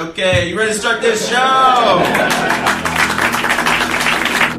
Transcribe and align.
Okay, 0.00 0.48
you 0.48 0.56
ready 0.56 0.72
to 0.72 0.78
start 0.78 1.02
this 1.02 1.28
show? 1.28 1.36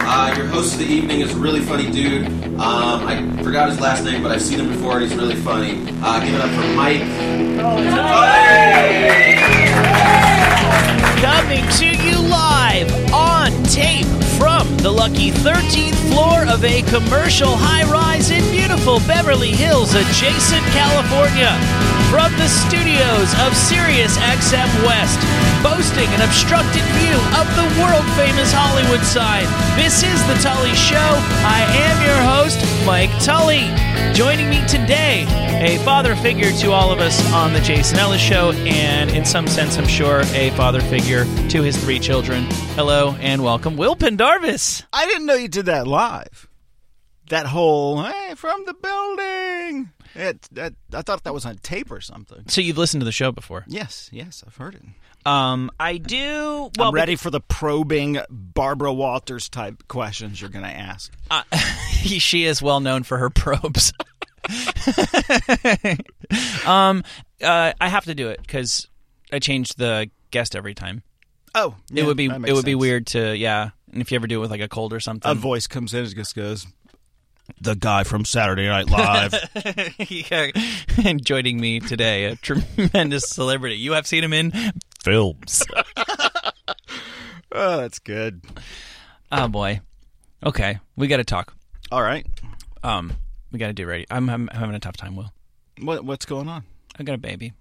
Uh, 0.04 0.34
your 0.38 0.46
host 0.46 0.74
of 0.74 0.80
the 0.82 0.86
evening 0.86 1.22
is 1.22 1.34
a 1.34 1.38
really 1.40 1.62
funny 1.62 1.90
dude. 1.92 2.28
Um, 2.28 3.08
I 3.08 3.42
forgot 3.42 3.68
his 3.68 3.80
last 3.80 4.04
name, 4.04 4.22
but 4.22 4.32
I've 4.32 4.44
seen 4.44 4.60
him 4.60 4.68
before 4.68 5.00
and 5.00 5.02
he's 5.02 5.16
really 5.16 5.34
funny. 5.34 5.84
Uh, 6.04 6.20
give 6.24 6.36
it 6.36 6.42
up 6.42 6.52
for 6.52 6.68
Mike. 6.76 7.02
Coming 11.24 11.68
to 11.80 11.88
you 11.88 12.20
live 12.20 13.12
on 13.12 13.52
tape 13.64 14.06
from 14.38 14.61
the 14.78 14.92
lucky 14.92 15.32
13th 15.32 16.00
floor 16.12 16.46
of 16.48 16.64
a 16.64 16.82
commercial 16.84 17.56
high 17.56 17.84
rise 17.92 18.32
in 18.32 18.44
beautiful 18.52 19.00
Beverly 19.08 19.52
Hills, 19.52 19.94
adjacent 19.94 20.64
California. 20.72 21.52
From 22.10 22.32
the 22.36 22.48
studios 22.48 23.32
of 23.48 23.56
Sirius 23.56 24.18
XM 24.20 24.68
West, 24.84 25.20
boasting 25.64 26.10
an 26.12 26.22
obstructed 26.22 26.84
view 27.00 27.18
of 27.40 27.48
the 27.56 27.68
world 27.80 28.04
famous 28.20 28.52
Hollywood 28.52 29.00
sign. 29.06 29.48
This 29.80 30.04
is 30.04 30.20
The 30.28 30.36
Tully 30.44 30.76
Show. 30.76 31.10
I 31.48 31.64
am 31.88 31.96
your 32.04 32.20
host, 32.20 32.60
Mike 32.86 33.14
Tully. 33.24 33.72
Joining 34.14 34.50
me 34.50 34.60
today, 34.68 35.26
a 35.64 35.78
father 35.86 36.16
figure 36.18 36.52
to 36.60 36.72
all 36.72 36.92
of 36.92 37.00
us 37.00 37.16
on 37.32 37.54
The 37.54 37.62
Jason 37.62 37.98
Ellis 37.98 38.20
Show, 38.20 38.52
and 38.66 39.10
in 39.12 39.24
some 39.24 39.48
sense, 39.48 39.78
I'm 39.78 39.88
sure, 39.88 40.22
a 40.34 40.50
father 40.52 40.82
figure 40.82 41.24
to 41.48 41.62
his 41.62 41.78
three 41.78 42.00
children. 42.00 42.44
Hello 42.76 43.16
and 43.22 43.42
welcome, 43.42 43.78
Will 43.78 43.96
Pendarvis. 43.96 44.61
I 44.94 45.06
didn't 45.06 45.26
know 45.26 45.36
you 45.36 45.48
did 45.48 45.66
that 45.66 45.88
live. 45.88 46.48
That 47.30 47.46
whole 47.46 48.04
hey 48.04 48.34
from 48.36 48.66
the 48.66 48.74
building. 48.74 49.92
It, 50.16 50.42
that, 50.52 50.74
I 50.94 51.02
thought 51.02 51.24
that 51.24 51.34
was 51.34 51.46
on 51.46 51.58
tape 51.58 51.92
or 51.92 52.02
something. 52.02 52.44
So 52.48 52.60
you've 52.60 52.78
listened 52.78 53.02
to 53.02 53.06
the 53.06 53.14
show 53.14 53.32
before? 53.32 53.64
Yes, 53.68 54.10
yes, 54.12 54.44
I've 54.46 54.58
heard 54.58 54.76
it. 54.76 54.82
Um, 55.26 55.72
I 55.80 55.98
do. 55.98 56.72
Well, 56.78 56.90
I'm 56.90 56.94
ready 56.94 57.16
for 57.16 57.30
the 57.30 57.40
probing 57.40 58.20
Barbara 58.30 58.92
Walters 58.92 59.50
type 59.50 59.88
questions 59.88 60.42
you're 60.42 60.50
going 60.50 60.66
to 60.66 60.72
ask. 60.72 61.14
Uh, 61.30 61.44
she 61.92 62.46
is 62.46 62.62
well 62.62 62.80
known 62.80 63.04
for 63.04 63.18
her 63.18 63.30
probes. 63.30 63.94
um, 66.66 67.04
uh, 67.42 67.74
I 67.80 67.88
have 67.88 68.06
to 68.06 68.16
do 68.16 68.30
it 68.30 68.42
because 68.42 68.88
I 69.32 69.40
change 69.40 69.76
the 69.76 70.10
guest 70.32 70.56
every 70.56 70.74
time. 70.74 71.04
Oh, 71.54 71.76
it 71.94 72.06
would 72.06 72.18
be 72.18 72.28
it 72.28 72.54
would 72.54 72.66
be 72.66 72.76
weird 72.76 73.08
to 73.08 73.36
yeah. 73.36 73.72
And 73.92 74.02
if 74.02 74.12
you 74.12 74.16
ever 74.16 74.28
do 74.28 74.38
it 74.38 74.42
with 74.42 74.52
like 74.52 74.62
a 74.62 74.68
cold 74.68 74.94
or 74.94 75.00
something, 75.00 75.30
a 75.30 75.36
voice 75.36 75.68
comes 75.68 75.94
in 75.94 76.06
and 76.06 76.16
just 76.16 76.36
goes, 76.36 76.66
"The 77.60 77.76
guy 77.76 78.04
from 78.04 78.26
Saturday 78.26 78.68
Night 78.68 78.90
Live." 78.90 79.34
yeah. 80.10 80.52
And 81.04 81.24
joining 81.24 81.60
me 81.60 81.80
today, 81.80 82.26
a 82.26 82.36
tremendous 82.36 83.28
celebrity. 83.28 83.78
You 83.78 83.94
have 83.94 84.08
seen 84.08 84.24
him 84.24 84.34
in 84.34 84.54
films. 85.04 85.64
oh, 87.52 87.78
that's 87.78 88.00
good. 88.00 88.42
Oh 89.32 89.48
boy. 89.48 89.82
Okay, 90.44 90.80
we 90.96 91.08
got 91.08 91.18
to 91.18 91.24
talk. 91.24 91.54
All 91.92 92.02
right. 92.02 92.26
Um, 92.84 93.14
we 93.52 93.60
got 93.60 93.68
to 93.68 93.74
do 93.74 93.86
ready. 93.86 94.06
I'm, 94.10 94.30
I'm 94.30 94.48
having 94.48 94.76
a 94.76 94.80
tough 94.80 94.98
time. 94.98 95.16
Will. 95.16 95.32
What 95.82 96.06
What's 96.06 96.26
going 96.26 96.48
on? 96.48 96.64
I 96.98 97.04
got 97.04 97.16
a 97.16 97.20
baby. 97.20 97.54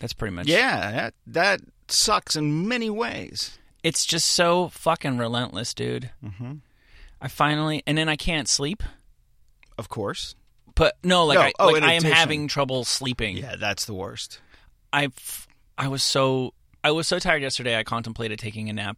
That's 0.00 0.12
pretty 0.12 0.34
much. 0.34 0.46
Yeah, 0.46 0.90
that 0.90 1.14
that 1.28 1.60
sucks 1.88 2.36
in 2.36 2.66
many 2.66 2.90
ways. 2.90 3.58
It's 3.82 4.04
just 4.06 4.28
so 4.28 4.68
fucking 4.68 5.18
relentless, 5.18 5.74
dude. 5.74 6.10
Mm-hmm. 6.24 6.52
I 7.20 7.28
finally, 7.28 7.82
and 7.86 7.96
then 7.98 8.08
I 8.08 8.16
can't 8.16 8.48
sleep. 8.48 8.82
Of 9.78 9.88
course. 9.88 10.34
But 10.74 10.96
no, 11.04 11.24
like, 11.26 11.36
No, 11.36 11.42
I, 11.42 11.52
oh, 11.58 11.68
like 11.68 11.82
I 11.82 11.94
am 11.94 12.02
having 12.02 12.48
trouble 12.48 12.84
sleeping. 12.84 13.36
Yeah, 13.36 13.56
that's 13.58 13.84
the 13.84 13.94
worst. 13.94 14.40
I, 14.92 15.08
I 15.76 15.88
was 15.88 16.02
so 16.02 16.54
I 16.84 16.90
was 16.92 17.06
so 17.06 17.18
tired 17.18 17.42
yesterday. 17.42 17.76
I 17.78 17.84
contemplated 17.84 18.38
taking 18.38 18.68
a 18.70 18.72
nap 18.72 18.96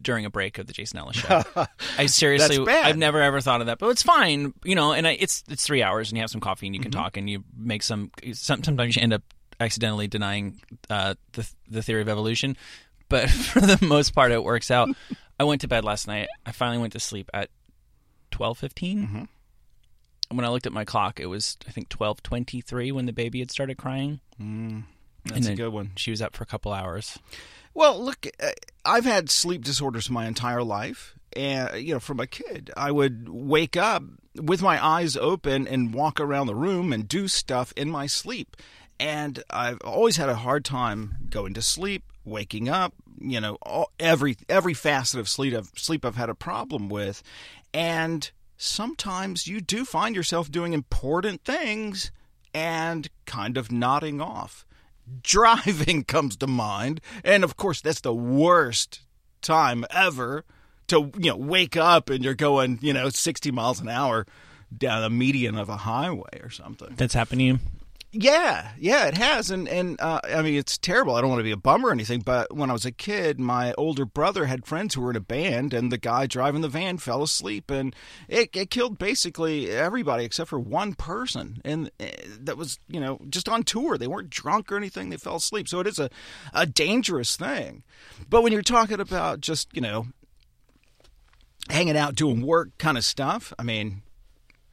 during 0.00 0.24
a 0.24 0.30
break 0.30 0.58
of 0.58 0.66
the 0.66 0.72
Jason 0.72 0.98
Ellis 0.98 1.16
show. 1.16 1.42
I 1.98 2.06
seriously. 2.06 2.64
I've 2.68 2.96
never 2.96 3.20
ever 3.20 3.40
thought 3.40 3.60
of 3.60 3.66
that, 3.66 3.78
but 3.78 3.88
it's 3.88 4.02
fine, 4.02 4.52
you 4.64 4.74
know. 4.74 4.92
And 4.92 5.06
I, 5.06 5.12
it's 5.12 5.42
it's 5.48 5.64
three 5.66 5.82
hours, 5.82 6.10
and 6.10 6.16
you 6.16 6.22
have 6.22 6.30
some 6.30 6.40
coffee, 6.40 6.66
and 6.66 6.74
you 6.74 6.80
can 6.80 6.90
Mm-hmm. 6.90 7.00
talk, 7.00 7.16
and 7.16 7.28
you 7.28 7.42
make 7.56 7.82
some. 7.82 8.10
some 8.32 8.62
sometimes 8.62 8.96
you 8.96 9.02
end 9.02 9.12
up 9.12 9.22
accidentally 9.60 10.06
denying 10.06 10.60
uh, 10.88 11.14
the 11.32 11.48
the 11.68 11.82
theory 11.82 12.02
of 12.02 12.08
evolution, 12.08 12.56
but 13.08 13.30
for 13.30 13.60
the 13.60 13.78
most 13.84 14.14
part, 14.14 14.32
it 14.32 14.42
works 14.42 14.70
out. 14.70 14.88
I 15.38 15.44
went 15.44 15.60
to 15.62 15.68
bed 15.68 15.84
last 15.84 16.06
night. 16.06 16.28
I 16.44 16.52
finally 16.52 16.78
went 16.78 16.92
to 16.94 17.00
sleep 17.00 17.30
at 17.32 17.50
twelve 18.30 18.60
Mm-hmm. 18.60 19.24
When 20.30 20.44
I 20.44 20.48
looked 20.48 20.66
at 20.66 20.72
my 20.72 20.84
clock, 20.84 21.20
it 21.20 21.26
was 21.26 21.56
I 21.66 21.70
think 21.70 21.88
twelve 21.88 22.22
twenty 22.22 22.60
three 22.60 22.92
when 22.92 23.06
the 23.06 23.12
baby 23.12 23.38
had 23.38 23.50
started 23.50 23.78
crying. 23.78 24.20
Mm, 24.40 24.84
that's 25.24 25.46
a 25.46 25.54
good 25.54 25.72
one. 25.72 25.92
She 25.96 26.10
was 26.10 26.20
up 26.22 26.36
for 26.36 26.44
a 26.44 26.46
couple 26.46 26.72
hours. 26.72 27.18
Well, 27.74 28.02
look, 28.02 28.26
uh, 28.42 28.50
I've 28.84 29.04
had 29.04 29.30
sleep 29.30 29.64
disorders 29.64 30.10
my 30.10 30.26
entire 30.26 30.62
life. 30.62 31.14
And, 31.36 31.80
you 31.80 31.94
know, 31.94 32.00
from 32.00 32.18
a 32.18 32.26
kid, 32.26 32.72
I 32.76 32.90
would 32.90 33.28
wake 33.28 33.76
up 33.76 34.02
with 34.34 34.62
my 34.62 34.84
eyes 34.84 35.16
open 35.16 35.68
and 35.68 35.94
walk 35.94 36.20
around 36.20 36.46
the 36.46 36.54
room 36.54 36.92
and 36.92 37.06
do 37.06 37.28
stuff 37.28 37.72
in 37.76 37.90
my 37.90 38.06
sleep. 38.06 38.56
And 38.98 39.44
I've 39.50 39.80
always 39.84 40.16
had 40.16 40.28
a 40.28 40.36
hard 40.36 40.64
time 40.64 41.28
going 41.30 41.54
to 41.54 41.62
sleep, 41.62 42.02
waking 42.28 42.68
up, 42.68 42.92
you 43.20 43.40
know, 43.40 43.56
all, 43.62 43.90
every 43.98 44.36
every 44.48 44.74
facet 44.74 45.20
of 45.20 45.28
sleep 45.28 45.54
I've, 45.54 45.70
sleep 45.76 46.04
I've 46.04 46.16
had 46.16 46.28
a 46.28 46.34
problem 46.34 46.88
with. 46.88 47.22
And 47.72 48.30
sometimes 48.56 49.46
you 49.46 49.60
do 49.60 49.84
find 49.84 50.14
yourself 50.14 50.50
doing 50.50 50.72
important 50.72 51.44
things 51.44 52.10
and 52.54 53.08
kind 53.24 53.56
of 53.56 53.70
nodding 53.70 54.20
off 54.20 54.66
driving 55.22 56.04
comes 56.04 56.36
to 56.36 56.46
mind 56.46 57.00
and 57.24 57.44
of 57.44 57.56
course 57.56 57.80
that's 57.80 58.00
the 58.00 58.12
worst 58.12 59.00
time 59.40 59.84
ever 59.90 60.44
to 60.86 61.10
you 61.18 61.30
know 61.30 61.36
wake 61.36 61.76
up 61.76 62.10
and 62.10 62.24
you're 62.24 62.34
going 62.34 62.78
you 62.82 62.92
know 62.92 63.08
60 63.08 63.50
miles 63.50 63.80
an 63.80 63.88
hour 63.88 64.26
down 64.76 65.02
the 65.02 65.10
median 65.10 65.56
of 65.56 65.68
a 65.68 65.76
highway 65.78 66.40
or 66.42 66.50
something 66.50 66.94
That's 66.96 67.14
happened 67.14 67.40
to 67.40 67.44
you. 67.44 67.58
Yeah 68.10 68.70
yeah 68.78 69.06
it 69.06 69.16
has 69.16 69.50
and 69.50 69.68
and 69.68 70.00
uh, 70.00 70.20
i 70.24 70.40
mean 70.40 70.54
it's 70.54 70.78
terrible. 70.78 71.14
I 71.14 71.20
don't 71.20 71.30
want 71.30 71.40
to 71.40 71.44
be 71.44 71.50
a 71.50 71.56
bummer 71.56 71.88
or 71.88 71.92
anything 71.92 72.20
but 72.20 72.54
when 72.54 72.70
i 72.70 72.72
was 72.72 72.86
a 72.86 72.92
kid 72.92 73.38
my 73.38 73.74
older 73.76 74.06
brother 74.06 74.46
had 74.46 74.64
friends 74.66 74.94
who 74.94 75.02
were 75.02 75.10
in 75.10 75.16
a 75.16 75.20
band 75.20 75.74
and 75.74 75.92
the 75.92 75.98
guy 75.98 76.26
driving 76.26 76.62
the 76.62 76.68
van 76.68 76.98
fell 76.98 77.22
asleep 77.22 77.70
and 77.70 77.94
it, 78.28 78.50
it 78.54 78.70
killed 78.70 78.98
basically 78.98 79.70
everybody 79.70 80.24
except 80.24 80.48
for 80.48 80.58
one 80.58 80.94
person 80.94 81.60
and 81.64 81.90
uh, 82.00 82.06
that 82.40 82.56
was 82.56 82.78
you 82.88 83.00
know 83.00 83.20
just 83.28 83.48
on 83.48 83.62
tour. 83.62 83.98
They 83.98 84.06
weren't 84.06 84.30
drunk 84.30 84.72
or 84.72 84.76
anything. 84.76 85.10
They 85.10 85.16
fell 85.16 85.36
asleep. 85.36 85.68
So 85.68 85.80
it 85.80 85.86
is 85.86 85.98
a, 85.98 86.10
a 86.52 86.66
dangerous 86.66 87.36
thing. 87.36 87.82
But 88.28 88.42
when 88.42 88.52
you're 88.52 88.62
talking 88.62 89.00
about 89.00 89.40
just 89.40 89.68
you 89.74 89.80
know 89.80 90.06
hanging 91.68 91.96
out 91.96 92.14
doing 92.14 92.40
work 92.40 92.70
kind 92.78 92.96
of 92.96 93.04
stuff 93.04 93.52
i 93.58 93.62
mean 93.62 94.02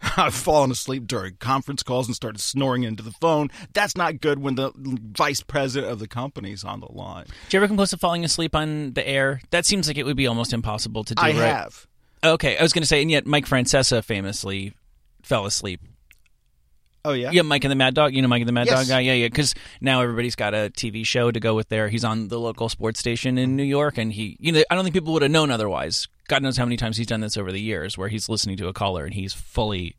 I've 0.18 0.34
fallen 0.34 0.72
asleep 0.72 1.08
during 1.08 1.36
conference 1.38 1.84
calls 1.84 2.08
and 2.08 2.16
started 2.16 2.40
snoring 2.40 2.84
into 2.84 3.04
the 3.04 3.12
phone. 3.12 3.50
That's 3.74 3.96
not 3.96 4.22
good 4.22 4.40
when 4.40 4.56
the 4.56 4.72
vice 4.76 5.42
president 5.42 5.92
of 5.92 6.00
the 6.00 6.08
company's 6.08 6.64
on 6.64 6.80
the 6.80 6.92
line. 6.92 7.26
Do 7.50 7.58
you 7.58 7.60
ever 7.60 7.68
come 7.68 7.78
close 7.78 7.90
to 7.92 7.98
falling 7.98 8.24
asleep 8.24 8.56
on 8.56 8.94
the 8.94 9.08
air? 9.08 9.42
That 9.52 9.66
seems 9.66 9.88
like 9.88 9.98
it 9.98 10.04
would 10.06 10.18
be 10.18 10.28
almost 10.28 10.54
impossible 10.54 11.04
to 11.06 11.16
do. 11.16 11.22
I 11.22 11.30
right? 11.30 11.36
have. 11.36 11.88
Okay, 12.24 12.58
I 12.58 12.62
was 12.62 12.74
going 12.74 12.82
to 12.84 12.88
say, 12.88 13.02
and 13.02 13.12
yet 13.12 13.26
Mike 13.26 13.46
Francesa 13.46 14.04
famously 14.04 14.74
fell 15.22 15.46
asleep. 15.46 15.82
Oh 17.04 17.14
yeah. 17.14 17.30
Yeah, 17.32 17.44
Mike 17.44 17.64
and 17.64 17.72
the 17.72 17.76
Mad 17.76 17.94
Dog. 17.94 18.16
You 18.16 18.22
know 18.24 18.28
Mike 18.28 18.42
and 18.42 18.48
the 18.48 18.54
Mad 18.54 18.66
Yes. 18.66 18.80
Dog 18.80 18.88
guy. 18.88 19.00
Yeah, 19.02 19.14
yeah. 19.14 19.28
Because 19.28 19.54
now 19.80 20.02
everybody's 20.02 20.36
got 20.36 20.56
a 20.56 20.72
TV 20.76 21.06
show 21.06 21.30
to 21.30 21.40
go 21.40 21.54
with 21.54 21.70
there. 21.70 21.88
He's 21.88 22.04
on 22.04 22.30
the 22.30 22.40
local 22.40 22.68
sports 22.68 23.00
station 23.00 23.38
in 23.38 23.56
New 23.56 23.64
York, 23.64 24.00
and 24.00 24.12
he, 24.12 24.38
you 24.40 24.52
know, 24.52 24.64
I 24.72 24.76
don't 24.76 24.84
think 24.84 24.96
people 24.96 25.14
would 25.14 25.22
have 25.22 25.32
known 25.32 25.52
otherwise. 25.52 26.08
God 26.28 26.42
knows 26.44 26.58
how 26.58 26.66
many 26.66 26.78
times 26.78 26.98
he's 26.98 27.08
done 27.08 27.22
this 27.22 27.38
over 27.38 27.52
the 27.52 27.62
years, 27.62 27.98
where 27.98 28.10
he's 28.10 28.30
listening 28.30 28.58
to 28.58 28.68
a 28.68 28.74
caller 28.74 29.06
and 29.06 29.14
he's 29.14 29.34
fully, 29.34 29.96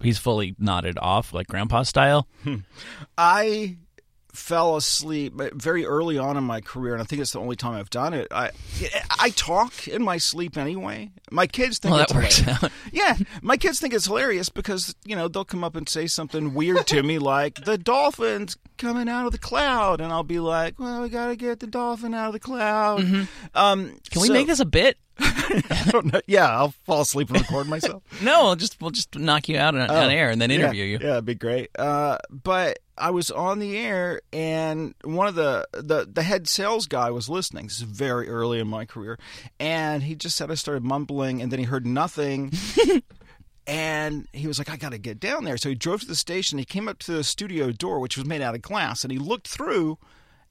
he's 0.00 0.18
fully 0.18 0.54
nodded 0.58 0.98
off 1.00 1.32
like 1.32 1.46
Grandpa 1.46 1.82
style. 1.82 2.28
Hmm. 2.44 2.56
I 3.16 3.76
fell 4.32 4.76
asleep 4.76 5.34
very 5.54 5.84
early 5.84 6.16
on 6.18 6.36
in 6.38 6.44
my 6.44 6.60
career, 6.60 6.94
and 6.94 7.02
I 7.02 7.04
think 7.04 7.20
it's 7.20 7.32
the 7.32 7.38
only 7.40 7.56
time 7.56 7.74
I've 7.74 7.90
done 7.90 8.14
it. 8.14 8.28
I 8.30 8.50
I 9.20 9.30
talk 9.30 9.86
in 9.88 10.02
my 10.02 10.16
sleep 10.18 10.56
anyway. 10.56 11.10
My 11.30 11.46
kids 11.46 11.78
think 11.78 11.92
Well, 11.92 12.02
it's 12.02 12.12
that 12.12 12.18
works 12.22 12.36
hilarious. 12.38 12.64
out. 12.64 12.72
Yeah, 12.92 13.16
my 13.42 13.56
kids 13.56 13.80
think 13.80 13.92
it's 13.94 14.06
hilarious 14.06 14.48
because 14.48 14.94
you 15.04 15.16
know 15.16 15.28
they'll 15.28 15.44
come 15.44 15.64
up 15.64 15.76
and 15.76 15.88
say 15.88 16.06
something 16.06 16.54
weird 16.54 16.86
to 16.88 17.02
me 17.02 17.18
like 17.36 17.64
the 17.64 17.76
dolphins 17.78 18.56
coming 18.78 19.08
out 19.08 19.26
of 19.26 19.32
the 19.32 19.38
cloud, 19.38 20.00
and 20.00 20.12
I'll 20.12 20.22
be 20.24 20.40
like, 20.40 20.78
"Well, 20.78 21.02
we 21.02 21.08
gotta 21.08 21.36
get 21.36 21.60
the 21.60 21.66
dolphin 21.66 22.14
out 22.14 22.28
of 22.28 22.32
the 22.32 22.40
cloud." 22.40 23.00
Um, 23.00 23.26
Mm-hmm. 23.54 23.94
Can 24.10 24.22
we 24.22 24.30
make 24.30 24.46
this 24.46 24.60
a 24.60 24.64
bit? 24.66 24.98
I 25.18 25.88
don't 25.90 26.12
know. 26.12 26.20
Yeah, 26.26 26.48
I'll 26.48 26.70
fall 26.86 27.02
asleep 27.02 27.28
and 27.30 27.38
record 27.40 27.66
myself. 27.68 28.02
No, 28.22 28.44
we'll 28.44 28.56
just 28.56 28.80
we'll 28.80 28.90
just 28.90 29.14
knock 29.16 29.48
you 29.48 29.58
out 29.58 29.74
on, 29.74 29.90
on 29.90 30.10
air 30.10 30.30
and 30.30 30.40
then 30.40 30.50
interview 30.50 30.82
Oh. 30.82 30.86
yeah, 30.86 30.90
you. 30.92 30.98
Yeah, 31.00 31.06
that'd 31.10 31.24
be 31.26 31.34
great. 31.34 31.70
Uh, 31.78 32.18
but 32.30 32.78
I 32.96 33.10
was 33.10 33.30
on 33.30 33.58
the 33.58 33.76
air, 33.76 34.20
and 34.32 34.94
one 35.02 35.26
of 35.26 35.34
the, 35.34 35.66
the 35.72 36.06
the 36.10 36.22
head 36.22 36.46
sales 36.46 36.86
guy 36.86 37.10
was 37.10 37.28
listening. 37.28 37.66
This 37.66 37.78
is 37.78 37.82
very 37.82 38.28
early 38.28 38.60
in 38.60 38.68
my 38.68 38.84
career, 38.84 39.18
and 39.58 40.02
he 40.02 40.14
just 40.14 40.36
said 40.36 40.50
I 40.50 40.54
started 40.54 40.84
mumbling, 40.84 41.40
and 41.40 41.50
then 41.50 41.58
he 41.58 41.64
heard 41.64 41.86
nothing. 41.86 42.52
And 43.64 44.26
he 44.32 44.48
was 44.48 44.58
like, 44.58 44.68
I 44.68 44.76
got 44.76 44.90
to 44.90 44.98
get 44.98 45.20
down 45.20 45.44
there. 45.44 45.56
So 45.56 45.68
he 45.68 45.76
drove 45.76 46.00
to 46.00 46.06
the 46.06 46.16
station. 46.16 46.58
He 46.58 46.64
came 46.64 46.88
up 46.88 46.98
to 47.00 47.12
the 47.12 47.22
studio 47.22 47.70
door, 47.70 48.00
which 48.00 48.16
was 48.16 48.26
made 48.26 48.42
out 48.42 48.56
of 48.56 48.62
glass, 48.62 49.04
and 49.04 49.12
he 49.12 49.18
looked 49.18 49.46
through, 49.46 49.98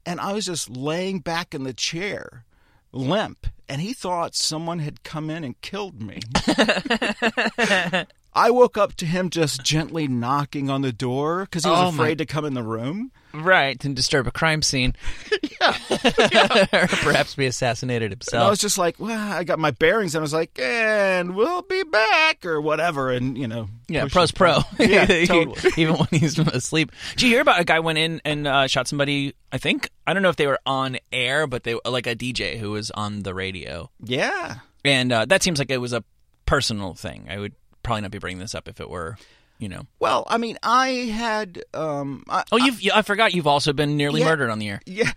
and 0.06 0.18
I 0.18 0.32
was 0.32 0.46
just 0.46 0.70
laying 0.70 1.18
back 1.20 1.54
in 1.54 1.64
the 1.64 1.74
chair, 1.74 2.44
limp, 2.90 3.46
and 3.68 3.82
he 3.82 3.92
thought 3.92 4.34
someone 4.34 4.78
had 4.78 5.02
come 5.02 5.28
in 5.28 5.44
and 5.44 5.60
killed 5.60 6.02
me. 6.02 6.20
I 8.34 8.50
woke 8.50 8.78
up 8.78 8.94
to 8.96 9.06
him 9.06 9.28
just 9.30 9.62
gently 9.62 10.08
knocking 10.08 10.70
on 10.70 10.80
the 10.82 10.92
door 10.92 11.42
because 11.42 11.64
he 11.64 11.70
was 11.70 11.78
Oh, 11.78 11.92
my- 11.92 12.04
afraid 12.04 12.18
to 12.18 12.26
come 12.26 12.44
in 12.44 12.54
the 12.54 12.62
room. 12.62 13.12
Right, 13.34 13.82
and 13.84 13.96
disturb 13.96 14.26
a 14.26 14.30
crime 14.30 14.62
scene. 14.62 14.94
Yeah. 15.60 15.76
or 16.72 16.88
perhaps 16.88 17.36
be 17.36 17.46
assassinated 17.46 18.12
And 18.32 18.42
I 18.42 18.50
was 18.50 18.58
just 18.58 18.78
like, 18.78 18.98
well, 18.98 19.32
I 19.32 19.44
got 19.44 19.60
my 19.60 19.70
bearings, 19.70 20.14
and 20.16 20.20
I 20.20 20.24
was 20.24 20.32
like, 20.32 20.58
and 20.58 21.36
we'll 21.36 21.62
be 21.62 21.84
back 21.84 22.44
or 22.44 22.60
whatever, 22.60 23.12
and 23.12 23.38
you 23.38 23.46
know, 23.46 23.68
Yeah, 23.88 24.06
pro's 24.10 24.32
pro. 24.32 24.58
Yeah, 24.80 25.06
totally. 25.24 25.70
Even 25.76 25.94
when 25.96 26.08
he's 26.10 26.36
asleep. 26.38 26.90
Did 27.12 27.22
you 27.22 27.28
hear 27.28 27.40
about 27.42 27.60
a 27.60 27.64
guy 27.64 27.78
went 27.78 27.98
in 27.98 28.20
and 28.24 28.48
uh, 28.48 28.66
shot 28.66 28.88
somebody? 28.88 29.34
I 29.52 29.58
think 29.58 29.88
I 30.06 30.14
don't 30.14 30.22
know 30.22 30.30
if 30.30 30.36
they 30.36 30.48
were 30.48 30.58
on 30.66 30.98
air, 31.12 31.46
but 31.46 31.62
they 31.62 31.76
like 31.84 32.08
a 32.08 32.16
DJ 32.16 32.58
who 32.58 32.72
was 32.72 32.90
on 32.90 33.22
the 33.22 33.34
radio, 33.34 33.88
Yeah, 34.02 34.56
and 34.84 35.12
uh, 35.12 35.26
that 35.26 35.42
seems 35.44 35.60
like 35.60 35.70
it 35.70 35.78
was 35.78 35.92
a 35.92 36.02
personal 36.44 36.94
thing. 36.94 37.28
I 37.30 37.38
would 37.38 37.54
probably 37.82 38.02
not 38.02 38.10
be 38.10 38.18
bringing 38.18 38.38
this 38.40 38.54
up 38.54 38.68
if 38.68 38.80
it 38.80 38.88
were, 38.90 39.16
you 39.58 39.68
know. 39.68 39.82
Well, 40.00 40.24
I 40.28 40.38
mean, 40.38 40.58
I 40.62 40.88
had, 40.88 41.62
um, 41.74 42.24
I, 42.28 42.44
Oh, 42.52 42.56
you've 42.56 42.80
I 42.94 43.02
forgot 43.02 43.34
you've 43.34 43.46
also 43.46 43.72
been 43.72 43.96
nearly 43.96 44.20
Yeah. 44.20 44.26
murdered 44.26 44.50
on 44.50 44.58
the 44.58 44.68
air. 44.68 44.80
yeah, 44.86 45.12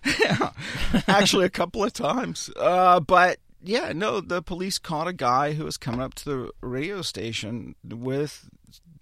actually 1.07 1.45
a 1.45 1.49
couple 1.49 1.83
of 1.83 1.93
times. 1.93 2.49
Uh, 2.55 2.99
but 2.99 3.39
yeah, 3.63 3.91
no, 3.93 4.21
the 4.21 4.41
police 4.41 4.77
caught 4.77 5.07
a 5.07 5.13
guy 5.13 5.53
who 5.53 5.65
was 5.65 5.77
coming 5.77 6.01
up 6.01 6.13
to 6.15 6.25
the 6.25 6.51
radio 6.67 7.01
station 7.01 7.75
with 7.83 8.47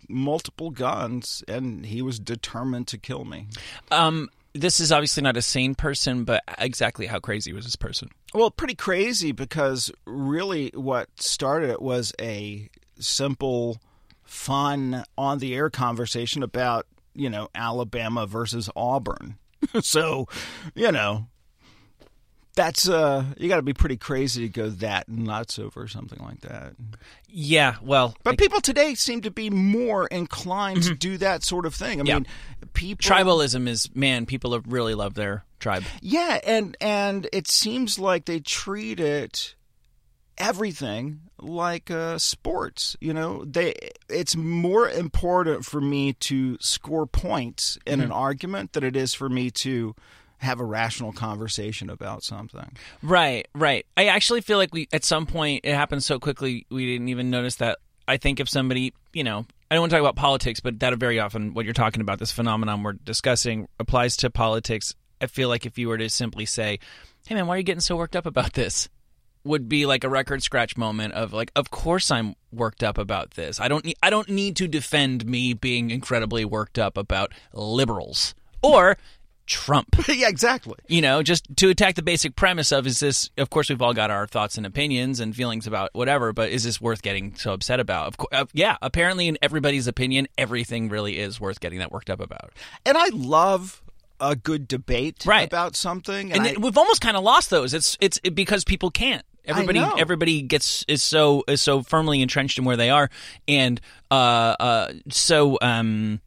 multiple 0.10 0.70
guns, 0.70 1.44
and 1.48 1.86
he 1.86 2.02
was 2.02 2.20
determined 2.20 2.88
to 2.88 2.98
kill 2.98 3.26
me. 3.26 3.48
Um, 3.92 4.30
this 4.54 4.80
is 4.80 4.92
obviously 4.92 5.24
not 5.24 5.36
a 5.38 5.42
sane 5.42 5.74
person, 5.76 6.24
but 6.26 6.44
exactly 6.60 7.08
how 7.08 7.20
crazy 7.20 7.52
was 7.54 7.66
this 7.66 7.76
person? 7.76 8.10
Well, 8.34 8.52
pretty 8.52 8.76
crazy 8.76 9.32
because 9.32 9.92
really 10.06 10.72
what 10.76 11.10
started 11.20 11.70
it 11.72 11.82
was 11.82 12.14
a 12.22 12.70
simple, 13.00 13.80
fun 14.24 15.04
on 15.18 15.40
the 15.40 15.54
air 15.56 15.70
conversation 15.70 16.44
about, 16.44 16.86
you 17.14 17.30
know, 17.30 17.50
Alabama 17.56 18.26
versus 18.26 18.70
Auburn. 18.76 19.38
so, 19.82 20.28
you 20.76 20.92
know, 20.92 21.28
that's 22.56 22.88
uh 22.88 23.26
you 23.38 23.50
got 23.50 23.56
to 23.56 23.64
be 23.64 23.74
pretty 23.74 23.98
crazy 23.98 24.44
to 24.44 24.50
go 24.50 24.70
that 24.70 25.10
nuts 25.10 25.58
over 25.58 25.88
something 25.88 26.20
like 26.24 26.42
that. 26.42 26.74
Yeah, 27.28 27.78
well, 27.82 28.14
But 28.24 28.38
people 28.38 28.62
today 28.62 28.94
seem 28.94 29.22
to 29.22 29.32
be 29.32 29.50
more 29.50 30.06
inclined 30.08 30.84
to 30.84 30.94
do 30.94 31.18
that 31.18 31.44
sort 31.44 31.66
of 31.66 31.74
thing. 31.74 32.00
I 32.00 32.04
Mm-hmm. 32.04 32.08
Yeah. 32.08 32.14
mean, 32.16 32.26
people 32.74 33.10
tribalism 33.10 33.68
is 33.68 33.90
man. 33.96 34.28
People 34.28 34.60
really 34.68 34.94
love 34.94 35.16
their 35.16 35.46
tribe. 35.60 35.84
Yeah, 36.02 36.40
and 36.46 36.78
and 36.80 37.28
it 37.34 37.48
seems 37.48 37.98
like 37.98 38.26
they 38.26 38.40
treat 38.40 39.00
it 39.00 39.56
everything 40.38 41.22
like 41.40 41.92
uh, 41.92 42.18
sports. 42.18 42.96
You 43.00 43.14
know, 43.14 43.46
they 43.46 43.74
it's 44.10 44.36
more 44.36 44.90
important 44.90 45.66
for 45.66 45.82
me 45.82 46.14
to 46.14 46.58
score 46.60 47.06
points 47.06 47.78
in 47.86 48.02
an 48.02 48.12
argument 48.12 48.74
than 48.74 48.84
it 48.84 48.96
is 48.96 49.14
for 49.14 49.30
me 49.30 49.52
to 49.52 49.96
have 50.38 50.60
a 50.60 50.66
rational 50.66 51.14
conversation 51.14 51.90
about 51.90 52.24
something. 52.24 52.72
Right, 53.02 53.48
right. 53.56 53.86
I 53.98 54.08
actually 54.08 54.42
feel 54.42 54.58
like 54.58 54.74
we 54.74 54.88
at 54.92 55.04
some 55.04 55.26
point 55.26 55.62
it 55.64 55.74
happened 55.74 56.04
so 56.04 56.20
quickly 56.20 56.66
we 56.70 56.86
didn't 56.86 57.10
even 57.10 57.30
notice 57.30 57.56
that. 57.56 57.80
I 58.06 58.18
think 58.18 58.42
if 58.42 58.50
somebody, 58.50 58.94
you 59.14 59.24
know, 59.24 59.46
I 59.72 59.76
don't 59.76 59.84
want 59.84 59.92
to 59.92 59.96
talk 59.96 60.02
about 60.02 60.18
politics, 60.18 60.60
but 60.60 60.82
that 60.82 60.96
very 60.98 61.20
often 61.20 61.54
what 61.54 61.64
you're 61.64 61.74
talking 61.74 62.02
about, 62.02 62.20
this 62.20 62.32
phenomenon 62.32 62.84
we're 62.84 62.94
discussing, 62.94 63.68
applies 63.80 64.18
to 64.18 64.30
politics. 64.30 64.94
I 65.22 65.28
feel 65.28 65.48
like 65.48 65.66
if 65.66 65.78
you 65.78 65.88
were 65.88 65.98
to 65.98 66.10
simply 66.10 66.46
say, 66.46 66.80
"Hey, 67.26 67.36
man, 67.36 67.48
why 67.48 67.56
are 67.56 67.58
you 67.58 67.64
getting 67.64 67.80
so 67.80 67.96
worked 67.96 68.18
up 68.18 68.26
about 68.26 68.54
this?" 68.54 68.90
Would 69.44 69.68
be 69.68 69.86
like 69.86 70.04
a 70.04 70.10
record 70.10 70.42
scratch 70.44 70.78
moment 70.78 71.14
of 71.14 71.34
like, 71.34 71.52
of 71.56 71.70
course 71.72 72.10
I'm 72.12 72.36
worked 72.52 72.84
up 72.84 72.98
about 72.98 73.32
this. 73.32 73.60
I 73.60 73.68
don't 73.68 73.84
need, 73.86 73.98
I 74.02 74.10
don't 74.10 74.30
need 74.30 74.56
to 74.58 74.68
defend 74.68 75.26
me 75.26 75.54
being 75.54 75.92
incredibly 75.92 76.46
worked 76.46 76.80
up 76.80 76.98
about 76.98 77.34
liberals 77.54 78.36
or 78.62 78.98
Trump 79.46 79.88
yeah, 80.08 80.30
exactly. 80.30 80.76
you 80.88 81.02
know, 81.02 81.22
just 81.22 81.46
to 81.58 81.68
attack 81.70 81.96
the 81.96 82.02
basic 82.02 82.36
premise 82.38 82.72
of 82.72 82.88
is 82.88 83.02
this, 83.02 83.30
of 83.38 83.50
course, 83.50 83.68
we've 83.70 83.82
all 83.82 83.94
got 83.94 84.10
our 84.10 84.26
thoughts 84.26 84.56
and 84.58 84.66
opinions 84.66 85.20
and 85.20 85.36
feelings 85.36 85.68
about 85.68 85.90
whatever, 85.92 86.32
but 86.32 86.50
is 86.50 86.64
this 86.64 86.80
worth 86.80 87.02
getting 87.02 87.36
so 87.36 87.52
upset 87.52 87.82
about? 87.82 88.08
Of 88.08 88.18
course, 88.18 88.30
uh, 88.32 88.46
yeah, 88.54 88.78
apparently, 88.82 89.28
in 89.28 89.38
everybody's 89.42 89.86
opinion, 89.88 90.28
everything 90.38 90.88
really 90.88 91.20
is 91.20 91.42
worth 91.42 91.60
getting 91.60 91.80
that 91.80 91.92
worked 91.92 92.10
up 92.10 92.22
about. 92.22 92.54
And 92.86 92.98
I 92.98 93.08
love 93.10 93.82
a 94.22 94.38
good 94.38 94.66
debate 94.70 95.26
Right. 95.26 95.46
about 95.46 95.76
something. 95.76 96.32
And 96.32 96.44
I- 96.44 96.56
we've 96.58 96.78
almost 96.78 97.02
kind 97.02 97.18
of 97.18 97.24
lost 97.24 97.50
those. 97.50 97.74
It's 97.74 97.98
it's 98.00 98.22
it, 98.24 98.36
because 98.36 98.64
people 98.64 98.92
can't. 98.92 99.26
Everybody 99.46 99.80
everybody 99.98 100.42
gets 100.42 100.86
is 100.88 101.04
so 101.04 101.44
is 101.48 101.62
so 101.62 101.82
firmly 101.82 102.22
entrenched 102.22 102.58
in 102.58 102.66
where 102.66 102.78
they 102.78 102.90
are 102.90 103.10
and 103.48 103.82
uh 104.10 104.56
uh 104.60 104.94
so 105.10 105.58
um 105.62 106.22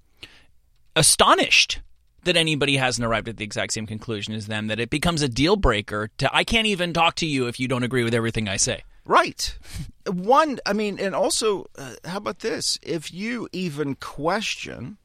astonished 0.94 1.80
that 2.24 2.36
anybody 2.36 2.76
hasn't 2.76 3.06
arrived 3.06 3.28
at 3.28 3.38
the 3.38 3.44
exact 3.44 3.72
same 3.72 3.86
conclusion 3.86 4.34
as 4.34 4.46
them 4.48 4.66
that 4.66 4.78
it 4.78 4.90
becomes 4.90 5.22
a 5.22 5.28
deal 5.28 5.56
breaker 5.56 6.10
to 6.18 6.34
I 6.34 6.44
can't 6.44 6.66
even 6.66 6.92
talk 6.92 7.14
to 7.16 7.26
you 7.26 7.46
if 7.46 7.58
you 7.58 7.68
don't 7.68 7.84
agree 7.84 8.04
with 8.04 8.14
everything 8.14 8.48
I 8.48 8.58
say. 8.58 8.82
Right. 9.06 9.56
One, 10.06 10.58
I 10.66 10.72
mean, 10.72 10.98
and 10.98 11.14
also, 11.14 11.66
uh, 11.78 11.94
how 12.04 12.18
about 12.18 12.40
this? 12.40 12.78
If 12.82 13.12
you 13.12 13.48
even 13.52 13.94
question 13.94 14.98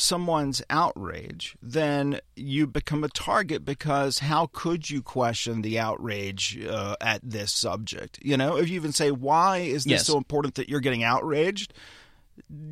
someone's 0.00 0.62
outrage, 0.70 1.56
then 1.60 2.20
you 2.36 2.68
become 2.68 3.02
a 3.02 3.08
target 3.08 3.64
because 3.64 4.20
how 4.20 4.48
could 4.52 4.88
you 4.88 5.02
question 5.02 5.62
the 5.62 5.76
outrage 5.78 6.56
uh, 6.64 6.94
at 7.00 7.20
this 7.22 7.50
subject? 7.52 8.18
You 8.22 8.36
know, 8.36 8.56
if 8.56 8.68
you 8.68 8.76
even 8.76 8.92
say, 8.92 9.10
why 9.10 9.58
is 9.58 9.82
this 9.84 9.90
Yes. 9.90 10.06
so 10.06 10.16
important 10.16 10.54
that 10.54 10.68
you're 10.68 10.78
getting 10.80 11.02
outraged? 11.02 11.74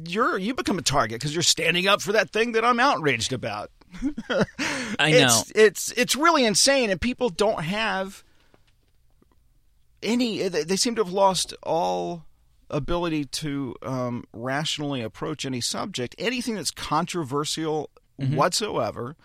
You're 0.07 0.39
you 0.39 0.55
become 0.55 0.79
a 0.79 0.83
target 0.83 1.19
because 1.19 1.35
you're 1.35 1.43
standing 1.43 1.89
up 1.89 2.01
for 2.01 2.13
that 2.13 2.31
thing 2.31 2.53
that 2.53 2.65
I'm 2.65 2.79
outraged 2.79 3.33
about. 3.33 3.73
I 4.99 5.11
know. 5.11 5.41
It's 5.41 5.53
it's 5.57 5.93
it's 5.93 6.15
really 6.17 6.45
insane, 6.45 6.91
and 6.91 7.01
people 7.01 7.29
don't 7.31 7.65
have 7.65 8.23
any. 10.03 10.47
They 10.49 10.63
they 10.63 10.77
seem 10.77 10.95
to 10.97 11.03
have 11.05 11.13
lost 11.13 11.55
all 11.65 12.25
ability 12.71 13.25
to 13.27 13.75
um, 13.83 14.25
rationally 14.33 15.03
approach 15.03 15.45
any 15.45 15.61
subject, 15.61 16.15
anything 16.19 16.55
that's 16.55 16.71
controversial 16.71 17.91
whatsoever. 18.17 19.17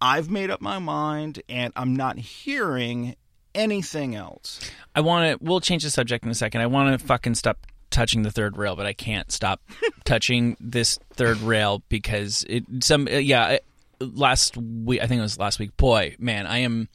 I've 0.00 0.30
made 0.30 0.50
up 0.50 0.60
my 0.60 0.78
mind, 0.78 1.42
and 1.48 1.72
I'm 1.76 1.94
not 1.94 2.18
hearing 2.18 3.16
anything 3.54 4.14
else. 4.14 4.60
I 4.94 5.00
want 5.00 5.40
to. 5.40 5.44
We'll 5.44 5.60
change 5.60 5.82
the 5.82 5.90
subject 5.90 6.24
in 6.24 6.30
a 6.30 6.34
second. 6.34 6.60
I 6.60 6.66
want 6.66 6.98
to 6.98 7.04
fucking 7.04 7.34
stop 7.34 7.66
touching 7.90 8.22
the 8.22 8.30
third 8.30 8.56
rail, 8.56 8.76
but 8.76 8.86
I 8.86 8.92
can't 8.92 9.30
stop 9.32 9.60
touching 10.04 10.56
this 10.60 10.98
third 11.14 11.38
rail 11.38 11.82
because 11.88 12.44
it. 12.48 12.64
Some 12.80 13.08
yeah. 13.08 13.58
Last 14.00 14.56
week, 14.56 15.02
I 15.02 15.08
think 15.08 15.18
it 15.18 15.22
was 15.22 15.40
last 15.40 15.58
week. 15.58 15.76
Boy, 15.76 16.14
man, 16.20 16.46
I 16.46 16.58
am. 16.58 16.88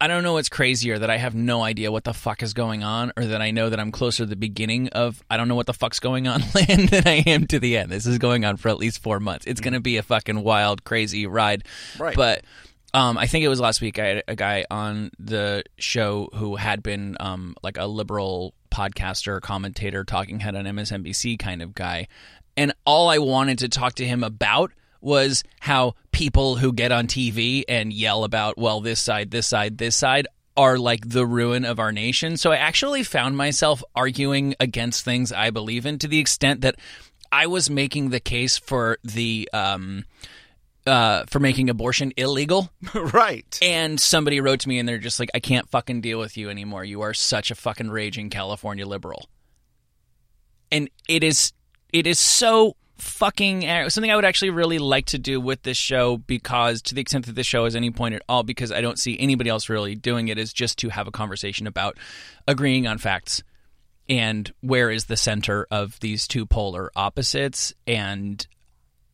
I 0.00 0.08
don't 0.08 0.22
know 0.22 0.34
what's 0.34 0.48
crazier 0.48 0.98
that 0.98 1.08
I 1.08 1.16
have 1.16 1.34
no 1.34 1.62
idea 1.62 1.90
what 1.90 2.04
the 2.04 2.12
fuck 2.12 2.42
is 2.42 2.52
going 2.52 2.82
on, 2.82 3.12
or 3.16 3.24
that 3.26 3.40
I 3.40 3.50
know 3.50 3.70
that 3.70 3.80
I'm 3.80 3.92
closer 3.92 4.24
to 4.24 4.26
the 4.26 4.36
beginning 4.36 4.88
of 4.88 5.22
I 5.30 5.36
don't 5.36 5.48
know 5.48 5.54
what 5.54 5.66
the 5.66 5.74
fuck's 5.74 6.00
going 6.00 6.28
on 6.28 6.42
land 6.54 6.90
than 6.90 7.06
I 7.06 7.22
am 7.26 7.46
to 7.48 7.58
the 7.58 7.78
end. 7.78 7.90
This 7.90 8.06
is 8.06 8.18
going 8.18 8.44
on 8.44 8.56
for 8.56 8.68
at 8.68 8.78
least 8.78 9.02
four 9.02 9.20
months. 9.20 9.46
It's 9.46 9.60
going 9.60 9.74
to 9.74 9.80
be 9.80 9.96
a 9.96 10.02
fucking 10.02 10.42
wild, 10.42 10.84
crazy 10.84 11.26
ride. 11.26 11.64
Right. 11.98 12.14
But 12.14 12.44
um, 12.92 13.16
I 13.16 13.26
think 13.26 13.44
it 13.44 13.48
was 13.48 13.60
last 13.60 13.80
week. 13.80 13.98
I 13.98 14.06
had 14.06 14.24
a 14.28 14.36
guy 14.36 14.64
on 14.70 15.10
the 15.18 15.64
show 15.78 16.28
who 16.34 16.56
had 16.56 16.82
been 16.82 17.16
um, 17.20 17.54
like 17.62 17.78
a 17.78 17.86
liberal 17.86 18.54
podcaster, 18.70 19.40
commentator, 19.40 20.04
talking 20.04 20.40
head 20.40 20.54
on 20.54 20.64
MSNBC 20.64 21.38
kind 21.38 21.62
of 21.62 21.74
guy, 21.74 22.08
and 22.56 22.74
all 22.84 23.08
I 23.08 23.18
wanted 23.18 23.58
to 23.60 23.68
talk 23.68 23.94
to 23.94 24.06
him 24.06 24.22
about 24.22 24.72
was 25.00 25.44
how 25.60 25.94
people 26.12 26.56
who 26.56 26.72
get 26.72 26.92
on 26.92 27.06
TV 27.06 27.64
and 27.68 27.92
yell 27.92 28.24
about 28.24 28.58
well 28.58 28.80
this 28.80 29.00
side, 29.00 29.30
this 29.30 29.46
side, 29.46 29.78
this 29.78 29.96
side 29.96 30.26
are 30.56 30.78
like 30.78 31.08
the 31.08 31.26
ruin 31.26 31.64
of 31.64 31.78
our 31.78 31.92
nation. 31.92 32.36
So 32.36 32.50
I 32.50 32.56
actually 32.56 33.02
found 33.02 33.36
myself 33.36 33.82
arguing 33.94 34.54
against 34.58 35.04
things 35.04 35.32
I 35.32 35.50
believe 35.50 35.84
in 35.84 35.98
to 35.98 36.08
the 36.08 36.18
extent 36.18 36.62
that 36.62 36.76
I 37.30 37.46
was 37.46 37.68
making 37.68 38.10
the 38.10 38.20
case 38.20 38.56
for 38.56 38.98
the 39.04 39.48
um, 39.52 40.04
uh, 40.86 41.24
for 41.26 41.40
making 41.40 41.68
abortion 41.68 42.12
illegal. 42.16 42.70
right. 42.94 43.58
And 43.60 44.00
somebody 44.00 44.40
wrote 44.40 44.60
to 44.60 44.68
me 44.68 44.78
and 44.78 44.88
they're 44.88 44.98
just 44.98 45.18
like, 45.18 45.30
I 45.34 45.40
can't 45.40 45.68
fucking 45.68 46.00
deal 46.00 46.18
with 46.18 46.36
you 46.36 46.48
anymore. 46.48 46.84
You 46.84 47.02
are 47.02 47.12
such 47.12 47.50
a 47.50 47.54
fucking 47.54 47.90
raging 47.90 48.30
California 48.30 48.86
liberal. 48.86 49.28
And 50.70 50.88
it 51.08 51.22
is 51.22 51.52
it 51.92 52.06
is 52.06 52.18
so 52.18 52.76
fucking 52.98 53.68
uh, 53.68 53.88
something 53.88 54.10
I 54.10 54.16
would 54.16 54.24
actually 54.24 54.50
really 54.50 54.78
like 54.78 55.06
to 55.06 55.18
do 55.18 55.40
with 55.40 55.62
this 55.62 55.76
show 55.76 56.16
because 56.16 56.82
to 56.82 56.94
the 56.94 57.00
extent 57.00 57.26
that 57.26 57.34
this 57.34 57.46
show 57.46 57.64
has 57.64 57.76
any 57.76 57.90
point 57.90 58.14
at 58.14 58.22
all, 58.28 58.42
because 58.42 58.72
I 58.72 58.80
don't 58.80 58.98
see 58.98 59.18
anybody 59.18 59.50
else 59.50 59.68
really 59.68 59.94
doing 59.94 60.28
it, 60.28 60.38
is 60.38 60.52
just 60.52 60.78
to 60.78 60.88
have 60.88 61.06
a 61.06 61.10
conversation 61.10 61.66
about 61.66 61.98
agreeing 62.48 62.86
on 62.86 62.98
facts 62.98 63.42
and 64.08 64.52
where 64.60 64.90
is 64.90 65.06
the 65.06 65.16
center 65.16 65.66
of 65.70 65.98
these 66.00 66.28
two 66.28 66.46
polar 66.46 66.90
opposites. 66.94 67.74
And 67.86 68.46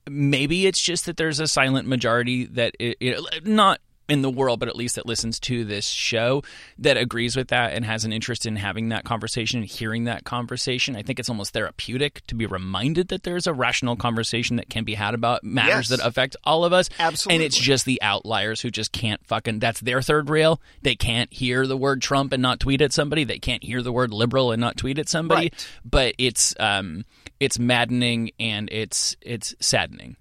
maybe 0.08 0.66
it's 0.66 0.80
just 0.80 1.06
that 1.06 1.16
there's 1.16 1.40
a 1.40 1.46
silent 1.46 1.88
majority 1.88 2.46
that 2.46 2.74
it, 2.78 2.96
it, 3.00 3.46
not 3.46 3.80
in 4.08 4.22
the 4.22 4.30
world, 4.30 4.58
but 4.60 4.68
at 4.68 4.76
least 4.76 4.96
that 4.96 5.06
listens 5.06 5.38
to 5.40 5.64
this 5.64 5.86
show 5.86 6.42
that 6.78 6.96
agrees 6.96 7.36
with 7.36 7.48
that 7.48 7.72
and 7.72 7.84
has 7.84 8.04
an 8.04 8.12
interest 8.12 8.44
in 8.44 8.56
having 8.56 8.88
that 8.90 9.04
conversation 9.04 9.60
and 9.60 9.68
hearing 9.70 10.04
that 10.04 10.24
conversation. 10.24 10.96
I 10.96 11.02
think 11.02 11.18
it's 11.20 11.28
almost 11.28 11.52
therapeutic 11.52 12.26
to 12.26 12.34
be 12.34 12.44
reminded 12.46 13.08
that 13.08 13.22
there's 13.22 13.46
a 13.46 13.52
rational 13.54 13.96
conversation 13.96 14.56
that 14.56 14.68
can 14.68 14.84
be 14.84 14.94
had 14.94 15.14
about 15.14 15.44
matters 15.44 15.88
Yes. 15.90 15.98
that 16.00 16.06
affect 16.06 16.36
all 16.44 16.64
of 16.64 16.72
us. 16.72 16.90
Absolutely. 16.98 17.36
And 17.36 17.44
it's 17.44 17.56
just 17.56 17.84
the 17.86 18.02
outliers 18.02 18.60
who 18.60 18.70
just 18.70 18.92
can't 18.92 19.24
fucking 19.26 19.60
that's 19.60 19.80
their 19.80 20.02
third 20.02 20.28
rail. 20.28 20.60
They 20.82 20.94
can't 20.96 21.32
hear 21.32 21.66
the 21.66 21.76
word 21.76 22.02
Trump 22.02 22.32
and 22.32 22.42
not 22.42 22.60
tweet 22.60 22.80
at 22.82 22.92
somebody. 22.92 23.24
They 23.24 23.38
can't 23.38 23.62
hear 23.62 23.82
the 23.82 23.92
word 23.92 24.12
liberal 24.12 24.50
and 24.52 24.60
not 24.60 24.76
tweet 24.76 24.98
at 24.98 25.08
somebody. 25.08 25.44
Right. 25.52 25.68
But 25.84 26.14
it's 26.18 26.54
um 26.60 27.04
it's 27.40 27.58
maddening 27.58 28.32
and 28.38 28.68
it's 28.72 29.16
it's 29.22 29.54
saddening. 29.60 30.16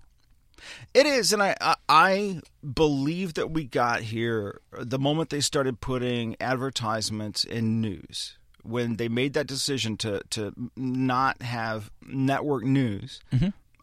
It 0.93 1.05
is, 1.05 1.31
and 1.31 1.41
I, 1.41 1.55
I 1.87 2.41
believe 2.73 3.35
that 3.35 3.51
we 3.51 3.63
got 3.63 4.01
here 4.01 4.59
the 4.77 4.99
moment 4.99 5.29
they 5.29 5.39
started 5.39 5.79
putting 5.79 6.35
advertisements 6.41 7.43
in 7.45 7.79
news. 7.81 8.37
When 8.63 8.97
they 8.97 9.07
made 9.07 9.33
that 9.33 9.47
decision 9.47 9.97
to 9.97 10.21
to 10.31 10.53
not 10.75 11.41
have 11.41 11.89
network 12.05 12.63
news 12.63 13.19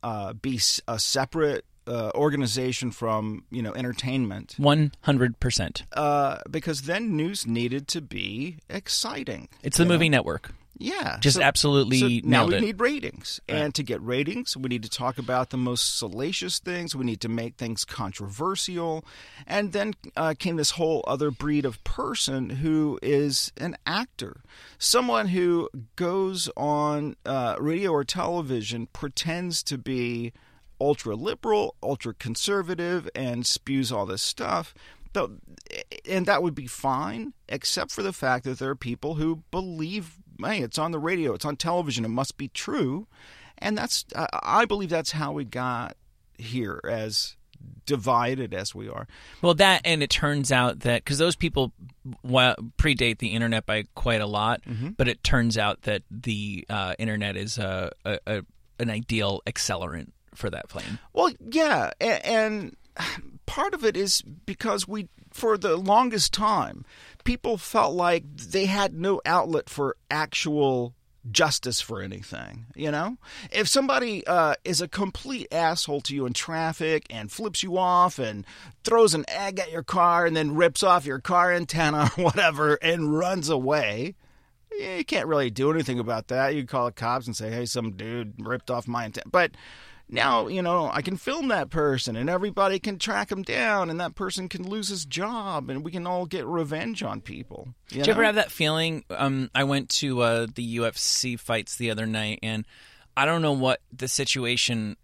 uh, 0.05 0.35
be 0.35 0.61
a 0.87 0.99
separate 1.00 1.65
uh, 1.88 2.11
organization 2.15 2.91
from 2.93 3.45
you 3.50 3.61
know 3.62 3.75
entertainment, 3.75 4.55
One 4.59 4.93
hundred 5.00 5.41
percent. 5.41 5.83
uh, 5.95 6.38
because 6.50 6.83
then 6.83 7.17
news 7.17 7.45
needed 7.47 7.88
to 7.88 8.00
be 8.00 8.59
exciting. 8.71 9.49
It's 9.65 9.79
the 9.79 9.87
movie 9.87 10.09
network. 10.11 10.53
Yeah, 10.80 11.18
Just 11.20 11.40
absolutely 11.40 12.20
so 12.20 12.28
now 12.28 12.47
we 12.47 12.54
it. 12.54 12.61
need 12.61 12.80
ratings, 12.80 13.40
and 13.49 13.75
to 13.75 13.82
get 13.82 14.00
ratings, 14.00 14.56
we 14.56 14.68
need 14.68 14.85
to 14.85 14.88
talk 14.88 15.18
about 15.18 15.50
the 15.50 15.56
most 15.56 15.99
salacious 15.99 16.61
things. 16.61 16.94
We 16.94 17.04
need 17.04 17.20
to 17.23 17.28
make 17.28 17.56
things 17.56 17.85
controversial, 17.85 19.04
and 19.44 19.73
then 19.73 19.94
uh, 20.16 20.35
came 20.38 20.54
this 20.54 20.73
whole 20.73 21.04
other 21.08 21.32
breed 21.32 21.64
of 21.64 21.82
person 21.82 22.50
who 22.50 22.99
is 23.02 23.50
an 23.56 23.76
actor, 23.87 24.42
someone 24.78 25.28
who 25.28 25.68
goes 25.97 26.49
on 26.56 27.16
uh, 27.26 27.56
radio 27.58 27.90
or 27.90 28.04
television, 28.04 28.87
pretends 28.92 29.64
to 29.64 29.78
be 29.78 30.32
ultra 30.80 31.16
liberal, 31.16 31.75
ultra 31.82 32.14
conservative, 32.14 33.08
and 33.16 33.44
spews 33.47 33.90
all 33.90 34.06
this 34.06 34.23
stuff. 34.23 34.75
But, 35.12 35.30
and 36.08 36.26
that 36.26 36.42
would 36.42 36.54
be 36.54 36.66
fine, 36.68 37.32
except 37.49 37.90
for 37.90 38.02
the 38.02 38.12
fact 38.12 38.44
that 38.44 38.58
there 38.61 38.70
are 38.70 38.76
people 38.76 39.14
who 39.14 39.42
believe, 39.50 40.18
hey, 40.42 40.61
it's 40.61 40.78
on 40.78 40.90
the 40.92 40.99
radio, 40.99 41.35
it's 41.35 41.45
on 41.45 41.57
television, 41.57 42.04
it 42.04 42.09
must 42.09 42.37
be 42.37 42.49
true, 42.49 43.07
and 43.59 43.76
that's 43.76 44.04
I 44.14 44.28
I 44.42 44.64
believe 44.64 44.90
that's 44.90 45.12
how 45.12 45.33
we 45.33 45.45
got 45.45 45.97
here, 46.38 46.80
as 46.88 47.37
divided 47.87 48.54
as 48.54 48.75
we 48.75 48.88
are. 48.88 49.09
Well, 49.42 49.54
that 49.54 49.80
and 49.85 50.02
it 50.02 50.11
turns 50.11 50.52
out 50.52 50.80
that 50.80 51.04
because 51.04 51.18
those 51.18 51.35
people 51.37 51.73
wa- 52.23 52.54
predate 52.76 53.18
the 53.18 53.28
internet 53.28 53.66
by 53.66 53.85
quite 53.95 54.21
a 54.21 54.26
lot, 54.26 54.61
but 54.97 55.09
it 55.09 55.25
turns 55.25 55.59
out 55.59 55.83
that 55.83 56.02
the 56.11 56.64
uh, 56.68 56.95
internet 56.99 57.37
is 57.37 57.59
a, 57.59 57.90
a, 58.04 58.18
a 58.26 58.42
an 58.78 58.90
ideal 58.90 59.40
accelerant 59.47 60.12
for 60.35 60.49
that 60.50 60.68
flame. 60.71 61.00
Well, 61.12 61.33
yeah, 61.50 61.90
and, 62.00 62.25
and 62.25 62.76
part 63.49 63.73
of 63.75 63.83
it 63.83 63.97
is 63.97 64.23
because 64.23 64.87
we, 64.87 65.09
for 65.33 65.57
the 65.57 65.76
longest 65.76 66.33
time, 66.33 66.85
people 67.25 67.57
felt 67.57 67.95
like 67.95 68.25
they 68.37 68.67
had 68.67 68.95
no 68.95 69.21
outlet 69.25 69.71
for 69.71 69.97
actual 70.11 70.95
justice 71.31 71.81
for 71.81 72.02
anything. 72.02 72.67
You 72.76 72.90
know, 72.90 73.17
if 73.50 73.67
somebody 73.67 74.25
uh, 74.26 74.55
is 74.64 74.81
a 74.83 74.87
complete 74.87 75.49
asshole 75.50 76.02
to 76.02 76.14
you 76.14 76.26
in 76.26 76.35
traffic 76.35 77.07
and 77.11 77.33
flips 77.33 77.62
you 77.62 77.78
off 77.78 78.19
and 78.19 78.45
throws 78.85 79.14
an 79.14 79.25
egg 79.28 79.59
at 79.59 79.73
your 79.73 79.83
car 79.83 80.26
and 80.26 80.37
then 80.37 80.55
rips 80.55 80.83
off 80.83 81.07
your 81.07 81.19
car 81.19 81.50
antenna 81.52 82.11
or 82.19 82.25
whatever 82.25 82.75
and 82.83 83.19
runs 83.19 83.49
away. 83.49 84.14
You 84.78 85.05
can't 85.07 85.26
really 85.26 85.50
do 85.50 85.73
anything 85.73 85.99
about 85.99 86.28
that. 86.28 86.55
You 86.55 86.67
call 86.67 86.85
the 86.85 86.93
cops 86.93 87.26
and 87.26 87.35
say, 87.35 87.50
"Hey, 87.50 87.64
some 87.64 87.93
dude 87.93 88.35
ripped 88.38 88.71
off 88.71 88.87
my 88.87 89.07
antenna." 89.07 89.31
But 89.31 89.52
now 90.09 90.49
you 90.49 90.62
know 90.62 90.91
I 90.93 91.03
can 91.03 91.17
film 91.17 91.49
that 91.49 91.71
person 91.71 92.17
and 92.17 92.31
everybody 92.31 92.79
can 92.79 92.99
track 92.99 93.31
him 93.31 93.43
down 93.43 93.91
and 93.91 94.00
that 94.00 94.15
person 94.15 94.49
can 94.49 94.69
lose 94.69 94.88
his 94.88 95.05
job 95.05 95.69
and 95.71 95.85
we 95.85 95.91
can 95.91 96.07
all 96.07 96.27
get 96.27 96.47
revenge 96.47 97.03
on 97.03 97.21
people. 97.21 97.69
You 97.91 97.99
Did 97.99 98.07
you 98.07 98.12
ever 98.12 98.25
have 98.25 98.37
that 98.37 98.50
feeling? 98.50 99.05
Um, 99.11 99.50
I 99.55 99.65
went 99.65 99.88
to 99.91 100.21
uh, 100.23 100.47
the 100.55 100.79
UFC 100.79 101.38
fights 101.38 101.77
the 101.77 101.91
other 101.91 102.07
night, 102.07 102.38
and 102.43 102.67
I 103.17 103.25
don't 103.27 103.43
know 103.43 103.53
what 103.53 103.81
the 103.93 104.09
situation. 104.09 104.97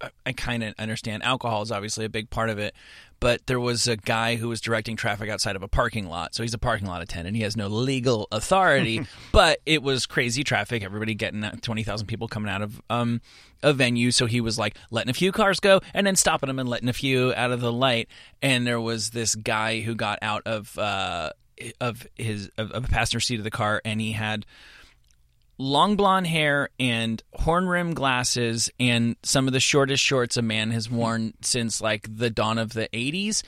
I- 0.00 0.10
I 0.26 0.32
kind 0.32 0.64
of 0.64 0.74
understand. 0.78 1.22
Alcohol 1.22 1.62
is 1.62 1.70
obviously 1.70 2.04
a 2.04 2.08
big 2.08 2.28
part 2.28 2.50
of 2.50 2.58
it, 2.58 2.74
but 3.22 3.46
there 3.46 3.60
was 3.60 3.86
a 3.86 3.96
guy 3.96 4.34
who 4.34 4.48
was 4.48 4.60
directing 4.60 4.96
traffic 4.96 5.30
outside 5.30 5.54
of 5.54 5.62
a 5.62 5.68
parking 5.68 6.08
lot. 6.08 6.34
So 6.34 6.42
he's 6.42 6.54
a 6.54 6.58
parking 6.58 6.88
lot 6.88 7.02
attendant. 7.02 7.36
He 7.36 7.44
has 7.44 7.56
no 7.56 7.68
legal 7.68 8.26
authority, 8.32 9.06
but 9.32 9.60
it 9.64 9.80
was 9.80 10.06
crazy 10.06 10.42
traffic. 10.42 10.82
Everybody 10.82 11.14
getting 11.14 11.42
twenty 11.60 11.84
thousand 11.84 12.08
people 12.08 12.26
coming 12.26 12.50
out 12.50 12.62
of 12.62 12.82
um, 12.90 13.20
a 13.62 13.72
venue. 13.72 14.10
So 14.10 14.26
he 14.26 14.40
was 14.40 14.58
like 14.58 14.76
letting 14.90 15.08
a 15.08 15.14
few 15.14 15.30
cars 15.30 15.60
go 15.60 15.80
and 15.94 16.04
then 16.04 16.16
stopping 16.16 16.48
them 16.48 16.58
and 16.58 16.68
letting 16.68 16.88
a 16.88 16.92
few 16.92 17.32
out 17.34 17.52
of 17.52 17.60
the 17.60 17.72
light. 17.72 18.08
And 18.42 18.66
there 18.66 18.80
was 18.80 19.10
this 19.10 19.36
guy 19.36 19.80
who 19.80 19.94
got 19.94 20.18
out 20.20 20.42
of. 20.44 20.76
Uh, 20.76 21.30
of 21.80 22.08
his 22.16 22.50
of, 22.58 22.72
of 22.72 22.86
a 22.86 22.88
passenger 22.88 23.20
seat 23.20 23.38
of 23.38 23.44
the 23.44 23.50
car 23.50 23.80
and 23.84 24.00
he 24.00 24.12
had 24.12 24.44
long 25.62 25.94
blonde 25.94 26.26
hair 26.26 26.68
and 26.80 27.22
horn 27.34 27.68
rim 27.68 27.94
glasses 27.94 28.68
and 28.80 29.14
some 29.22 29.46
of 29.46 29.52
the 29.52 29.60
shortest 29.60 30.02
shorts 30.02 30.36
a 30.36 30.42
man 30.42 30.72
has 30.72 30.90
worn 30.90 31.32
since 31.40 31.80
like 31.80 32.08
the 32.12 32.30
dawn 32.30 32.58
of 32.58 32.72
the 32.72 32.88
80s 32.92 33.44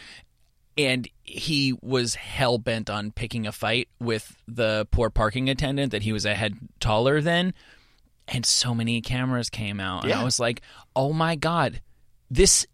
and 0.78 1.08
he 1.24 1.74
was 1.82 2.14
hell 2.14 2.58
bent 2.58 2.88
on 2.88 3.10
picking 3.10 3.48
a 3.48 3.52
fight 3.52 3.88
with 3.98 4.36
the 4.46 4.86
poor 4.92 5.10
parking 5.10 5.48
attendant 5.48 5.90
that 5.90 6.02
he 6.02 6.12
was 6.12 6.24
a 6.24 6.34
head 6.34 6.54
taller 6.78 7.20
than. 7.20 7.52
And 8.28 8.46
so 8.46 8.74
many 8.74 9.00
cameras 9.00 9.50
came 9.50 9.80
out. 9.80 10.04
And 10.04 10.12
i 10.12 10.24
was 10.24 10.40
like 10.40 10.62
oh 10.94 11.12
my 11.12 11.36
god 11.36 11.80
this 12.30 12.66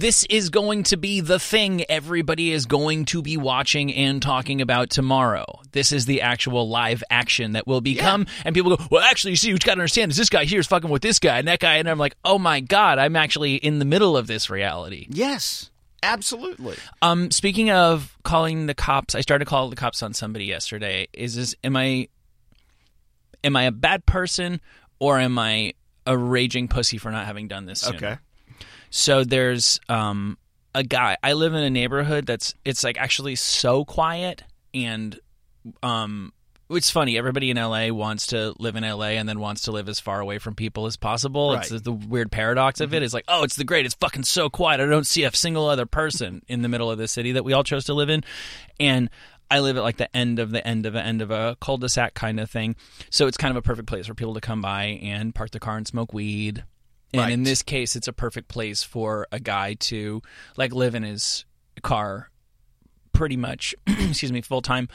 this 0.00 0.24
is 0.30 0.48
going 0.48 0.84
to 0.84 0.96
be 0.96 1.20
the 1.20 1.40
thing 1.40 1.84
everybody 1.88 2.52
is 2.52 2.66
going 2.66 3.04
to 3.06 3.20
be 3.20 3.36
watching 3.36 3.92
and 3.92 4.22
talking 4.22 4.60
about 4.60 4.90
tomorrow. 4.90 5.44
This 5.72 5.90
is 5.90 6.06
the 6.06 6.22
actual 6.22 6.68
live 6.68 7.02
action 7.10 7.52
that 7.52 7.66
will 7.66 7.80
become. 7.80 8.26
And 8.44 8.54
people 8.54 8.76
go, 8.76 8.84
well, 8.92 9.02
actually, 9.02 9.32
you 9.32 9.36
see, 9.36 9.48
you 9.48 9.58
got 9.58 9.74
to 9.74 9.80
understand 9.80 10.12
is 10.12 10.16
this 10.16 10.28
guy 10.28 10.44
here 10.44 10.60
is 10.60 10.68
fucking 10.68 10.88
with 10.88 11.02
this 11.02 11.18
guy 11.18 11.38
and 11.38 11.48
that 11.48 11.58
guy. 11.58 11.76
And 11.76 11.90
I'm 11.90 11.98
like, 11.98 12.14
oh 12.24 12.38
my 12.38 12.60
God, 12.60 12.98
I'm 12.98 13.16
actually 13.16 13.56
in 13.56 13.80
the 13.80 13.84
middle 13.84 14.16
of 14.16 14.28
this 14.28 14.48
reality. 14.48 15.08
Yes, 15.10 15.70
absolutely. 16.04 16.76
Um, 17.02 17.32
speaking 17.32 17.70
of 17.70 18.16
calling 18.22 18.66
the 18.66 18.74
cops, 18.74 19.16
I 19.16 19.20
started 19.20 19.46
to 19.46 19.48
call 19.48 19.68
the 19.68 19.76
cops 19.76 20.02
on 20.04 20.14
somebody 20.14 20.44
yesterday. 20.44 21.08
Is 21.12 21.34
this, 21.34 21.56
am 21.64 21.76
I, 21.76 22.06
am 23.42 23.56
I 23.56 23.64
a 23.64 23.72
bad 23.72 24.06
person 24.06 24.60
or 25.00 25.18
am 25.18 25.40
I 25.40 25.74
a 26.06 26.16
raging 26.16 26.68
pussy 26.68 26.98
for 26.98 27.10
not 27.10 27.26
having 27.26 27.48
done 27.48 27.66
this 27.66 27.80
sooner? 27.80 27.96
Okay. 27.96 28.16
So 28.90 29.24
there's 29.24 29.80
um 29.88 30.38
a 30.74 30.82
guy. 30.82 31.16
I 31.22 31.32
live 31.32 31.54
in 31.54 31.62
a 31.62 31.70
neighborhood 31.70 32.26
that's 32.26 32.54
it's 32.64 32.84
like 32.84 32.98
actually 32.98 33.36
so 33.36 33.84
quiet 33.84 34.44
and 34.74 35.18
um 35.82 36.32
it's 36.70 36.90
funny. 36.90 37.16
Everybody 37.16 37.50
in 37.50 37.56
LA 37.56 37.88
wants 37.88 38.26
to 38.26 38.54
live 38.58 38.76
in 38.76 38.84
LA 38.84 39.12
and 39.16 39.26
then 39.26 39.40
wants 39.40 39.62
to 39.62 39.72
live 39.72 39.88
as 39.88 40.00
far 40.00 40.20
away 40.20 40.38
from 40.38 40.54
people 40.54 40.84
as 40.84 40.98
possible. 40.98 41.54
It's 41.54 41.70
Right. 41.72 41.82
the 41.82 41.92
weird 41.92 42.30
paradox 42.30 42.80
of 42.80 42.92
it. 42.92 43.02
It's 43.02 43.14
like, 43.14 43.24
oh, 43.26 43.42
it's 43.42 43.56
the 43.56 43.64
great. 43.64 43.86
It's 43.86 43.94
fucking 43.94 44.24
so 44.24 44.50
quiet. 44.50 44.78
I 44.78 44.84
don't 44.84 45.06
see 45.06 45.24
a 45.24 45.34
single 45.34 45.66
other 45.66 45.86
person 45.86 46.42
in 46.46 46.60
the 46.60 46.68
middle 46.68 46.90
of 46.90 46.98
the 46.98 47.08
city 47.08 47.32
that 47.32 47.42
we 47.44 47.54
all 47.54 47.64
chose 47.64 47.86
to 47.86 47.94
live 47.94 48.10
in, 48.10 48.22
and 48.78 49.08
I 49.50 49.60
live 49.60 49.78
at 49.78 49.82
like 49.82 49.96
the 49.96 50.14
end 50.14 50.38
of 50.38 50.50
the 50.50 50.66
end 50.66 50.84
of 50.84 50.92
the 50.92 51.02
end 51.02 51.22
of 51.22 51.30
a 51.30 51.56
cul-de-sac 51.58 52.12
kind 52.12 52.38
of 52.38 52.50
thing. 52.50 52.76
So 53.08 53.26
it's 53.26 53.38
kind 53.38 53.50
of 53.50 53.56
a 53.56 53.62
perfect 53.62 53.88
place 53.88 54.06
for 54.06 54.12
people 54.12 54.34
to 54.34 54.40
come 54.42 54.60
by 54.60 55.00
and 55.02 55.34
park 55.34 55.52
their 55.52 55.60
car 55.60 55.78
and 55.78 55.86
smoke 55.86 56.12
weed. 56.12 56.64
And 57.14 57.32
in 57.32 57.42
this 57.42 57.62
case, 57.62 57.96
it's 57.96 58.08
a 58.08 58.12
perfect 58.12 58.48
place 58.48 58.82
for 58.82 59.26
a 59.32 59.40
guy 59.40 59.74
to 59.74 60.22
like 60.56 60.72
live 60.72 60.94
in 60.94 61.02
his 61.02 61.44
car 61.82 62.30
pretty 63.12 63.36
much, 63.36 63.74
excuse 63.86 64.32
me, 64.32 64.40
full 64.40 64.62
time. 64.62 64.88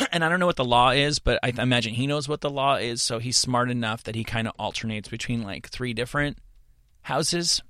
and 0.12 0.24
I 0.24 0.28
don't 0.28 0.40
know 0.40 0.46
what 0.46 0.56
the 0.56 0.64
law 0.64 0.90
is, 0.90 1.18
but 1.18 1.38
I 1.42 1.52
imagine 1.58 1.94
he 1.94 2.06
knows 2.06 2.28
what 2.28 2.40
the 2.40 2.50
law 2.50 2.76
is. 2.76 3.02
So 3.02 3.18
he's 3.18 3.36
smart 3.36 3.70
enough 3.70 4.04
that 4.04 4.14
he 4.14 4.24
kind 4.24 4.46
of 4.46 4.54
alternates 4.58 5.08
between 5.08 5.42
like 5.42 5.68
three 5.68 5.92
different 5.92 6.38
houses. 7.02 7.62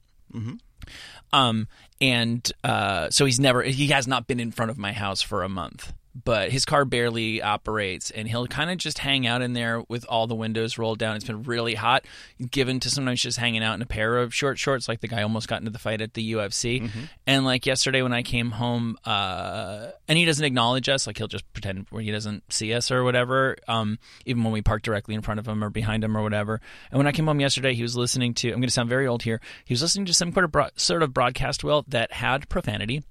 Um, 1.32 1.68
and 2.00 2.50
uh, 2.62 3.10
so 3.10 3.24
he's 3.24 3.40
never, 3.40 3.62
he 3.62 3.88
has 3.88 4.06
not 4.06 4.26
been 4.26 4.40
in 4.40 4.52
front 4.52 4.70
of 4.70 4.78
my 4.78 4.92
house 4.92 5.22
for 5.22 5.42
a 5.42 5.48
month. 5.48 5.92
But 6.24 6.50
his 6.50 6.64
car 6.64 6.84
barely 6.84 7.42
operates, 7.42 8.10
and 8.10 8.26
he'll 8.26 8.46
kind 8.46 8.70
of 8.70 8.78
just 8.78 8.98
hang 8.98 9.26
out 9.26 9.42
in 9.42 9.52
there 9.52 9.82
with 9.88 10.06
all 10.08 10.26
the 10.26 10.34
windows 10.34 10.78
rolled 10.78 10.98
down. 10.98 11.16
It's 11.16 11.24
been 11.24 11.42
really 11.42 11.74
hot, 11.74 12.06
given 12.50 12.80
to 12.80 12.90
sometimes 12.90 13.20
just 13.20 13.38
hanging 13.38 13.62
out 13.62 13.74
in 13.74 13.82
a 13.82 13.86
pair 13.86 14.16
of 14.18 14.34
short 14.34 14.58
shorts, 14.58 14.88
like 14.88 15.00
the 15.00 15.08
guy 15.08 15.22
almost 15.22 15.48
got 15.48 15.60
into 15.60 15.70
the 15.70 15.78
fight 15.78 16.00
at 16.00 16.14
the 16.14 16.32
UFC. 16.32 16.90
And 17.26 17.44
like 17.44 17.66
yesterday 17.66 18.02
when 18.02 18.12
I 18.12 18.22
came 18.22 18.50
home, 18.50 18.96
uh, 19.04 19.90
and 20.08 20.16
he 20.16 20.24
doesn't 20.24 20.44
acknowledge 20.44 20.88
us, 20.88 21.06
like 21.06 21.18
he'll 21.18 21.28
just 21.28 21.50
pretend 21.52 21.86
he 21.90 22.10
doesn't 22.10 22.50
see 22.52 22.72
us 22.72 22.90
or 22.90 23.04
whatever. 23.04 23.56
Um, 23.68 23.98
even 24.24 24.42
when 24.42 24.52
we 24.52 24.62
park 24.62 24.82
directly 24.82 25.14
in 25.14 25.22
front 25.22 25.40
of 25.40 25.46
him 25.46 25.62
or 25.62 25.70
behind 25.70 26.02
him 26.04 26.16
or 26.16 26.22
whatever. 26.22 26.60
And 26.90 26.98
when 26.98 27.06
I 27.06 27.12
came 27.12 27.26
home 27.26 27.40
yesterday, 27.40 27.74
he 27.74 27.82
was 27.82 27.96
listening 27.96 28.34
to. 28.34 28.48
I'm 28.48 28.54
going 28.54 28.62
to 28.62 28.70
sound 28.70 28.88
very 28.88 29.06
old 29.06 29.22
here. 29.22 29.40
He 29.64 29.74
was 29.74 29.82
listening 29.82 30.06
to 30.06 30.14
some 30.14 30.32
sort 30.32 30.54
of 30.54 30.70
sort 30.76 31.02
of 31.02 31.12
broadcast 31.12 31.64
well 31.64 31.84
that 31.88 32.12
had 32.12 32.48
profanity 32.48 33.02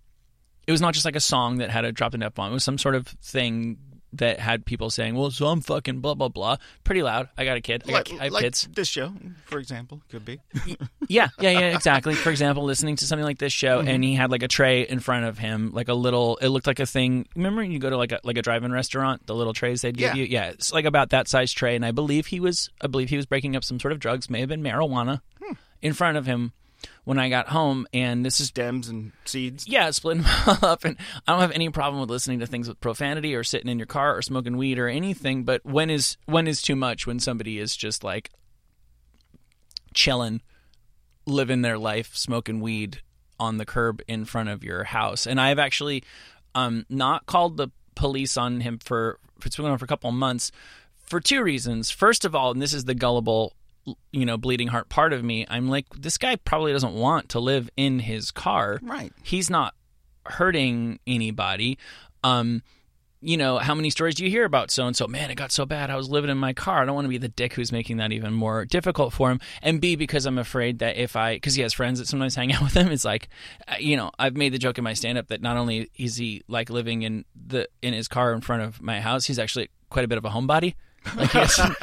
it 0.67 0.72
was 0.72 0.81
not 0.81 0.93
just 0.93 1.05
like 1.05 1.15
a 1.15 1.22
song 1.22 1.57
that 1.57 1.69
had 1.69 1.86
a 1.86 1.91
drop 1.91 2.13
in 2.13 2.24
f 2.24 2.34
bomb. 2.34 2.51
It 2.51 2.53
was 2.53 2.63
some 2.63 2.77
sort 2.77 2.95
of 2.95 3.07
thing 3.07 3.77
that 4.13 4.39
had 4.39 4.65
people 4.65 4.89
saying, 4.89 5.15
"Well, 5.15 5.31
so 5.31 5.48
I'm 5.48 5.62
fucking 5.62 6.00
blah 6.00 6.13
blah 6.13 6.29
blah." 6.29 6.57
Pretty 6.84 7.03
loud. 7.03 7.29
I 7.38 7.45
got 7.45 7.57
a 7.57 7.62
kid. 7.62 7.84
I, 7.86 7.91
got, 7.91 8.12
like, 8.12 8.19
I 8.19 8.24
have 8.25 8.34
like 8.34 8.43
kids. 8.43 8.67
this 8.74 8.88
show, 8.88 9.13
for 9.45 9.60
example, 9.60 10.01
could 10.10 10.25
be. 10.25 10.39
Yeah, 11.07 11.27
yeah, 11.39 11.51
yeah, 11.51 11.75
exactly. 11.75 12.15
For 12.15 12.31
example, 12.31 12.63
listening 12.63 12.95
to 12.95 13.05
something 13.05 13.24
like 13.24 13.38
this 13.38 13.53
show, 13.53 13.79
and 13.79 14.03
he 14.03 14.15
had 14.15 14.31
like 14.31 14.41
a 14.41 14.48
tray 14.48 14.81
in 14.81 15.00
front 15.00 15.25
of 15.25 15.38
him, 15.38 15.72
like 15.72 15.88
a 15.88 15.93
little. 15.93 16.38
It 16.38 16.48
looked 16.48 16.67
like 16.67 16.79
a 16.79 16.86
thing. 16.86 17.27
Remember, 17.36 17.62
when 17.62 17.72
you 17.72 17.79
go 17.79 17.89
to 17.89 17.98
like 17.98 18.12
a 18.12 18.19
like 18.24 18.38
a 18.38 18.41
drive-in 18.41 18.72
restaurant, 18.72 19.27
the 19.27 19.36
little 19.36 19.53
trays 19.53 19.81
they'd 19.81 19.98
give 19.98 20.15
Yeah. 20.15 20.22
you. 20.22 20.25
Yeah, 20.25 20.50
it's 20.50 20.74
like 20.74 20.86
about 20.86 21.12
that 21.12 21.27
size 21.27 21.51
tray, 21.51 21.75
and 21.75 21.86
I 21.86 21.91
believe 21.91 22.25
he 22.27 22.39
was. 22.39 22.69
I 22.81 22.88
believe 22.88 23.10
he 23.10 23.17
was 23.17 23.25
breaking 23.25 23.55
up 23.55 23.63
some 23.63 23.79
sort 23.79 23.91
of 23.91 24.00
drugs, 24.00 24.29
may 24.29 24.39
have 24.39 24.50
been 24.50 24.63
marijuana, 24.63 25.22
hmm. 25.43 25.53
in 25.81 25.93
front 25.93 26.17
of 26.17 26.25
him 26.25 26.53
when 27.05 27.17
I 27.17 27.29
got 27.29 27.47
home, 27.50 27.88
and 27.93 28.25
this 28.25 28.41
is 28.41 28.47
Stems 28.47 28.89
and 28.89 29.12
seeds. 29.24 29.67
yeah, 29.67 29.89
splitting 29.91 30.24
them 30.45 30.57
up. 30.62 30.83
And 30.83 30.97
I 31.25 31.31
don't 31.31 31.41
have 31.41 31.51
any 31.51 31.69
problem 31.69 32.01
with 32.01 32.09
listening 32.09 32.39
to 32.39 32.47
things 32.47 32.67
with 32.67 32.81
profanity 32.81 33.33
or 33.35 33.43
sitting 33.43 33.69
in 33.69 33.79
your 33.79 33.85
car 33.85 34.17
or 34.17 34.21
smoking 34.21 34.57
weed 34.57 34.77
or 34.77 34.88
anything. 34.89 35.43
But 35.43 35.63
when 35.65 35.89
is 35.89 36.17
when 36.25 36.47
is 36.47 36.62
too 36.62 36.75
much? 36.75 37.07
When 37.07 37.19
somebody 37.19 37.59
is 37.59 37.75
just 37.75 38.03
like 38.03 38.31
chilling, 39.93 40.41
living 41.25 41.62
their 41.62 41.77
life, 41.77 42.15
smoking 42.15 42.59
weed 42.59 43.01
on 43.39 43.57
the 43.57 43.65
curb 43.65 44.01
in 44.07 44.25
front 44.25 44.50
of 44.50 44.63
your 44.63 44.83
house. 44.85 45.25
And 45.27 45.39
I've 45.39 45.59
actually 45.59 46.03
um, 46.53 46.85
not 46.89 47.25
called 47.25 47.57
the 47.57 47.69
police 47.95 48.38
on 48.38 48.62
him 48.62 48.79
for 48.79 49.19
it's 49.45 49.57
been 49.57 49.65
on 49.65 49.77
for 49.77 49.85
a 49.85 49.88
couple 49.88 50.09
of 50.09 50.15
months 50.15 50.51
for 51.05 51.19
two 51.19 51.43
reasons. 51.43 51.91
First 51.91 52.25
of 52.25 52.33
all, 52.33 52.51
and 52.51 52.62
this 52.62 52.74
is 52.74 52.85
the 52.85 52.95
gullible, 52.95 53.53
you 54.12 54.25
know, 54.25 54.38
bleeding 54.38 54.68
heart 54.68 54.89
part 54.89 55.13
of 55.13 55.24
me. 55.24 55.46
I'm 55.50 55.70
like, 55.70 55.86
this 55.96 56.18
guy 56.18 56.36
probably 56.38 56.72
doesn't 56.72 56.94
want 56.94 57.30
to 57.30 57.39
live 57.39 57.70
in 57.77 58.00
his 58.00 58.32
car. 58.32 58.80
Right. 58.82 59.13
He's 59.24 59.50
not 59.50 59.75
hurting 60.25 61.00
anybody. 61.06 61.77
Um, 62.24 62.63
you 63.22 63.38
know, 63.38 63.58
how 63.58 63.74
many 63.74 63.89
stories 63.89 64.13
do 64.15 64.24
you 64.24 64.30
hear 64.30 64.46
about 64.46 64.70
so 64.70 64.86
and 64.86 64.96
so? 64.96 65.08
Man, 65.08 65.32
it 65.32 65.36
got 65.36 65.51
so 65.51 65.65
bad. 65.65 65.89
I 65.89 65.96
was 65.96 66.10
living 66.10 66.30
in 66.30 66.38
my 66.38 66.54
car. 66.54 66.82
I 66.82 66.86
don't 66.86 66.94
want 66.94 67.06
to 67.06 67.10
be 67.10 67.18
the 67.18 67.27
dick 67.27 67.54
who's 67.54 67.72
making 67.72 67.98
that 67.98 68.12
even 68.12 68.34
more 68.34 68.65
difficult 68.65 69.13
for 69.13 69.32
him. 69.32 69.39
And 69.63 69.82
B, 69.82 69.96
because 69.96 70.27
I'm 70.27 70.38
afraid 70.38 70.80
that 70.80 70.98
if 70.98 71.15
I, 71.15 71.36
because 71.36 71.56
he 71.56 71.63
has 71.63 71.74
friends 71.74 71.98
that 71.98 72.08
sometimes 72.08 72.36
hang 72.36 72.54
out 72.54 72.62
with 72.62 72.75
him, 72.75 72.92
it's 72.92 73.06
like, 73.06 73.30
uh, 73.68 73.75
you 73.80 73.98
know, 73.98 74.12
I've 74.20 74.38
made 74.38 74.54
the 74.54 74.60
joke 74.60 74.77
in 74.77 74.84
my 74.84 74.94
stand 74.94 75.18
up 75.18 75.27
that 75.30 75.42
not 75.42 75.58
only 75.58 75.89
is 75.98 76.18
he 76.18 76.44
like 76.48 76.70
living 76.70 77.01
in 77.01 77.25
the 77.36 77.68
in 77.82 77.94
his 77.94 78.08
car 78.08 78.32
in 78.34 78.42
front 78.42 78.62
of 78.62 78.82
my 78.82 79.00
house, 79.00 79.25
he's 79.25 79.39
actually 79.39 79.70
quite 79.89 80.06
a 80.06 80.08
bit 80.08 80.20
of 80.20 80.25
a 80.25 80.30
homebody. 80.30 80.75
Like 81.15 81.31
he 81.31 81.39
doesn't, 81.39 81.75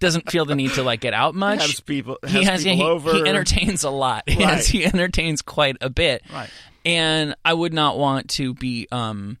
doesn't 0.00 0.30
feel 0.30 0.44
the 0.44 0.54
need 0.54 0.72
to 0.72 0.82
like 0.82 1.00
get 1.00 1.14
out 1.14 1.34
much. 1.34 1.60
Has 1.60 1.80
people, 1.80 2.18
he 2.26 2.44
has 2.44 2.46
has 2.46 2.64
people 2.64 2.76
he, 2.76 2.82
over. 2.84 3.14
he 3.14 3.28
entertains 3.28 3.84
a 3.84 3.90
lot. 3.90 4.24
Right. 4.40 4.64
he 4.64 4.84
entertains 4.84 5.42
quite 5.42 5.76
a 5.80 5.90
bit. 5.90 6.22
Right. 6.32 6.50
And 6.84 7.34
I 7.44 7.52
would 7.52 7.74
not 7.74 7.98
want 7.98 8.30
to 8.30 8.54
be 8.54 8.88
um 8.90 9.38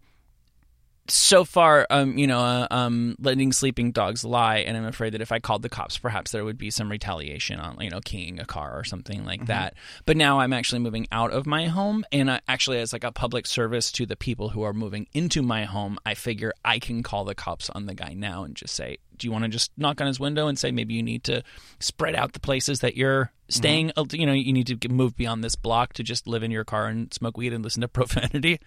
so 1.10 1.44
far 1.44 1.86
um 1.90 2.16
you 2.18 2.26
know 2.26 2.40
uh, 2.40 2.66
um 2.70 3.16
letting 3.20 3.52
sleeping 3.52 3.92
dogs 3.92 4.24
lie 4.24 4.58
and 4.58 4.76
I'm 4.76 4.84
afraid 4.84 5.14
that 5.14 5.20
if 5.20 5.32
I 5.32 5.38
called 5.38 5.62
the 5.62 5.68
cops 5.68 5.98
perhaps 5.98 6.30
there 6.30 6.44
would 6.44 6.58
be 6.58 6.70
some 6.70 6.90
retaliation 6.90 7.60
on 7.60 7.76
you 7.80 7.90
know 7.90 8.00
keying 8.04 8.38
a 8.38 8.44
car 8.44 8.78
or 8.78 8.84
something 8.84 9.24
like 9.24 9.46
that. 9.46 9.74
But 10.06 10.16
now 10.16 10.40
I'm 10.40 10.52
actually 10.52 10.80
moving 10.80 11.06
out 11.12 11.32
of 11.32 11.46
my 11.46 11.66
home 11.66 12.04
and 12.12 12.30
I, 12.30 12.40
actually 12.48 12.78
as 12.78 12.92
like 12.92 13.04
a 13.04 13.12
public 13.12 13.46
service 13.46 13.92
to 13.92 14.06
the 14.06 14.16
people 14.16 14.50
who 14.50 14.62
are 14.62 14.72
moving 14.72 15.06
into 15.12 15.42
my 15.42 15.64
home, 15.64 15.98
I 16.04 16.14
figure 16.14 16.52
I 16.64 16.78
can 16.78 17.02
call 17.02 17.24
the 17.24 17.34
cops 17.34 17.70
on 17.70 17.86
the 17.86 17.94
guy 17.94 18.14
now 18.14 18.44
and 18.44 18.54
just 18.54 18.74
say, 18.74 18.98
"Do 19.16 19.26
you 19.26 19.32
want 19.32 19.44
to 19.44 19.48
just 19.48 19.70
knock 19.76 20.00
on 20.00 20.06
his 20.06 20.20
window 20.20 20.48
and 20.48 20.58
say 20.58 20.70
maybe 20.70 20.94
you 20.94 21.02
need 21.02 21.24
to 21.24 21.42
spread 21.78 22.14
out 22.14 22.32
the 22.32 22.40
places 22.40 22.80
that 22.80 22.96
you're 22.96 23.32
staying, 23.48 23.92
uh, 23.96 24.04
you 24.12 24.26
know, 24.26 24.32
you 24.32 24.52
need 24.52 24.80
to 24.80 24.88
move 24.88 25.16
beyond 25.16 25.42
this 25.42 25.56
block 25.56 25.94
to 25.94 26.02
just 26.02 26.26
live 26.26 26.42
in 26.42 26.50
your 26.50 26.64
car 26.64 26.86
and 26.86 27.12
smoke 27.12 27.36
weed 27.36 27.52
and 27.52 27.64
listen 27.64 27.80
to 27.80 27.88
profanity." 28.00 28.60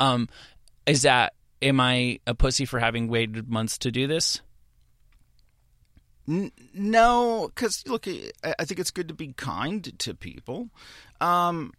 Um 0.00 0.28
is 0.86 1.02
that 1.02 1.34
am 1.62 1.80
I 1.80 2.20
a 2.26 2.34
pussy 2.34 2.64
for 2.64 2.78
having 2.78 3.08
waited 3.08 3.48
months 3.48 3.78
to 3.78 3.90
do 3.90 4.06
this? 4.06 4.40
N- 6.28 6.52
no, 6.74 7.50
because 7.54 7.86
look, 7.86 8.06
I 8.06 8.30
I 8.58 8.64
think 8.64 8.78
it's 8.80 8.90
good 8.90 9.08
to 9.08 9.14
be 9.14 9.32
kind 9.32 9.98
to 9.98 10.14
people. 10.14 10.68
Um, 11.20 11.72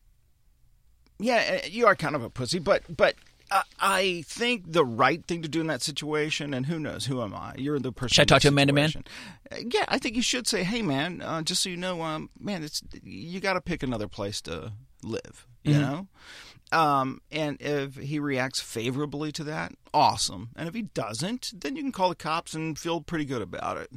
yeah, 1.19 1.59
uh, 1.63 1.67
you 1.69 1.85
are 1.85 1.95
kind 1.95 2.15
of 2.15 2.23
a 2.23 2.29
pussy, 2.29 2.57
but 2.59 2.83
but 2.95 3.15
uh, 3.51 3.61
I 3.79 4.23
think 4.25 4.71
the 4.71 4.83
right 4.85 5.23
thing 5.25 5.43
to 5.43 5.47
do 5.47 5.61
in 5.61 5.67
that 5.67 5.81
situation, 5.83 6.53
and 6.53 6.65
who 6.65 6.79
knows, 6.79 7.05
who 7.05 7.21
am 7.21 7.35
I? 7.35 7.53
You're 7.57 7.79
the 7.79 7.91
person. 7.91 8.13
Should 8.15 8.21
I 8.23 8.25
talk 8.25 8.41
to 8.43 8.47
a 8.47 8.51
man-to-man? 8.51 8.91
Uh, 9.51 9.57
Yeah, 9.71 9.85
I 9.87 9.97
think 9.99 10.15
you 10.15 10.21
should 10.23 10.47
say, 10.47 10.63
"Hey, 10.63 10.81
man, 10.81 11.21
uh, 11.21 11.41
just 11.43 11.61
so 11.61 11.69
you 11.69 11.77
know, 11.77 12.01
um, 12.01 12.29
man, 12.39 12.63
it's 12.63 12.81
you 13.03 13.39
got 13.39 13.53
to 13.53 13.61
pick 13.61 13.83
another 13.83 14.07
place 14.07 14.41
to 14.41 14.73
live." 15.03 15.45
You 15.63 15.73
Mm-hmm. 15.73 15.81
know. 15.81 16.07
Um, 16.71 17.21
and 17.32 17.58
if 17.60 17.95
he 17.95 18.19
reacts 18.19 18.60
favorably 18.60 19.32
to 19.34 19.43
that, 19.45 19.73
awesome. 19.93 20.49
And 20.55 20.67
if 20.67 20.75
he 20.75 20.84
doesn't, 20.84 21.51
then 21.62 21.75
you 21.75 21.82
can 21.82 21.91
call 21.91 22.10
the 22.10 22.15
cops 22.15 22.53
and 22.53 22.77
feel 22.77 23.01
pretty 23.01 23.25
good 23.25 23.41
about 23.41 23.77
it. 23.77 23.91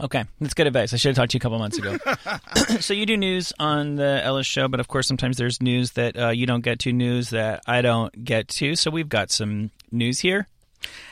Okay, 0.00 0.24
that's 0.40 0.54
good 0.54 0.66
advice. 0.66 0.94
I 0.94 0.96
should 0.96 1.10
have 1.10 1.16
talked 1.16 1.32
to 1.32 1.36
you 1.36 1.40
a 1.40 1.42
couple 1.42 1.58
months 1.58 1.76
ago. 1.76 1.98
so 2.80 2.94
you 2.94 3.04
do 3.04 3.16
news 3.16 3.52
on 3.58 3.96
the 3.96 4.20
Ellis 4.24 4.46
show, 4.46 4.66
but 4.66 4.80
of 4.80 4.88
course 4.88 5.06
sometimes 5.06 5.36
there's 5.36 5.60
news 5.60 5.92
that 5.92 6.18
uh, 6.18 6.28
you 6.30 6.46
don't 6.46 6.62
get 6.62 6.78
to, 6.80 6.92
news 6.92 7.30
that 7.30 7.62
I 7.66 7.82
don't 7.82 8.24
get 8.24 8.48
to. 8.48 8.76
So 8.76 8.90
we've 8.90 9.08
got 9.08 9.30
some 9.30 9.70
news 9.90 10.20
here. 10.20 10.48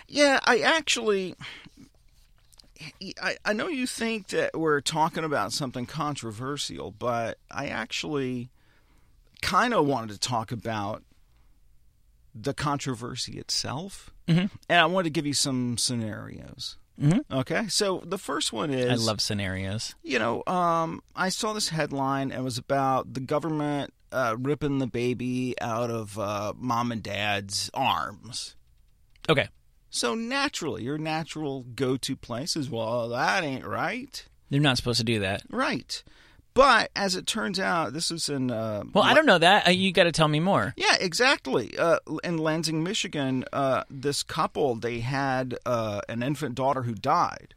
Yeah, 0.07 0.41
I 0.45 0.61
actually. 0.61 1.35
I, 3.21 3.37
I 3.45 3.53
know 3.53 3.67
you 3.67 3.87
think 3.87 4.29
that 4.29 4.57
we're 4.57 4.81
talking 4.81 5.25
about 5.25 5.53
something 5.53 5.85
controversial, 5.85 6.93
but 6.93 7.39
I 7.51 7.67
actually 7.67 8.51
kind 9.43 9.75
of 9.75 9.87
wanted 9.87 10.11
to 10.13 10.19
talk 10.19 10.53
about 10.53 11.03
the 12.35 12.55
controversy 12.55 13.39
itself. 13.39 14.11
Mm-hmm. 14.27 14.47
And 14.69 14.81
I 14.81 14.87
wanted 14.87 15.05
to 15.05 15.11
give 15.11 15.27
you 15.27 15.35
some 15.35 15.77
scenarios. 15.79 16.77
Mm-hmm. 17.01 17.33
Okay, 17.33 17.69
so 17.69 18.03
the 18.05 18.19
first 18.19 18.53
one 18.53 18.71
is 18.71 18.91
I 18.91 19.05
love 19.05 19.21
scenarios. 19.21 19.95
you 20.03 20.19
know, 20.19 20.43
um, 20.47 21.01
I 21.15 21.29
saw 21.29 21.53
this 21.53 21.69
headline. 21.69 22.33
and 22.33 22.41
It 22.41 22.45
was 22.45 22.59
about 22.59 23.15
the 23.15 23.21
government 23.21 23.95
uh, 24.11 24.37
ripping 24.39 24.79
the 24.79 24.87
baby 24.89 25.55
out 25.61 25.91
of 25.91 26.19
uh, 26.19 26.55
mom 26.57 26.91
and 26.91 27.03
dad's 27.03 27.71
arms. 27.73 28.57
Okay, 29.31 29.49
So 29.91 30.15
naturally, 30.15 30.83
your 30.83 30.99
natural 30.99 31.63
go-to 31.75 32.17
place 32.17 32.57
is, 32.57 32.69
well, 32.71 33.11
that 33.11 33.45
ain't 33.45 33.67
right. 33.67 34.25
they're 34.51 34.59
not 34.61 34.77
supposed 34.79 34.99
to 34.99 35.05
do 35.05 35.21
that. 35.21 35.43
Right. 35.51 36.03
But 36.59 36.91
as 36.97 37.15
it 37.15 37.25
turns 37.25 37.61
out, 37.61 37.93
this 37.93 38.11
is 38.11 38.29
in. 38.29 38.51
Uh, 38.51 38.83
Well, 38.93 39.05
I 39.05 39.15
don't 39.15 39.27
know 39.27 39.39
that. 39.39 39.69
Uh, 39.69 39.71
you 39.71 39.93
got 39.93 40.05
to 40.05 40.13
tell 40.13 40.27
me 40.27 40.41
more. 40.41 40.75
Yeah, 40.77 40.97
exactly. 41.01 41.79
Uh, 41.79 42.01
in 42.25 42.39
Lansing, 42.39 42.83
Michigan, 42.83 43.45
uh, 43.53 43.85
this 43.89 44.25
couple 44.25 44.75
they 44.75 44.99
had 44.99 45.57
uh, 45.65 46.01
an 46.09 46.25
infant 46.25 46.57
daughter 46.57 46.83
who 46.83 46.95
died, 46.95 47.55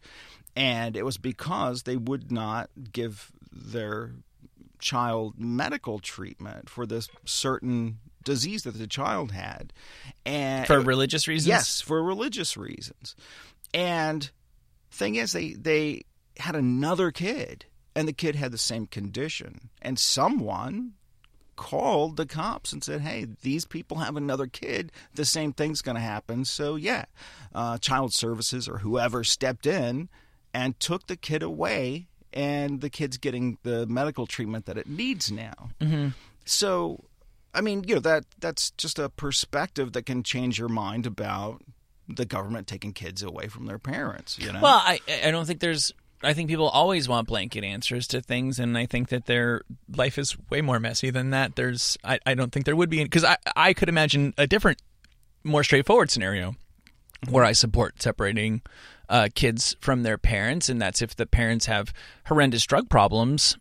and 0.55 0.95
it 0.95 1.03
was 1.03 1.17
because 1.17 1.81
they 1.81 1.97
would 1.97 2.31
not 2.31 2.69
give 2.91 3.31
their 3.51 4.11
child 4.77 5.33
medical 5.39 5.97
treatment 5.97 6.69
for 6.69 6.85
this 6.85 7.09
certain 7.25 7.97
disease 8.23 8.61
that 8.63 8.77
the 8.77 8.85
child 8.85 9.31
had, 9.31 9.73
and 10.27 10.67
For 10.67 10.79
religious 10.79 11.27
reasons? 11.27 11.47
Yes, 11.47 11.81
for 11.81 12.03
religious 12.03 12.55
reasons. 12.55 13.15
And 13.73 14.29
thing 14.91 15.15
is, 15.15 15.31
they 15.31 15.53
they 15.53 16.03
had 16.37 16.55
another 16.55 17.09
kid, 17.09 17.65
and 17.95 18.07
the 18.07 18.13
kid 18.13 18.35
had 18.35 18.51
the 18.51 18.57
same 18.57 18.87
condition, 18.87 19.69
and 19.81 19.97
someone 19.99 20.93
called 21.55 22.17
the 22.17 22.25
cops 22.25 22.73
and 22.73 22.83
said, 22.83 23.01
"Hey, 23.01 23.27
these 23.41 23.65
people 23.65 23.97
have 23.97 24.15
another 24.17 24.47
kid. 24.47 24.91
The 25.13 25.25
same 25.25 25.53
thing's 25.53 25.81
going 25.81 25.95
to 25.95 26.01
happen." 26.01 26.45
So 26.45 26.75
yeah, 26.75 27.05
uh, 27.53 27.77
child 27.77 28.13
services 28.13 28.67
or 28.67 28.79
whoever 28.79 29.23
stepped 29.23 29.65
in 29.65 30.09
and 30.53 30.79
took 30.79 31.07
the 31.07 31.15
kid 31.15 31.43
away, 31.43 32.07
and 32.33 32.81
the 32.81 32.89
kid's 32.89 33.17
getting 33.17 33.57
the 33.63 33.85
medical 33.87 34.25
treatment 34.25 34.65
that 34.65 34.77
it 34.77 34.87
needs 34.87 35.31
now. 35.31 35.69
Mm-hmm. 35.79 36.09
So, 36.45 37.03
I 37.53 37.61
mean, 37.61 37.83
you 37.87 37.95
know 37.95 38.01
that 38.01 38.25
that's 38.39 38.71
just 38.71 38.99
a 38.99 39.09
perspective 39.09 39.93
that 39.93 40.05
can 40.05 40.23
change 40.23 40.57
your 40.57 40.69
mind 40.69 41.05
about 41.05 41.61
the 42.07 42.25
government 42.25 42.67
taking 42.67 42.93
kids 42.93 43.23
away 43.23 43.47
from 43.47 43.65
their 43.65 43.79
parents. 43.79 44.37
You 44.39 44.51
know, 44.51 44.61
Well, 44.61 44.81
I 44.83 44.99
I 45.23 45.31
don't 45.31 45.45
think 45.45 45.59
there's. 45.59 45.93
I 46.23 46.33
think 46.33 46.49
people 46.49 46.69
always 46.69 47.09
want 47.09 47.27
blanket 47.27 47.63
answers 47.63 48.07
to 48.07 48.21
things, 48.21 48.59
and 48.59 48.77
I 48.77 48.85
think 48.85 49.09
that 49.09 49.25
their 49.25 49.61
life 49.95 50.17
is 50.17 50.37
way 50.49 50.61
more 50.61 50.79
messy 50.79 51.09
than 51.09 51.31
that. 51.31 51.55
There's, 51.55 51.97
I, 52.03 52.19
I 52.25 52.35
don't 52.35 52.51
think 52.51 52.65
there 52.65 52.75
would 52.75 52.89
be 52.89 53.03
because 53.03 53.23
I 53.23 53.37
I 53.55 53.73
could 53.73 53.89
imagine 53.89 54.33
a 54.37 54.45
different, 54.45 54.81
more 55.43 55.63
straightforward 55.63 56.11
scenario 56.11 56.55
where 57.29 57.43
I 57.43 57.51
support 57.53 58.01
separating 58.01 58.61
uh, 59.09 59.29
kids 59.33 59.75
from 59.79 60.03
their 60.03 60.17
parents, 60.17 60.69
and 60.69 60.81
that's 60.81 61.01
if 61.01 61.15
the 61.15 61.25
parents 61.25 61.65
have 61.65 61.93
horrendous 62.27 62.65
drug 62.65 62.89
problems 62.89 63.57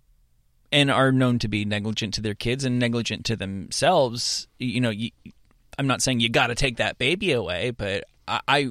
and 0.72 0.90
are 0.90 1.12
known 1.12 1.38
to 1.40 1.48
be 1.48 1.64
negligent 1.64 2.14
to 2.14 2.20
their 2.20 2.34
kids 2.34 2.64
and 2.64 2.78
negligent 2.78 3.24
to 3.26 3.36
themselves. 3.36 4.46
You 4.58 4.80
know, 4.80 4.90
you, 4.90 5.10
I'm 5.78 5.86
not 5.86 6.02
saying 6.02 6.20
you 6.20 6.28
got 6.28 6.48
to 6.48 6.54
take 6.54 6.76
that 6.76 6.98
baby 6.98 7.32
away, 7.32 7.70
but 7.70 8.04
I, 8.28 8.40
I 8.46 8.70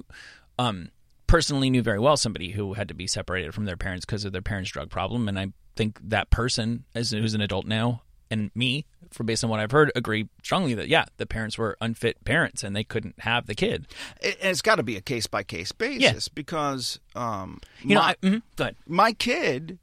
um, 0.57 0.91
personally 1.29 1.69
knew 1.69 1.81
very 1.83 1.99
well 1.99 2.17
somebody 2.17 2.49
who 2.51 2.73
had 2.73 2.87
to 2.87 2.93
be 2.93 3.07
separated 3.07 3.53
from 3.53 3.65
their 3.65 3.77
parents 3.77 4.05
because 4.05 4.25
of 4.25 4.31
their 4.33 4.41
parents' 4.41 4.71
drug 4.71 4.89
problem, 4.89 5.29
and 5.29 5.39
I 5.39 5.53
think 5.75 5.99
that 6.03 6.29
person, 6.29 6.85
as 6.95 7.11
who's 7.11 7.33
an 7.35 7.41
adult 7.41 7.65
now, 7.67 8.01
and 8.31 8.51
me, 8.55 8.85
for 9.11 9.23
based 9.23 9.43
on 9.43 9.49
what 9.49 9.59
I've 9.59 9.71
heard, 9.71 9.91
agree 9.95 10.27
strongly 10.43 10.73
that 10.73 10.87
yeah, 10.87 11.05
the 11.17 11.25
parents 11.25 11.57
were 11.57 11.77
unfit 11.81 12.23
parents 12.25 12.63
and 12.63 12.75
they 12.75 12.83
couldn't 12.83 13.19
have 13.21 13.45
the 13.47 13.55
kid. 13.55 13.87
It, 14.21 14.37
it's 14.41 14.61
got 14.61 14.75
to 14.75 14.83
be 14.83 14.97
a 14.97 15.01
case 15.01 15.27
by 15.27 15.43
case 15.43 15.71
basis 15.71 16.27
because 16.27 16.99
um, 17.15 17.59
You 17.81 17.95
know, 17.95 18.01
my, 18.01 18.09
I, 18.09 18.15
mhm, 18.25 18.41
go 18.55 18.63
ahead. 18.65 18.75
my 18.87 19.13
kid 19.13 19.79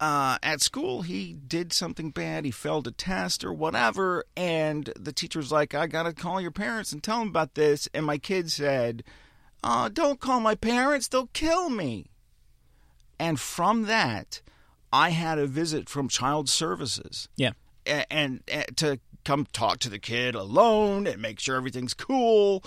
uh, 0.00 0.36
at 0.42 0.60
school 0.60 1.02
he 1.02 1.32
did 1.34 1.72
something 1.72 2.10
bad 2.10 2.44
he 2.44 2.50
failed 2.50 2.86
a 2.86 2.90
test 2.90 3.42
or 3.44 3.52
whatever 3.54 4.24
and 4.36 4.92
the 4.94 5.12
teacher's 5.12 5.50
like 5.50 5.72
i 5.74 5.86
gotta 5.86 6.12
call 6.12 6.38
your 6.38 6.50
parents 6.50 6.92
and 6.92 7.02
tell 7.02 7.20
them 7.20 7.28
about 7.28 7.54
this 7.54 7.88
and 7.94 8.04
my 8.04 8.18
kid 8.18 8.52
said 8.52 9.02
uh, 9.64 9.88
don't 9.88 10.20
call 10.20 10.40
my 10.40 10.54
parents 10.54 11.08
they'll 11.08 11.28
kill 11.32 11.68
me 11.70 12.06
and 13.18 13.38
from 13.40 13.82
that 13.84 14.40
i 14.92 15.10
had 15.10 15.38
a 15.38 15.46
visit 15.46 15.88
from 15.88 16.08
child 16.08 16.48
services 16.48 17.28
Yeah. 17.36 17.52
a- 17.86 18.10
and, 18.12 18.42
and 18.48 18.76
to 18.76 19.00
come 19.24 19.46
talk 19.52 19.78
to 19.80 19.88
the 19.90 19.98
kid 19.98 20.34
alone 20.36 21.06
and 21.06 21.20
make 21.20 21.40
sure 21.40 21.56
everything's 21.56 21.94
cool. 21.94 22.62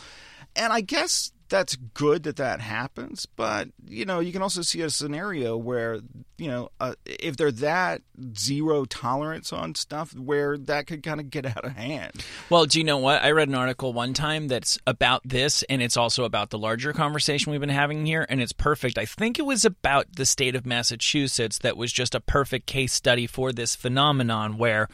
And 0.58 0.74
I 0.74 0.82
guess 0.82 1.32
that's 1.50 1.76
good 1.76 2.24
that 2.24 2.38
that 2.38 2.62
happens, 2.62 3.26
but 3.26 3.70
you 3.86 4.06
know, 4.06 4.20
you 4.20 4.32
can 4.32 4.42
also 4.42 4.62
see 4.62 4.82
a 4.82 4.90
scenario 4.90 5.58
where 5.58 6.00
you 6.40 6.48
know, 6.48 6.70
uh, 6.80 6.96
if 7.06 7.36
they're 7.36 7.52
that 7.52 8.02
zero 8.38 8.86
tolerance 8.86 9.52
on 9.52 9.76
stuff, 9.76 10.16
where 10.16 10.58
that 10.58 10.88
could 10.88 11.04
kind 11.04 11.20
of 11.20 11.30
get 11.30 11.46
out 11.46 11.66
of 11.66 11.74
hand. 11.74 12.24
Well, 12.50 12.66
do 12.66 12.80
you 12.80 12.86
know 12.86 12.98
what? 12.98 13.22
I 13.22 13.32
read 13.32 13.50
an 13.50 13.56
article 13.56 13.92
one 13.92 14.14
time 14.14 14.48
that's 14.48 14.80
about 14.88 15.22
this, 15.26 15.64
and 15.64 15.82
it's 15.82 15.98
also 15.98 16.24
about 16.24 16.50
the 16.50 16.58
larger 16.58 16.94
conversation 16.94 17.52
we've 17.52 17.60
been 17.60 17.70
having 17.70 18.06
here, 18.06 18.26
and 18.30 18.42
it's 18.42 18.54
perfect. 18.54 18.98
I 18.98 19.06
think 19.06 19.38
it 19.38 19.46
was 19.46 19.66
about 19.66 20.16
the 20.16 20.26
state 20.26 20.56
of 20.56 20.66
Massachusetts 20.66 21.60
that 21.60 21.78
was 21.78 21.92
just 21.92 22.16
a 22.16 22.22
perfect 22.22 22.66
case 22.66 22.94
study 22.94 23.28
for 23.28 23.52
this 23.52 23.76
phenomenon 23.76 24.58
where, 24.58 24.88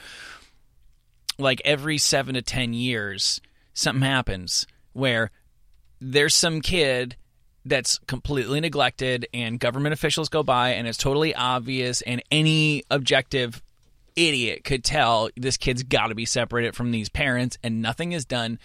like, 1.38 1.62
every 1.64 2.00
seven 2.00 2.34
to 2.34 2.42
10 2.42 2.74
years, 2.74 3.40
something 3.74 4.02
happens 4.02 4.66
where 4.94 5.30
there's 6.02 6.36
some 6.36 6.62
kid 6.62 7.16
that's 7.66 8.00
completely 8.08 8.60
neglected 8.60 9.28
and 9.34 9.60
government 9.60 9.94
officials 9.94 10.30
go 10.30 10.44
by 10.44 10.70
and 10.70 10.88
it's 10.88 10.98
totally 10.98 11.34
obvious 11.34 12.02
and 12.02 12.22
any 12.32 12.84
objective 12.92 13.62
idiot 14.16 14.64
could 14.64 14.84
tell 14.84 15.30
this 15.36 15.58
kid's 15.58 15.84
got 15.84 16.08
to 16.08 16.16
be 16.16 16.26
separated 16.26 16.76
from 16.76 16.92
these 16.92 17.10
parents 17.10 17.58
and 17.64 17.82
nothing 17.82 18.12
is 18.12 18.24
done 18.24 18.60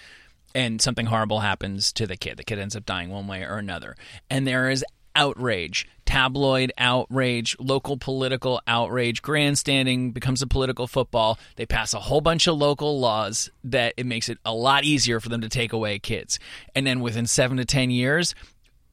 and 0.55 0.81
something 0.81 1.07
horrible 1.07 1.41
happens 1.41 1.93
to 1.93 2.07
the 2.07 2.17
kid. 2.17 2.37
The 2.37 2.45
kid 2.45 2.59
ends 2.59 2.77
up 2.77 2.85
dying 2.85 3.11
one 3.11 3.27
way 3.27 3.43
or 3.43 3.57
another. 3.59 3.97
And 4.29 4.47
there 4.47 4.69
is 4.69 4.85
outrage 5.15 5.87
tabloid 6.05 6.73
outrage 6.77 7.57
local 7.61 7.97
political 7.97 8.61
outrage 8.67 9.23
grandstanding 9.23 10.11
becomes 10.11 10.43
a 10.43 10.47
political 10.47 10.87
football 10.87 11.39
they 11.57 11.67
pass 11.67 11.95
a 11.95 12.01
whole 12.01 12.21
bunch 12.21 12.47
of 12.47 12.57
local 12.57 12.99
laws 12.99 13.51
that 13.63 13.95
it 13.97 14.07
makes 14.07 14.29
it 14.29 14.39
a 14.45 14.53
lot 14.53 14.83
easier 14.85 15.21
for 15.21 15.29
them 15.29 15.41
to 15.41 15.49
take 15.49 15.73
away 15.73 15.99
kids 15.99 16.39
and 16.75 16.87
then 16.87 17.01
within 17.01 17.27
7 17.27 17.57
to 17.57 17.65
10 17.65 17.91
years 17.91 18.35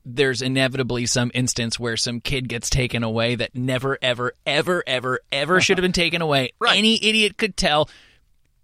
there's 0.10 0.42
inevitably 0.42 1.06
some 1.06 1.30
instance 1.34 1.78
where 1.78 1.98
some 1.98 2.22
kid 2.22 2.48
gets 2.48 2.70
taken 2.70 3.04
away 3.04 3.36
that 3.36 3.54
never, 3.54 3.98
ever, 4.02 4.32
ever, 4.46 4.82
ever, 4.88 5.20
ever 5.34 5.56
uh-huh. 5.56 5.60
should 5.60 5.78
have 5.78 5.84
been 5.84 5.92
taken 5.92 6.22
away. 6.22 6.54
Right. 6.60 6.78
Any 6.78 6.96
idiot 6.96 7.38
could 7.38 7.58
tell. 7.58 7.90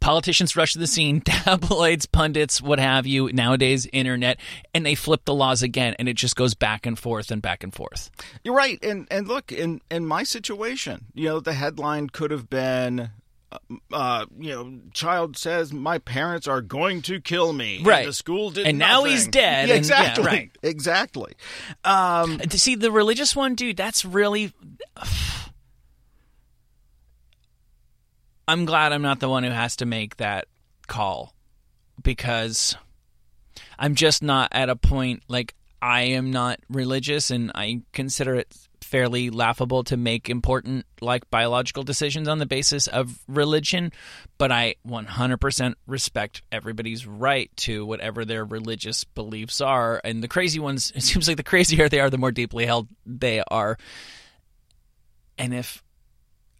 Politicians 0.03 0.55
rush 0.57 0.73
to 0.73 0.79
the 0.79 0.87
scene, 0.87 1.21
tabloids, 1.25 2.05
pundits, 2.05 2.61
what 2.61 2.77
have 2.77 3.07
you, 3.07 3.31
nowadays, 3.31 3.87
internet, 3.93 4.37
and 4.73 4.85
they 4.85 4.95
flip 4.95 5.21
the 5.23 5.33
laws 5.33 5.63
again, 5.63 5.95
and 5.97 6.09
it 6.09 6.15
just 6.17 6.35
goes 6.35 6.53
back 6.53 6.85
and 6.85 6.99
forth 6.99 7.31
and 7.31 7.41
back 7.41 7.63
and 7.63 7.73
forth. 7.73 8.11
You're 8.43 8.53
right, 8.55 8.77
and 8.83 9.07
and 9.09 9.27
look 9.29 9.51
in 9.53 9.79
in 9.89 10.05
my 10.05 10.23
situation, 10.23 11.05
you 11.13 11.29
know, 11.29 11.39
the 11.39 11.53
headline 11.53 12.09
could 12.09 12.31
have 12.31 12.49
been. 12.49 12.99
uh, 13.51 13.57
Uh, 13.93 14.25
you 14.39 14.49
know, 14.49 14.79
child 14.93 15.37
says 15.37 15.71
my 15.71 15.99
parents 15.99 16.47
are 16.47 16.59
going 16.61 17.03
to 17.03 17.21
kill 17.21 17.53
me. 17.53 17.77
And 17.77 17.85
Right. 17.85 18.05
the 18.07 18.11
school 18.11 18.49
did, 18.49 18.65
And 18.65 18.79
now 18.79 19.03
he's 19.03 19.27
dead, 19.27 19.69
Yeah, 19.69 19.75
and- 19.77 19.85
yeah, 19.87 19.99
exactly. 20.01 20.25
right. 20.25 20.51
Exactly. 20.63 21.33
Um, 21.85 22.39
To 22.39 22.57
see 22.59 22.73
the 22.75 22.91
religious 22.91 23.35
one, 23.35 23.53
dude, 23.53 23.77
that's 23.77 24.03
really. 24.03 24.51
I'm 28.47 28.65
glad 28.65 28.91
I'm 28.91 29.01
not 29.01 29.19
the 29.19 29.29
one 29.29 29.43
who 29.43 29.51
has 29.51 29.77
to 29.77 29.85
make 29.85 30.17
that 30.17 30.47
call 30.87 31.33
because 32.01 32.75
I'm 33.77 33.95
just 33.95 34.21
not 34.21 34.49
at 34.51 34.69
a 34.69 34.75
point 34.75 35.23
like 35.27 35.55
I 35.81 36.01
am 36.01 36.31
not 36.31 36.59
religious 36.69 37.31
and 37.31 37.51
I 37.53 37.81
consider 37.91 38.35
it 38.35 38.55
fairly 38.81 39.29
laughable 39.29 39.83
to 39.83 39.97
make 39.97 40.29
important 40.29 40.85
like 41.01 41.29
biological 41.29 41.83
decisions 41.83 42.27
on 42.27 42.37
the 42.37 42.45
basis 42.45 42.87
of 42.87 43.19
religion 43.27 43.91
but 44.37 44.51
I 44.51 44.75
100% 44.87 45.73
respect 45.87 46.41
everybody's 46.51 47.07
right 47.07 47.49
to 47.57 47.85
whatever 47.85 48.23
their 48.23 48.45
religious 48.45 49.03
beliefs 49.03 49.61
are. 49.61 49.99
And 50.03 50.21
the 50.21 50.27
crazy 50.27 50.59
ones 50.59 50.91
it 50.95 51.01
seems 51.01 51.27
like 51.27 51.37
the 51.37 51.43
crazier 51.43 51.89
they 51.89 51.99
are 51.99 52.09
the 52.09 52.17
more 52.17 52.31
deeply 52.31 52.65
held 52.65 52.87
they 53.05 53.41
are. 53.49 53.77
And 55.37 55.53
if 55.53 55.81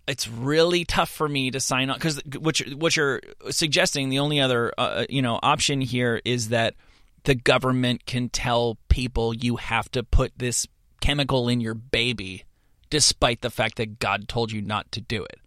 it's 0.08 0.28
really 0.28 0.86
tough 0.86 1.10
for 1.10 1.30
me 1.30 1.52
to 1.52 1.60
sign 1.60 1.90
on 1.90 1.98
because 1.98 2.22
what 2.40 2.60
you're, 2.60 2.78
what 2.78 2.96
you're 2.96 3.22
suggesting 3.50 4.10
the 4.10 4.20
only 4.20 4.40
other 4.40 4.74
uh, 4.78 5.06
you 5.10 5.22
know 5.22 5.40
option 5.42 5.82
here 5.82 6.22
is 6.26 6.50
that 6.50 6.76
the 7.24 7.36
government 7.36 8.06
can 8.06 8.30
tell 8.30 8.78
people 8.90 9.34
you 9.34 9.56
have 9.56 9.90
to 9.92 10.04
put 10.04 10.34
this 10.38 10.68
chemical 11.00 11.48
in 11.48 11.62
your 11.62 11.74
baby 11.74 12.44
despite 12.90 13.42
the 13.42 13.50
fact 13.50 13.78
that 13.78 14.00
God 14.00 14.28
told 14.28 14.52
you 14.52 14.62
not 14.62 14.92
to 14.92 15.02
do 15.02 15.24
it 15.24 15.40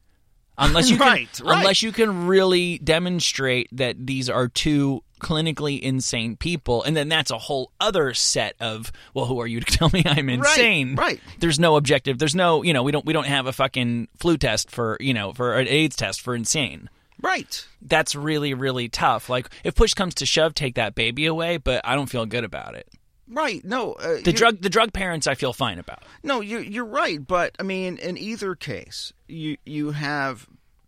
unless 0.58 0.90
you 0.90 0.96
can 0.98 1.06
Right, 1.06 1.40
right. 1.44 1.58
unless 1.58 1.82
you 1.82 1.92
can 1.92 2.26
really 2.26 2.78
demonstrate 2.78 3.68
that 3.72 4.06
these 4.06 4.30
are 4.30 4.48
two 4.48 5.02
clinically 5.20 5.80
insane 5.80 6.36
people 6.36 6.82
and 6.82 6.96
then 6.96 7.08
that's 7.08 7.30
a 7.30 7.38
whole 7.38 7.72
other 7.80 8.12
set 8.14 8.54
of 8.60 8.92
well 9.14 9.26
who 9.26 9.40
are 9.40 9.46
you 9.46 9.60
to 9.60 9.66
tell 9.78 9.90
me 9.92 10.02
I'm 10.04 10.28
insane 10.28 10.94
right. 10.94 11.20
there's 11.38 11.58
no 11.58 11.76
objective 11.76 12.18
there's 12.18 12.34
no 12.34 12.62
you 12.62 12.72
know 12.72 12.82
we 12.82 12.92
don't 12.92 13.06
we 13.06 13.12
don't 13.12 13.26
have 13.26 13.46
a 13.46 13.52
fucking 13.52 14.08
flu 14.18 14.36
test 14.36 14.70
for 14.70 14.96
you 15.00 15.14
know 15.14 15.32
for 15.32 15.58
an 15.58 15.68
AIDS 15.68 15.96
test 15.96 16.20
for 16.20 16.34
insane 16.34 16.90
right. 17.22 17.66
that's 17.82 18.14
really 18.14 18.54
really 18.54 18.88
tough 18.88 19.28
like 19.28 19.48
if 19.64 19.74
push 19.74 19.94
comes 19.94 20.14
to 20.16 20.26
shove 20.26 20.54
take 20.54 20.74
that 20.74 20.94
baby 20.94 21.26
away 21.26 21.56
but 21.56 21.80
I 21.84 21.94
don't 21.94 22.08
feel 22.08 22.26
good 22.26 22.44
about 22.44 22.74
it 22.74 22.88
Right. 23.28 23.64
No. 23.64 23.94
Uh, 23.94 24.18
the 24.22 24.32
drug 24.32 24.60
the 24.60 24.68
drug 24.68 24.92
parents 24.92 25.26
I 25.26 25.34
feel 25.34 25.52
fine 25.52 25.78
about 25.78 26.04
No, 26.22 26.40
you're 26.40 26.60
you're 26.60 26.84
right, 26.84 27.24
but 27.24 27.56
I 27.58 27.64
mean, 27.64 27.98
in 27.98 28.16
either 28.16 28.54
case, 28.54 29.12
you 29.26 29.56
you 29.64 29.90
have 29.90 30.46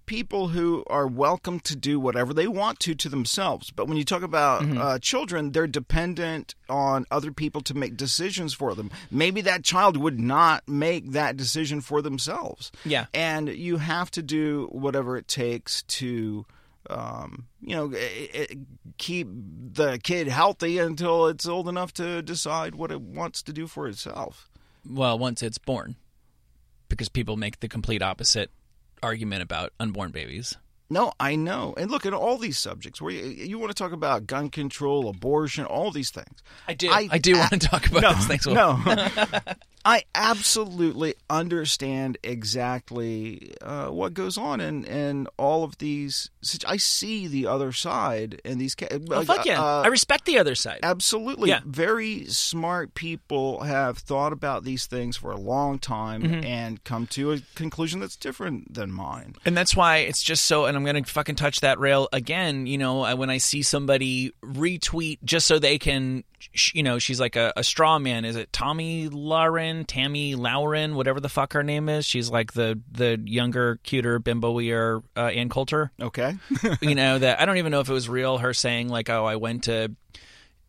people 0.09 0.49
who 0.49 0.83
are 0.88 1.07
welcome 1.07 1.61
to 1.61 1.77
do 1.77 2.01
whatever 2.01 2.33
they 2.35 2.49
want 2.49 2.81
to 2.81 2.94
to 2.97 3.09
themselves. 3.09 3.71
But 3.71 3.87
when 3.87 3.97
you 3.99 4.05
talk 4.05 4.23
about 4.23 4.62
Mm-hmm. 4.62 4.79
uh, 4.81 4.99
children, 4.99 5.53
they're 5.53 5.66
dependent 5.68 6.55
on 6.68 7.07
other 7.11 7.31
people 7.31 7.61
to 7.62 7.75
make 7.75 7.97
decisions 7.97 8.53
for 8.55 8.75
them. 8.75 8.90
Maybe 9.11 9.40
that 9.42 9.62
child 9.62 9.97
would 9.97 10.18
not 10.18 10.66
make 10.66 11.12
that 11.12 11.37
decision 11.37 11.81
for 11.83 12.03
themselves. 12.03 12.73
Yeah. 12.85 13.07
and 13.14 13.49
you 13.49 13.77
have 13.77 14.11
to 14.12 14.23
do 14.23 14.68
whatever 14.73 15.16
it 15.16 15.29
takes 15.29 15.83
to. 16.01 16.44
Um, 16.90 17.44
you 17.61 17.77
know, 17.77 17.92
i- 17.94 18.31
i- 18.35 18.57
keep 18.97 19.29
the 19.75 19.99
kid 20.03 20.27
healthy 20.29 20.79
until 20.79 21.27
it's 21.27 21.47
old 21.47 21.68
enough 21.68 21.92
to 21.94 22.23
decide 22.23 22.75
what 22.75 22.90
it 22.90 23.03
wants 23.03 23.42
to 23.42 23.53
do 23.53 23.66
for 23.66 23.87
itself. 23.88 24.49
well 24.88 25.18
once 25.18 25.42
it's 25.42 25.59
born 25.59 25.97
because 26.88 27.11
people 27.11 27.37
make 27.37 27.61
the 27.61 27.68
complete 27.68 28.01
opposite 28.01 28.51
argument 29.03 29.43
about 29.43 29.73
unborn 29.81 30.11
babies 30.11 30.57
No, 30.91 31.13
I 31.21 31.37
know. 31.37 31.75
And 31.77 31.91
look 31.91 32.07
at 32.07 32.15
all 32.15 32.39
these 32.39 32.57
subjects 32.59 33.01
where 33.03 33.13
you, 33.13 33.25
you 33.25 33.59
want 33.59 33.71
to 33.71 33.75
talk 33.75 33.93
about 33.93 34.27
gun 34.27 34.49
control, 34.49 35.09
abortion, 35.09 35.65
all 35.67 35.91
these 35.91 36.11
things. 36.11 36.43
I 36.67 36.73
do 36.75 36.89
I- 36.91 37.09
I, 37.13 37.19
do 37.19 37.37
want 37.37 37.51
to 37.53 37.59
talk 37.59 37.87
about 37.87 38.03
no, 38.03 38.13
those 38.15 38.27
things 38.27 38.47
no. 38.47 38.79
I 39.85 40.03
absolutely 40.14 41.14
understand 41.31 42.19
exactly 42.23 43.55
uh, 43.62 43.87
what 43.88 44.14
goes 44.14 44.37
on 44.37 44.61
in, 44.61 44.85
in 44.85 45.27
all 45.38 45.64
of 45.64 45.79
these. 45.79 46.31
I 46.67 46.77
see 46.77 47.27
the 47.27 47.47
other 47.47 47.73
side 47.73 48.41
in 48.45 48.59
these. 48.59 48.75
Ca- 48.75 48.88
oh, 49.11 49.25
fuck 49.25 49.45
yeah 49.47 49.62
uh, 49.62 49.83
I 49.85 49.88
respect 49.88 50.25
the 50.25 50.38
other 50.38 50.55
side 50.55 50.81
Absolutely. 50.83 51.49
Yeah. 51.51 51.61
Very 51.64 52.25
smart 52.27 52.95
people 52.95 53.61
have 53.62 53.99
thought 53.99 54.33
about 54.33 54.64
these 54.64 54.87
things 54.87 55.17
for 55.17 55.31
a 55.31 55.37
long 55.37 55.79
time 55.79 56.19
Mm-hmm. 56.19 56.45
and 56.45 56.83
come 56.85 57.07
to 57.09 57.33
a 57.33 57.38
conclusion 57.55 58.01
that's 58.01 58.17
different 58.17 58.75
than 58.75 58.91
mine. 58.91 59.35
And 59.45 59.57
that's 59.57 59.77
why 59.77 59.99
it's 59.99 60.23
just 60.23 60.47
so, 60.47 60.64
and 60.64 60.77
I'm 60.77 60.85
going 60.85 61.03
to 61.03 61.11
fucking 61.11 61.37
touch 61.37 61.61
that 61.61 61.79
rail 61.79 62.09
again. 62.12 62.67
You 62.67 62.79
know, 62.79 63.03
I- 63.03 63.14
when 63.14 63.31
I 63.31 63.38
see 63.38 63.62
somebody 63.62 64.33
retweet 64.45 65.19
just 65.25 65.47
so 65.47 65.59
they 65.59 65.79
can, 65.79 66.25
you 66.73 66.83
know, 66.83 66.99
she's 66.99 67.21
like 67.21 67.37
a, 67.37 67.53
a 67.57 67.62
straw 67.64 67.99
man. 67.99 68.25
Is 68.25 68.37
it 68.37 68.53
Tomi 68.53 69.09
Lahren, 69.09 69.68
Tammy 69.85 70.35
Lauren, 70.35 70.95
whatever 70.95 71.21
the 71.21 71.29
fuck 71.29 71.53
her 71.53 71.63
name 71.63 71.89
is? 71.89 72.05
She's 72.05 72.31
like 72.31 72.53
the 72.53 72.81
the 72.91 73.21
younger, 73.25 73.79
cuter, 73.83 74.21
bimboier 74.21 75.03
uh, 75.17 75.21
Ann 75.21 75.49
Coulter. 75.49 75.91
Okay. 76.01 76.37
you 76.81 76.95
know 76.95 77.19
that 77.19 77.41
I 77.41 77.47
don't 77.47 77.59
even 77.59 77.71
know 77.71 77.81
if 77.81 77.89
it 77.89 77.93
was 77.93 78.09
real. 78.09 78.39
Her 78.39 78.55
saying 78.55 78.89
like, 78.89 79.11
"Oh, 79.11 79.25
I 79.25 79.37
went 79.37 79.65
to 79.65 79.95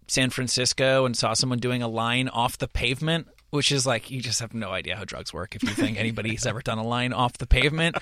San 0.08 0.30
Francisco 0.30 1.06
and 1.06 1.16
saw 1.16 1.34
someone 1.34 1.60
doing 1.60 1.82
a 1.82 1.88
line 1.88 2.30
off 2.30 2.58
the 2.58 2.68
pavement." 2.68 3.28
Which 3.52 3.72
is 3.72 3.86
like 3.86 4.12
you 4.12 4.22
just 4.22 4.40
have 4.42 4.54
no 4.54 4.72
idea 4.72 4.96
how 4.96 5.06
drugs 5.06 5.34
work 5.34 5.56
if 5.56 5.64
you 5.64 5.70
think 5.70 5.98
anybody's 6.00 6.46
ever 6.46 6.62
done 6.62 6.78
a 6.78 6.84
line 6.84 7.14
off 7.14 7.38
the 7.38 7.48
pavement. 7.48 7.98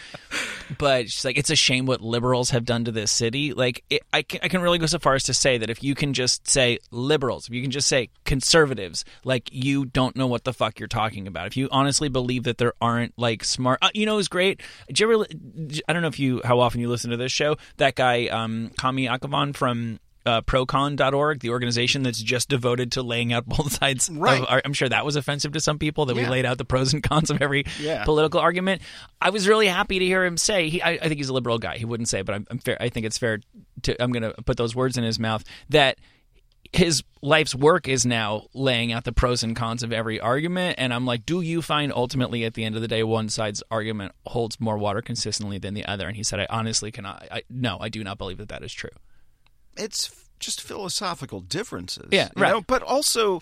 but 0.77 1.09
she's 1.09 1.23
like, 1.23 1.37
it's 1.37 1.49
a 1.49 1.55
shame 1.55 1.85
what 1.85 2.01
liberals 2.01 2.49
have 2.49 2.65
done 2.65 2.85
to 2.85 2.91
this 2.91 3.11
city. 3.11 3.53
Like, 3.53 3.83
it, 3.89 4.03
I, 4.11 4.21
can, 4.21 4.39
I 4.43 4.47
can 4.47 4.61
really 4.61 4.77
go 4.77 4.85
so 4.85 4.99
far 4.99 5.15
as 5.15 5.23
to 5.23 5.33
say 5.33 5.57
that 5.57 5.69
if 5.69 5.83
you 5.83 5.95
can 5.95 6.13
just 6.13 6.47
say 6.47 6.79
liberals, 6.91 7.47
if 7.47 7.53
you 7.53 7.61
can 7.61 7.71
just 7.71 7.87
say 7.87 8.09
conservatives, 8.25 9.05
like, 9.23 9.49
you 9.51 9.85
don't 9.85 10.15
know 10.15 10.27
what 10.27 10.43
the 10.43 10.53
fuck 10.53 10.79
you're 10.79 10.87
talking 10.87 11.27
about. 11.27 11.47
If 11.47 11.57
you 11.57 11.69
honestly 11.71 12.09
believe 12.09 12.43
that 12.43 12.57
there 12.57 12.73
aren't, 12.81 13.13
like, 13.17 13.43
smart, 13.43 13.79
uh, 13.81 13.89
you 13.93 14.05
know, 14.05 14.17
it's 14.17 14.27
great. 14.27 14.61
Did 14.87 14.99
you 14.99 15.13
ever, 15.13 15.25
I 15.87 15.93
don't 15.93 16.01
know 16.01 16.07
if 16.09 16.19
you, 16.19 16.41
how 16.43 16.59
often 16.59 16.81
you 16.81 16.89
listen 16.89 17.11
to 17.11 17.17
this 17.17 17.31
show, 17.31 17.57
that 17.77 17.95
guy, 17.95 18.27
um, 18.27 18.71
Kamy 18.77 19.09
Akhavan 19.09 19.55
from 19.55 19.99
uh, 20.27 20.41
procon.org, 20.41 21.39
the 21.39 21.49
organization 21.49 22.03
that's 22.03 22.21
just 22.21 22.49
devoted 22.49 22.91
to 22.91 23.01
laying 23.01 23.31
out 23.33 23.45
both 23.47 23.71
sides. 23.73 24.09
Right. 24.09 24.41
Of, 24.41 24.61
I'm 24.65 24.73
sure 24.73 24.89
that 24.89 25.05
was 25.05 25.15
offensive 25.15 25.53
to 25.53 25.59
some 25.59 25.79
people 25.79 26.05
that 26.07 26.15
we 26.15 26.25
laid 26.27 26.45
out 26.45 26.57
the 26.57 26.65
pros 26.65 26.93
and 26.93 27.01
cons 27.01 27.29
of 27.31 27.41
every 27.41 27.63
Yeah. 27.79 28.03
political 28.03 28.39
argument. 28.39 28.81
I 29.21 29.29
was 29.29 29.47
really 29.47 29.67
happy 29.67 29.99
to 29.99 30.05
hear 30.05 30.25
him 30.25 30.37
say. 30.37 30.69
He, 30.69 30.81
I, 30.81 30.91
I 30.91 31.07
think 31.07 31.15
he's 31.17 31.29
a 31.29 31.33
liberal 31.33 31.57
guy. 31.57 31.77
He 31.77 31.85
wouldn't 31.85 32.09
say, 32.09 32.21
but 32.21 32.35
I'm, 32.35 32.45
I'm 32.51 32.59
fair. 32.59 32.77
I 32.81 32.89
think 32.89 33.05
it's 33.05 33.17
fair 33.17 33.39
to. 33.83 34.03
I'm 34.03 34.11
going 34.11 34.23
to 34.23 34.33
put 34.43 34.57
those 34.57 34.75
words 34.75 34.97
in 34.97 35.03
his 35.03 35.17
mouth 35.17 35.43
that 35.69 35.97
his 36.73 37.03
life's 37.21 37.55
work 37.55 37.87
is 37.87 38.05
now 38.05 38.43
laying 38.53 38.91
out 38.91 39.05
the 39.05 39.13
pros 39.13 39.41
and 39.41 39.55
cons 39.55 39.83
of 39.83 39.93
every 39.93 40.19
argument 40.19 40.75
and 40.77 40.93
i'm 40.93 41.05
like 41.05 41.25
do 41.25 41.39
you 41.39 41.61
find 41.61 41.93
ultimately 41.93 42.43
at 42.43 42.55
the 42.55 42.65
end 42.65 42.75
of 42.75 42.81
the 42.81 42.89
day 42.89 43.01
one 43.03 43.29
side's 43.29 43.63
argument 43.71 44.11
holds 44.25 44.59
more 44.59 44.77
water 44.77 45.01
consistently 45.01 45.57
than 45.57 45.73
the 45.75 45.85
other 45.85 46.07
and 46.09 46.17
he 46.17 46.23
said 46.23 46.41
i 46.41 46.47
honestly 46.49 46.91
cannot 46.91 47.25
I, 47.31 47.43
no 47.49 47.77
i 47.79 47.87
do 47.87 48.03
not 48.03 48.17
believe 48.17 48.37
that 48.39 48.49
that 48.49 48.63
is 48.63 48.73
true 48.73 48.89
it's 49.77 50.11
just 50.39 50.61
philosophical 50.61 51.41
differences. 51.41 52.09
Yeah, 52.11 52.29
you 52.35 52.43
right. 52.43 52.51
know? 52.51 52.61
But 52.61 52.83
also, 52.83 53.41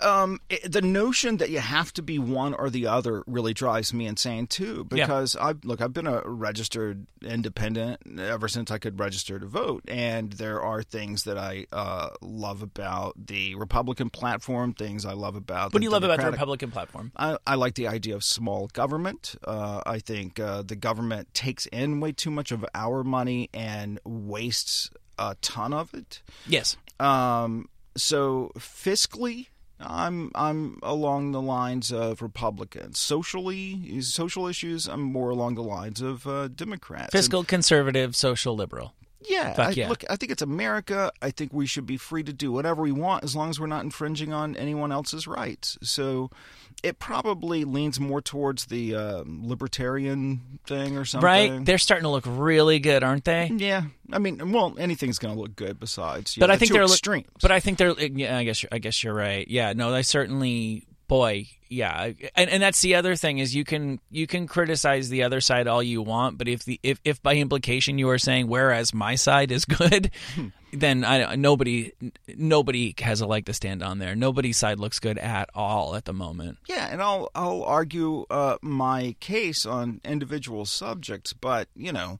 um, 0.00 0.40
i 0.50 0.58
the 0.64 0.82
notion 0.82 1.38
that 1.38 1.50
you 1.50 1.58
have 1.58 1.92
to 1.94 2.02
be 2.02 2.18
one 2.18 2.54
or 2.54 2.70
the 2.70 2.86
other 2.86 3.24
really 3.26 3.54
drives 3.54 3.92
me 3.92 4.06
insane 4.06 4.46
too. 4.46 4.86
Yeah. 4.90 5.06
Because 5.06 5.36
I 5.36 5.54
look, 5.64 5.80
I've 5.80 5.92
been 5.92 6.06
a 6.06 6.22
registered 6.24 7.06
independent 7.22 8.20
ever 8.20 8.48
since 8.48 8.70
I 8.70 8.78
could 8.78 8.98
register 8.98 9.38
to 9.38 9.46
vote, 9.46 9.84
and 9.88 10.32
there 10.34 10.62
are 10.62 10.82
things 10.82 11.24
that 11.24 11.38
I 11.38 11.66
uh, 11.72 12.10
love 12.20 12.62
about 12.62 13.26
the 13.26 13.54
Republican 13.54 14.10
platform, 14.10 14.72
things 14.72 15.04
I 15.04 15.12
love 15.12 15.36
about. 15.36 15.66
what 15.66 15.72
the 15.72 15.78
do 15.80 15.84
you 15.84 15.90
love 15.90 16.04
about 16.04 16.20
the 16.20 16.30
republican 16.30 16.70
platform 16.70 17.12
I, 17.16 17.36
I 17.46 17.54
like 17.54 17.74
the 17.74 17.88
idea 17.88 18.14
of 18.14 18.24
small 18.24 18.68
government. 18.68 19.34
Uh, 19.44 19.82
I 19.86 19.98
think 19.98 20.38
uh, 20.38 20.62
the 20.62 20.76
government 20.76 21.32
takes 21.34 21.66
in 21.66 22.00
way 22.00 22.12
too 22.12 22.30
much 22.30 22.52
of 22.52 22.64
our 22.74 23.02
money 23.02 23.50
and 23.52 23.98
wastes 24.04 24.90
a 25.18 25.36
ton 25.40 25.72
of 25.72 25.92
it. 25.94 26.22
yes 26.46 26.76
Um, 27.00 27.68
so 27.96 28.52
fiscally, 28.58 29.46
I'm 29.80 30.30
I'm 30.34 30.78
along 30.82 31.32
the 31.32 31.40
lines 31.40 31.92
of 31.92 32.22
Republicans. 32.22 32.98
Socially, 32.98 34.00
social 34.02 34.46
issues, 34.46 34.86
I'm 34.86 35.00
more 35.02 35.30
along 35.30 35.54
the 35.54 35.62
lines 35.62 36.00
of 36.00 36.26
uh, 36.26 36.48
Democrats. 36.48 37.04
And- 37.04 37.12
fiscal 37.12 37.44
conservative 37.44 38.14
social 38.16 38.54
liberal 38.56 38.92
yeah, 39.28 39.54
I, 39.56 39.70
yeah. 39.70 39.88
look, 39.88 40.04
I 40.08 40.16
think 40.16 40.32
it's 40.32 40.42
America. 40.42 41.12
I 41.22 41.30
think 41.30 41.52
we 41.52 41.66
should 41.66 41.86
be 41.86 41.96
free 41.96 42.22
to 42.22 42.32
do 42.32 42.52
whatever 42.52 42.82
we 42.82 42.92
want 42.92 43.24
as 43.24 43.36
long 43.36 43.50
as 43.50 43.60
we're 43.60 43.66
not 43.66 43.84
infringing 43.84 44.32
on 44.32 44.56
anyone 44.56 44.92
else's 44.92 45.26
rights. 45.26 45.78
So 45.82 46.30
it 46.82 46.98
probably 46.98 47.64
leans 47.64 47.98
more 47.98 48.20
towards 48.20 48.66
the 48.66 48.94
um, 48.94 49.40
libertarian 49.46 50.60
thing 50.64 50.96
or 50.96 51.04
something. 51.04 51.26
right 51.26 51.64
they're 51.64 51.76
starting 51.76 52.04
to 52.04 52.08
look 52.08 52.22
really 52.24 52.78
good 52.78 53.02
aren't 53.02 53.24
they 53.24 53.50
yeah, 53.56 53.82
I 54.10 54.18
mean, 54.18 54.52
well, 54.52 54.74
anything's 54.78 55.18
going 55.18 55.34
to 55.34 55.40
look 55.40 55.54
good 55.54 55.78
besides. 55.78 56.36
you 56.36 56.40
but 56.40 56.46
know, 56.46 56.54
I 56.54 56.56
think 56.56 56.72
they're 56.72 56.82
extremes. 56.82 57.26
But 57.42 57.52
I 57.52 57.60
think 57.60 57.78
they're. 57.78 57.92
Yeah, 57.98 58.38
I 58.38 58.44
guess. 58.44 58.64
I 58.72 58.78
guess 58.78 59.02
you're 59.04 59.14
right. 59.14 59.46
Yeah. 59.48 59.72
No, 59.74 59.92
they 59.92 60.02
certainly. 60.02 60.86
Boy, 61.08 61.46
yeah, 61.70 62.12
and 62.34 62.50
and 62.50 62.62
that's 62.62 62.82
the 62.82 62.94
other 62.94 63.16
thing 63.16 63.38
is 63.38 63.54
you 63.54 63.64
can 63.64 63.98
you 64.10 64.26
can 64.26 64.46
criticize 64.46 65.08
the 65.08 65.22
other 65.22 65.40
side 65.40 65.66
all 65.66 65.82
you 65.82 66.02
want, 66.02 66.36
but 66.36 66.48
if 66.48 66.64
the 66.64 66.78
if 66.82 67.00
if 67.02 67.22
by 67.22 67.36
implication 67.36 67.98
you 67.98 68.10
are 68.10 68.18
saying 68.18 68.46
whereas 68.46 68.92
my 68.92 69.14
side 69.14 69.50
is 69.50 69.64
good, 69.64 70.10
then 70.72 71.04
I 71.04 71.34
nobody 71.36 71.92
nobody 72.36 72.94
has 73.00 73.22
a 73.22 73.26
leg 73.26 73.46
to 73.46 73.54
stand 73.54 73.82
on 73.82 73.98
there. 73.98 74.14
Nobody's 74.14 74.58
side 74.58 74.78
looks 74.78 74.98
good 74.98 75.16
at 75.16 75.48
all 75.54 75.94
at 75.94 76.04
the 76.04 76.12
moment. 76.12 76.58
Yeah, 76.68 76.88
and 76.90 77.00
I'll 77.00 77.30
I'll 77.34 77.64
argue 77.64 78.26
uh, 78.28 78.58
my 78.60 79.16
case 79.20 79.64
on 79.64 80.02
individual 80.04 80.66
subjects, 80.66 81.32
but 81.32 81.68
you 81.74 81.92
know, 81.92 82.18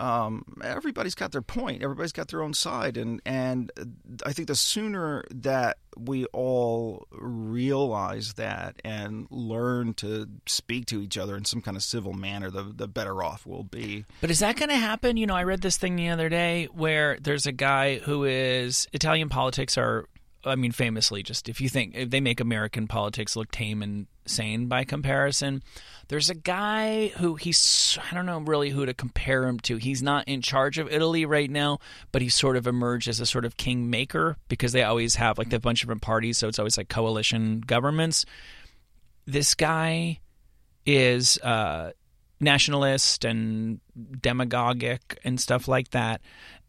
um, 0.00 0.44
everybody's 0.64 1.14
got 1.14 1.32
their 1.32 1.42
point. 1.42 1.82
Everybody's 1.82 2.12
got 2.12 2.28
their 2.28 2.42
own 2.42 2.54
side, 2.54 2.96
and 2.96 3.20
and 3.26 3.70
I 4.24 4.32
think 4.32 4.48
the 4.48 4.56
sooner 4.56 5.24
that 5.30 5.76
we 5.96 6.24
all 6.26 7.06
realize 7.10 8.34
that 8.34 8.80
and 8.84 9.26
learn 9.30 9.92
to 9.94 10.26
speak 10.46 10.86
to 10.86 11.02
each 11.02 11.18
other 11.18 11.36
in 11.36 11.44
some 11.44 11.60
kind 11.60 11.76
of 11.76 11.82
civil 11.82 12.14
manner, 12.14 12.50
the 12.50 12.62
the 12.62 12.88
better 12.88 13.22
off 13.22 13.44
we'll 13.44 13.62
be. 13.62 14.06
But 14.22 14.30
is 14.30 14.38
that 14.38 14.56
going 14.56 14.70
to 14.70 14.76
happen? 14.76 15.18
You 15.18 15.26
know, 15.26 15.36
I 15.36 15.44
read 15.44 15.60
this 15.60 15.76
thing 15.76 15.96
the 15.96 16.08
other 16.08 16.30
day 16.30 16.68
where 16.72 17.18
there's 17.20 17.46
a 17.46 17.52
guy 17.52 17.98
who 17.98 18.24
is 18.24 18.88
Italian 18.92 19.28
politics 19.28 19.76
are, 19.76 20.06
I 20.44 20.56
mean, 20.56 20.72
famously 20.72 21.22
just 21.22 21.48
if 21.48 21.60
you 21.60 21.68
think 21.68 21.94
if 21.94 22.10
they 22.10 22.20
make 22.20 22.40
American 22.40 22.86
politics 22.86 23.36
look 23.36 23.50
tame 23.50 23.82
and 23.82 24.06
sane 24.30 24.66
by 24.66 24.84
comparison. 24.84 25.62
There's 26.08 26.30
a 26.30 26.34
guy 26.34 27.08
who 27.18 27.34
he's 27.34 27.98
I 28.10 28.14
don't 28.14 28.26
know 28.26 28.38
really 28.40 28.70
who 28.70 28.86
to 28.86 28.94
compare 28.94 29.46
him 29.46 29.60
to. 29.60 29.76
He's 29.76 30.02
not 30.02 30.26
in 30.26 30.42
charge 30.42 30.78
of 30.78 30.90
Italy 30.90 31.26
right 31.26 31.50
now, 31.50 31.78
but 32.12 32.22
he's 32.22 32.34
sort 32.34 32.56
of 32.56 32.66
emerged 32.66 33.08
as 33.08 33.20
a 33.20 33.26
sort 33.26 33.44
of 33.44 33.56
kingmaker 33.56 34.36
because 34.48 34.72
they 34.72 34.82
always 34.82 35.16
have 35.16 35.38
like 35.38 35.52
a 35.52 35.60
bunch 35.60 35.82
of 35.82 35.86
different 35.86 36.02
parties, 36.02 36.38
so 36.38 36.48
it's 36.48 36.58
always 36.58 36.78
like 36.78 36.88
coalition 36.88 37.60
governments. 37.60 38.24
This 39.26 39.54
guy 39.54 40.20
is 40.86 41.38
uh, 41.38 41.92
nationalist 42.40 43.24
and 43.24 43.80
demagogic 44.20 45.18
and 45.24 45.38
stuff 45.38 45.68
like 45.68 45.90
that. 45.90 46.20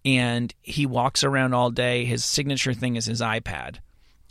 And 0.03 0.53
he 0.61 0.85
walks 0.85 1.23
around 1.23 1.53
all 1.53 1.69
day. 1.69 2.05
His 2.05 2.25
signature 2.25 2.73
thing 2.73 2.95
is 2.95 3.05
his 3.05 3.21
iPad. 3.21 3.77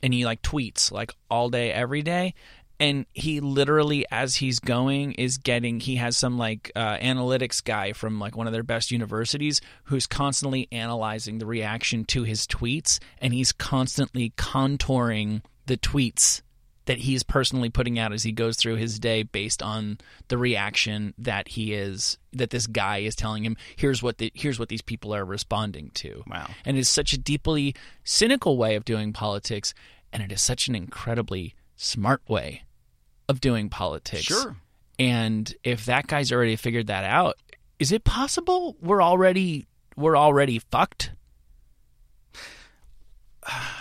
And 0.02 0.12
he 0.12 0.24
like 0.24 0.42
tweets 0.42 0.90
like 0.90 1.14
all 1.30 1.50
day, 1.50 1.72
every 1.72 2.02
day. 2.02 2.34
And 2.80 3.04
he 3.12 3.40
literally, 3.40 4.06
as 4.10 4.36
he's 4.36 4.58
going, 4.58 5.12
is 5.12 5.36
getting. 5.36 5.80
He 5.80 5.96
has 5.96 6.16
some 6.16 6.38
like 6.38 6.72
uh, 6.74 6.96
analytics 6.96 7.62
guy 7.62 7.92
from 7.92 8.18
like 8.18 8.36
one 8.36 8.46
of 8.46 8.54
their 8.54 8.62
best 8.62 8.90
universities 8.90 9.60
who's 9.84 10.06
constantly 10.06 10.66
analyzing 10.72 11.38
the 11.38 11.46
reaction 11.46 12.06
to 12.06 12.22
his 12.22 12.46
tweets, 12.46 12.98
and 13.18 13.34
he's 13.34 13.52
constantly 13.52 14.30
contouring 14.30 15.42
the 15.66 15.76
tweets 15.76 16.40
that 16.86 16.98
he's 16.98 17.22
personally 17.22 17.68
putting 17.70 17.98
out 17.98 18.12
as 18.12 18.22
he 18.22 18.32
goes 18.32 18.56
through 18.56 18.76
his 18.76 18.98
day 18.98 19.22
based 19.22 19.62
on 19.62 19.98
the 20.28 20.38
reaction 20.38 21.14
that 21.18 21.48
he 21.48 21.72
is 21.74 22.18
that 22.32 22.50
this 22.50 22.66
guy 22.66 22.98
is 22.98 23.14
telling 23.14 23.44
him 23.44 23.56
here's 23.76 24.02
what 24.02 24.18
the, 24.18 24.32
here's 24.34 24.58
what 24.58 24.68
these 24.68 24.82
people 24.82 25.14
are 25.14 25.24
responding 25.24 25.90
to 25.94 26.22
Wow. 26.26 26.48
and 26.64 26.78
it's 26.78 26.88
such 26.88 27.12
a 27.12 27.18
deeply 27.18 27.74
cynical 28.04 28.56
way 28.56 28.76
of 28.76 28.84
doing 28.84 29.12
politics 29.12 29.74
and 30.12 30.22
it 30.22 30.32
is 30.32 30.42
such 30.42 30.68
an 30.68 30.74
incredibly 30.74 31.54
smart 31.76 32.22
way 32.28 32.62
of 33.28 33.40
doing 33.40 33.68
politics 33.68 34.22
Sure. 34.24 34.56
and 34.98 35.54
if 35.62 35.84
that 35.86 36.06
guy's 36.06 36.32
already 36.32 36.56
figured 36.56 36.86
that 36.88 37.04
out 37.04 37.36
is 37.78 37.92
it 37.92 38.04
possible 38.04 38.76
we're 38.80 39.02
already 39.02 39.66
we're 39.96 40.16
already 40.16 40.58
fucked 40.58 41.12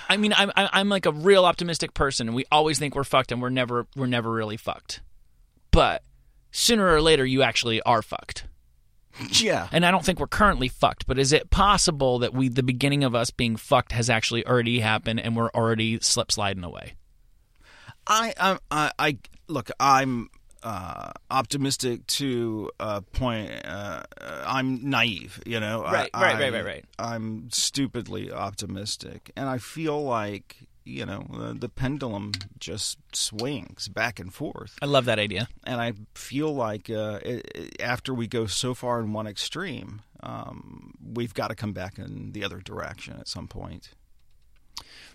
I 0.08 0.18
mean, 0.18 0.34
I'm 0.36 0.52
I'm 0.56 0.70
I'm 0.72 0.90
like 0.90 1.06
a 1.06 1.12
real 1.12 1.46
optimistic 1.46 1.94
person, 1.94 2.28
and 2.28 2.36
we 2.36 2.46
always 2.52 2.80
think 2.80 2.96
we're 2.96 3.04
fucked, 3.04 3.32
and 3.32 3.42
we're 3.42 3.50
never 3.50 3.88
we're 3.96 4.08
never 4.08 4.32
really 4.32 4.58
fucked. 4.58 5.02
But 5.72 6.04
sooner 6.52 6.88
or 6.88 7.02
later, 7.02 7.26
you 7.26 7.42
actually 7.42 7.82
are 7.82 8.02
fucked. 8.02 8.46
Yeah, 9.32 9.68
And 9.74 9.86
I 9.86 9.92
don't 9.92 10.06
think 10.06 10.20
we're 10.20 10.28
currently 10.28 10.70
fucked. 10.70 11.06
But 11.06 11.20
is 11.20 11.34
it 11.34 11.50
possible 11.50 12.20
that 12.20 12.34
we 12.34 12.48
the 12.48 12.64
beginning 12.64 13.04
of 13.04 13.16
us 13.16 13.32
being 13.32 13.58
fucked 13.58 13.92
has 13.92 14.10
actually 14.10 14.46
already 14.48 14.80
happened, 14.80 15.20
and 15.20 15.36
we're 15.36 15.50
already 15.50 16.00
slip 16.00 16.32
sliding 16.32 16.64
away? 16.64 16.94
I, 18.08 18.34
I, 18.40 18.58
I, 18.72 18.92
I 18.98 19.18
look. 19.48 19.72
I'm 19.80 20.30
uh, 20.64 21.12
optimistic 21.32 22.06
to 22.08 22.70
a 22.80 23.02
point. 23.02 23.52
Uh, 23.66 24.04
I'm 24.46 24.90
naive, 24.90 25.42
you 25.46 25.60
know. 25.60 25.84
I- 25.84 25.92
Right, 25.94 26.10
right, 26.14 26.36
I, 26.36 26.40
right, 26.40 26.54
right, 26.54 26.66
right. 26.66 26.86
I'm 26.98 27.50
stupidly 27.52 28.32
optimistic, 28.32 29.32
and 29.36 29.48
I 29.50 29.58
feel 29.58 30.04
like 30.04 30.58
you 30.86 31.06
know 31.06 31.24
the, 31.32 31.54
the 31.54 31.70
pendulum 31.70 32.32
just 32.60 32.98
swings 33.14 33.88
back 33.90 34.20
and 34.20 34.34
forth, 34.34 34.76
I 34.82 34.86
love 34.88 35.06
that 35.06 35.20
idea. 35.20 35.48
and 35.64 35.80
I 35.80 35.94
feel 36.16 36.54
like 36.56 36.90
uh, 36.90 37.20
it, 37.24 37.52
it- 37.56 37.82
after 37.82 38.14
we 38.14 38.28
go 38.28 38.48
so 38.48 38.74
far 38.74 39.00
in 39.00 39.14
one 39.14 39.28
extreme, 39.28 40.02
um, 40.24 40.94
we've 41.14 41.34
got 41.34 41.50
to 41.50 41.56
come 41.56 41.74
back 41.74 41.98
in 42.00 42.32
the 42.32 42.44
other 42.44 42.58
direction 42.60 43.18
at 43.20 43.28
some 43.28 43.48
point. 43.48 43.90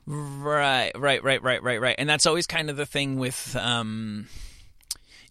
Right, 0.06 0.92
right, 0.96 1.22
right, 1.24 1.42
right, 1.42 1.62
right, 1.62 1.80
right. 1.80 1.94
And 1.98 2.08
that's 2.08 2.26
always 2.26 2.46
kind 2.46 2.68
of 2.70 2.76
the 2.76 2.86
thing 2.86 3.18
with 3.18 3.56
um, 3.56 4.28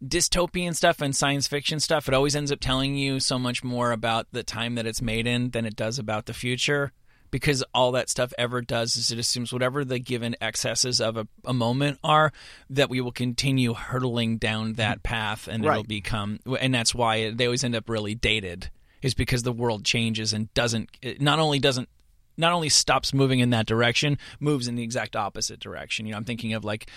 dystopian 0.04 0.76
stuff 0.76 1.02
and 1.02 1.16
science 1.16 1.48
fiction 1.48 1.80
stuff. 1.80 2.08
It 2.08 2.14
always 2.14 2.36
ends 2.36 2.52
up 2.52 2.60
telling 2.60 2.96
you 2.96 3.20
so 3.20 3.40
much 3.40 3.64
more 3.64 3.92
about 3.92 4.28
the 4.32 4.44
time 4.44 4.76
that 4.76 4.86
it's 4.86 5.02
made 5.02 5.28
in 5.28 5.52
than 5.52 5.66
it 5.66 5.76
does 5.76 5.98
about 6.00 6.26
the 6.26 6.34
future 6.34 6.92
because 7.34 7.64
all 7.74 7.92
that 7.94 8.12
stuff 8.12 8.32
ever 8.38 8.62
does 8.62 8.96
is 8.96 9.12
it 9.12 9.18
assumes 9.18 9.52
whatever 9.52 9.84
the 9.84 9.98
given 9.98 10.36
excesses 10.40 11.02
of 11.02 11.18
a, 11.18 11.28
a 11.46 11.54
moment 11.54 11.98
are 12.04 12.32
that 12.70 12.92
we 12.92 13.02
will 13.02 13.12
continue 13.12 13.74
hurtling 13.74 14.38
down 14.38 14.74
that 14.74 15.02
path 15.02 15.48
and 15.48 15.66
it'll 15.66 15.84
become 15.84 16.40
and 16.60 16.72
that's 16.76 16.94
why 16.94 17.32
they 17.32 17.46
always 17.46 17.64
end 17.64 17.76
up 17.76 17.90
really 17.90 18.14
dated 18.14 18.70
is 19.02 19.16
because 19.16 19.42
the 19.42 19.52
world 19.52 19.84
changes 19.84 20.32
and 20.32 20.54
doesn't 20.54 20.92
it 21.02 21.20
not 21.20 21.40
only 21.40 21.58
doesn't 21.58 21.90
not 22.38 22.54
only 22.54 22.70
stops 22.70 23.16
moving 23.16 23.40
in 23.40 23.50
that 23.50 23.66
direction 23.66 24.20
moves 24.40 24.68
in 24.68 24.76
the 24.76 24.84
exact 24.84 25.16
opposite 25.16 25.60
direction 25.60 26.06
you 26.06 26.12
know 26.12 26.18
i'm 26.18 26.26
thinking 26.26 26.54
of 26.54 26.64
like 26.64 26.88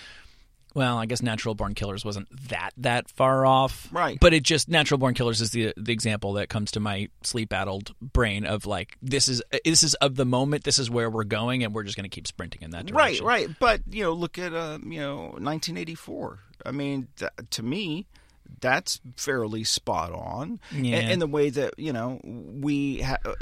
well, 0.77 0.97
I 0.99 1.07
guess 1.07 1.23
Natural 1.23 1.55
Born 1.55 1.73
Killers 1.73 2.05
wasn't 2.05 2.27
that 2.49 2.69
that 2.77 3.09
far 3.09 3.45
off, 3.45 3.87
Right. 3.91 4.17
But 4.21 4.33
it 4.33 4.43
just 4.43 4.69
Natural 4.69 4.99
Born 4.99 5.15
Killers 5.15 5.41
is 5.41 5.49
the 5.51 5.73
the 5.75 5.91
example 5.91 6.33
that 6.33 6.49
comes 6.49 6.71
to 6.71 6.79
my 6.79 7.09
sleep 7.23 7.51
addled 7.51 7.95
brain 7.99 8.45
of 8.45 8.65
like 8.67 8.95
this 9.01 9.27
is 9.27 9.41
this 9.65 9.81
is 9.81 9.95
of 9.95 10.15
the 10.15 10.25
moment, 10.25 10.63
this 10.63 10.77
is 10.77 10.89
where 10.89 11.09
we're 11.09 11.23
going, 11.23 11.63
and 11.63 11.73
we're 11.73 11.83
just 11.83 11.97
going 11.97 12.03
to 12.09 12.15
keep 12.15 12.27
sprinting 12.27 12.61
in 12.61 12.71
that 12.71 12.85
direction. 12.85 13.25
right. 13.25 13.47
Right. 13.47 13.55
But 13.59 13.81
you 13.89 14.03
know, 14.03 14.13
look 14.13 14.37
at 14.37 14.53
uh, 14.53 14.77
you 14.85 14.99
know 14.99 15.35
1984. 15.39 16.39
I 16.65 16.71
mean, 16.71 17.07
th- 17.17 17.31
to 17.51 17.63
me, 17.63 18.05
that's 18.61 19.01
fairly 19.15 19.63
spot 19.63 20.11
on 20.11 20.59
Yeah. 20.71 20.97
in, 20.99 21.11
in 21.13 21.19
the 21.19 21.27
way 21.27 21.49
that 21.49 21.73
you 21.77 21.91
know 21.93 22.19
we 22.23 23.01
ha- 23.01 23.17
uh, 23.25 23.33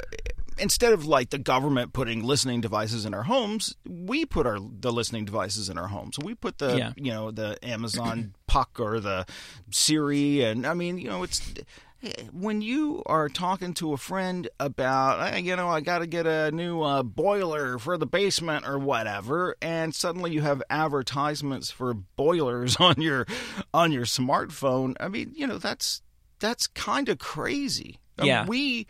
instead 0.58 0.92
of 0.92 1.04
like 1.06 1.30
the 1.30 1.38
government 1.38 1.92
putting 1.92 2.22
listening 2.22 2.60
devices 2.60 3.04
in 3.04 3.14
our 3.14 3.24
homes, 3.24 3.74
we 3.88 4.24
put 4.26 4.46
our 4.46 4.58
the 4.60 4.92
listening 4.92 5.24
devices 5.24 5.68
in 5.68 5.78
our 5.78 5.88
homes. 5.88 6.16
We 6.22 6.34
put 6.34 6.58
the 6.58 6.76
Yeah. 6.76 6.92
you 6.96 7.12
know 7.12 7.30
the 7.30 7.58
Amazon 7.62 8.34
Puck 8.46 8.78
or 8.80 9.00
the 9.00 9.26
Siri, 9.70 10.42
and 10.44 10.66
I 10.66 10.74
mean, 10.74 10.98
you 10.98 11.08
know, 11.08 11.22
it's 11.22 11.40
when 12.30 12.60
you 12.62 13.02
are 13.06 13.28
talking 13.28 13.74
to 13.74 13.92
a 13.92 13.96
friend 13.96 14.48
about, 14.60 15.32
"Hey, 15.32 15.40
you 15.40 15.56
know, 15.56 15.68
I 15.68 15.80
got 15.80 15.98
to 16.00 16.06
get 16.06 16.26
a 16.26 16.50
new 16.52 16.82
uh, 16.82 17.02
boiler 17.02 17.78
for 17.78 17.96
the 17.98 18.06
basement 18.06 18.66
or 18.66 18.78
whatever, 18.78 19.56
and 19.60 19.94
suddenly 19.94 20.30
you 20.32 20.42
have 20.42 20.62
advertisements 20.70 21.70
for 21.70 21.94
boilers 21.94 22.76
on 22.80 23.00
your 23.00 23.26
on 23.74 23.92
your 23.92 24.04
smartphone. 24.04 24.94
I 25.00 25.08
mean, 25.08 25.32
you 25.34 25.46
know, 25.46 25.58
that's 25.58 26.02
that's 26.38 26.66
kind 26.66 27.08
of 27.08 27.18
crazy. 27.18 27.98
I 28.18 28.22
mean, 28.22 28.28
Yeah. 28.28 28.46
we 28.46 28.86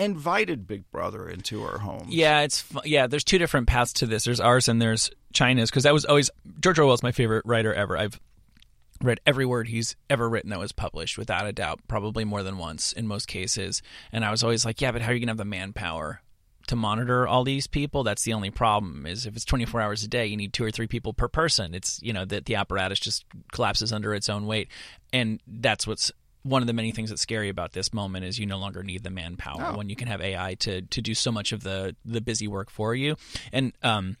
invited 0.00 0.66
Big 0.66 0.90
Brother 0.90 1.28
into 1.28 1.62
our 1.62 1.78
homes. 1.78 2.12
Yeah, 2.14 2.40
it's 2.40 2.64
yeah. 2.84 3.06
There's 3.06 3.24
two 3.24 3.38
different 3.38 3.66
paths 3.66 3.92
to 3.94 4.06
this. 4.06 4.24
There's 4.24 4.40
ours 4.40 4.68
and 4.68 4.80
there's 4.80 5.10
China's 5.32 5.70
because 5.70 5.84
that 5.84 5.92
was 5.92 6.04
always 6.04 6.30
George 6.60 6.78
Orwell's 6.78 7.02
my 7.02 7.12
favorite 7.12 7.44
writer 7.44 7.72
ever. 7.72 7.96
I've 7.96 8.20
read 9.02 9.20
every 9.26 9.46
word 9.46 9.68
he's 9.68 9.96
ever 10.08 10.28
written 10.28 10.50
that 10.50 10.58
was 10.58 10.72
published 10.72 11.16
without 11.16 11.46
a 11.46 11.52
doubt, 11.52 11.80
probably 11.88 12.24
more 12.24 12.42
than 12.42 12.58
once 12.58 12.92
in 12.92 13.06
most 13.06 13.26
cases. 13.26 13.82
And 14.12 14.24
I 14.24 14.30
was 14.30 14.42
always 14.42 14.64
like, 14.64 14.80
yeah, 14.80 14.92
but 14.92 15.02
how 15.02 15.10
are 15.10 15.14
you 15.14 15.20
gonna 15.20 15.30
have 15.30 15.38
the 15.38 15.44
manpower? 15.44 16.22
To 16.66 16.76
monitor 16.76 17.26
all 17.26 17.42
these 17.42 17.66
people, 17.66 18.04
that's 18.04 18.22
the 18.22 18.32
only 18.32 18.50
problem. 18.50 19.04
Is 19.04 19.26
if 19.26 19.34
it's 19.34 19.44
24 19.44 19.80
hours 19.80 20.04
a 20.04 20.08
day, 20.08 20.26
you 20.26 20.36
need 20.36 20.52
two 20.52 20.62
or 20.62 20.70
three 20.70 20.86
people 20.86 21.12
per 21.12 21.26
person. 21.26 21.74
It's 21.74 21.98
you 22.00 22.12
know 22.12 22.24
that 22.26 22.44
the 22.44 22.54
apparatus 22.54 23.00
just 23.00 23.24
collapses 23.50 23.92
under 23.92 24.14
its 24.14 24.28
own 24.28 24.46
weight, 24.46 24.68
and 25.12 25.40
that's 25.48 25.86
what's 25.86 26.12
one 26.42 26.62
of 26.62 26.66
the 26.66 26.72
many 26.72 26.90
things 26.92 27.10
that's 27.10 27.22
scary 27.22 27.48
about 27.48 27.72
this 27.72 27.92
moment 27.92 28.24
is 28.24 28.38
you 28.38 28.46
no 28.46 28.58
longer 28.58 28.82
need 28.82 29.02
the 29.02 29.10
manpower 29.10 29.72
Oh. 29.72 29.76
when 29.76 29.88
you 29.90 29.96
can 29.96 30.08
have 30.08 30.20
AI 30.20 30.54
to 30.60 30.82
to 30.82 31.02
do 31.02 31.14
so 31.14 31.30
much 31.30 31.52
of 31.52 31.62
the 31.62 31.94
the 32.04 32.20
busy 32.20 32.48
work 32.48 32.70
for 32.70 32.94
you. 32.94 33.16
And 33.52 33.72
um, 33.82 34.16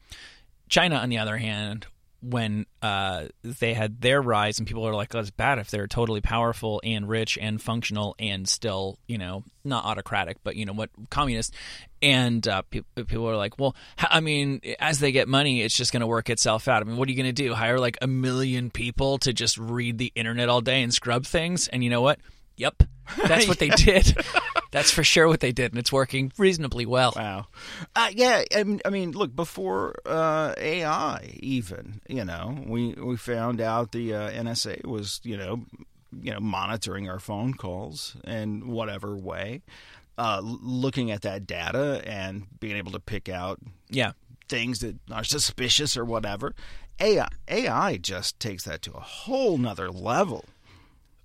China, 0.68 0.96
on 0.96 1.08
the 1.08 1.18
other 1.18 1.36
hand, 1.38 1.86
when 2.22 2.66
uh, 2.82 3.28
they 3.42 3.72
had 3.72 4.02
their 4.02 4.20
rise, 4.20 4.58
and 4.58 4.68
people 4.68 4.86
are 4.86 4.94
like, 4.94 5.14
"Oh, 5.14 5.20
it's 5.20 5.30
bad 5.30 5.58
if 5.58 5.70
they're 5.70 5.86
totally 5.86 6.20
powerful 6.20 6.80
and 6.84 7.08
rich 7.08 7.38
and 7.40 7.60
functional 7.62 8.14
and 8.18 8.46
still, 8.46 8.98
you 9.08 9.16
know, 9.16 9.42
not 9.64 9.84
autocratic, 9.86 10.36
but 10.44 10.54
you 10.56 10.66
know 10.66 10.74
what, 10.74 10.90
communist." 11.08 11.54
And 12.02 12.46
uh, 12.48 12.62
pe- 12.62 12.82
people 12.94 13.28
are 13.28 13.36
like, 13.36 13.58
"Well, 13.58 13.76
I 13.98 14.20
mean, 14.20 14.60
as 14.78 15.00
they 15.00 15.12
get 15.12 15.28
money, 15.28 15.62
it's 15.62 15.76
just 15.76 15.92
going 15.92 16.00
to 16.00 16.06
work 16.06 16.30
itself 16.30 16.66
out. 16.68 16.82
I 16.82 16.84
mean, 16.84 16.96
what 16.96 17.08
are 17.08 17.10
you 17.10 17.16
going 17.16 17.34
to 17.34 17.42
do? 17.42 17.54
Hire 17.54 17.78
like 17.78 17.98
a 18.00 18.06
million 18.06 18.70
people 18.70 19.18
to 19.18 19.32
just 19.32 19.58
read 19.58 19.98
the 19.98 20.12
internet 20.14 20.48
all 20.48 20.60
day 20.60 20.82
and 20.82 20.94
scrub 20.94 21.26
things? 21.26 21.68
And 21.68 21.84
you 21.84 21.90
know 21.90 22.00
what? 22.00 22.18
Yep, 22.56 22.82
that's 23.26 23.48
what 23.48 23.58
they 23.58 23.68
did. 23.76 24.14
That's 24.70 24.90
for 24.90 25.02
sure 25.02 25.26
what 25.28 25.40
they 25.40 25.50
did, 25.52 25.72
and 25.72 25.78
it's 25.78 25.90
working 25.90 26.32
reasonably 26.38 26.86
well. 26.86 27.12
Wow. 27.16 27.46
Uh, 27.96 28.10
yeah, 28.14 28.44
I 28.54 28.62
mean, 28.64 28.80
I 28.84 28.90
mean, 28.90 29.12
look 29.12 29.34
before 29.34 29.94
uh, 30.06 30.54
AI, 30.58 31.36
even 31.40 32.00
you 32.08 32.24
know, 32.24 32.56
we 32.66 32.92
we 32.92 33.16
found 33.16 33.60
out 33.60 33.92
the 33.92 34.14
uh, 34.14 34.30
NSA 34.30 34.84
was 34.84 35.20
you 35.24 35.36
know, 35.36 35.64
you 36.12 36.32
know, 36.32 36.40
monitoring 36.40 37.08
our 37.08 37.18
phone 37.18 37.54
calls 37.54 38.16
in 38.24 38.68
whatever 38.68 39.16
way, 39.16 39.62
uh, 40.20 40.40
looking 40.42 41.10
at 41.10 41.22
that 41.22 41.46
data 41.46 42.02
and 42.04 42.46
being 42.60 42.76
able 42.76 42.92
to 42.92 43.00
pick 43.00 43.28
out 43.30 43.58
Yeah, 43.88 44.12
things 44.50 44.80
that 44.80 44.96
are 45.10 45.24
suspicious 45.24 45.96
or 45.96 46.04
whatever. 46.04 46.54
AI 47.00 47.28
AI 47.48 47.96
just 47.96 48.38
takes 48.38 48.64
that 48.64 48.82
to 48.82 48.92
a 48.92 49.00
whole 49.00 49.56
nother 49.56 49.90
level. 49.90 50.44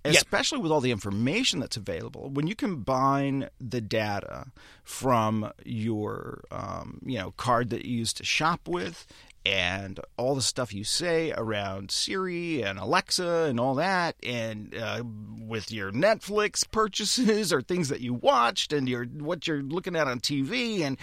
Especially 0.06 0.60
with 0.60 0.72
all 0.72 0.82
the 0.82 0.92
information 0.92 1.60
that's 1.60 1.78
available, 1.78 2.30
when 2.30 2.46
you 2.46 2.56
combine 2.56 3.50
the 3.60 3.82
data 3.82 4.46
from 4.84 5.52
your, 5.66 6.44
um, 6.52 7.00
you 7.04 7.18
know, 7.18 7.32
card 7.32 7.72
that 7.72 7.86
you 7.86 7.98
use 7.98 8.14
to 8.14 8.24
shop 8.24 8.68
with, 8.68 9.08
and 9.46 10.00
all 10.18 10.34
the 10.34 10.42
stuff 10.42 10.74
you 10.74 10.84
say 10.84 11.32
around 11.32 11.92
Siri 11.92 12.64
and 12.64 12.80
Alexa 12.80 13.46
and 13.48 13.60
all 13.60 13.76
that, 13.76 14.16
and 14.24 14.76
uh, 14.76 15.04
with 15.40 15.72
your 15.72 15.92
Netflix 15.92 16.70
purchases 16.70 17.54
or 17.54 17.62
things 17.62 17.90
that 17.90 18.02
you 18.02 18.14
watched 18.14 18.74
and 18.74 18.90
your 18.90 19.06
what 19.06 19.48
you're 19.48 19.62
looking 19.62 19.96
at 19.96 20.08
on 20.08 20.20
TV 20.20 20.82
and 20.82 20.98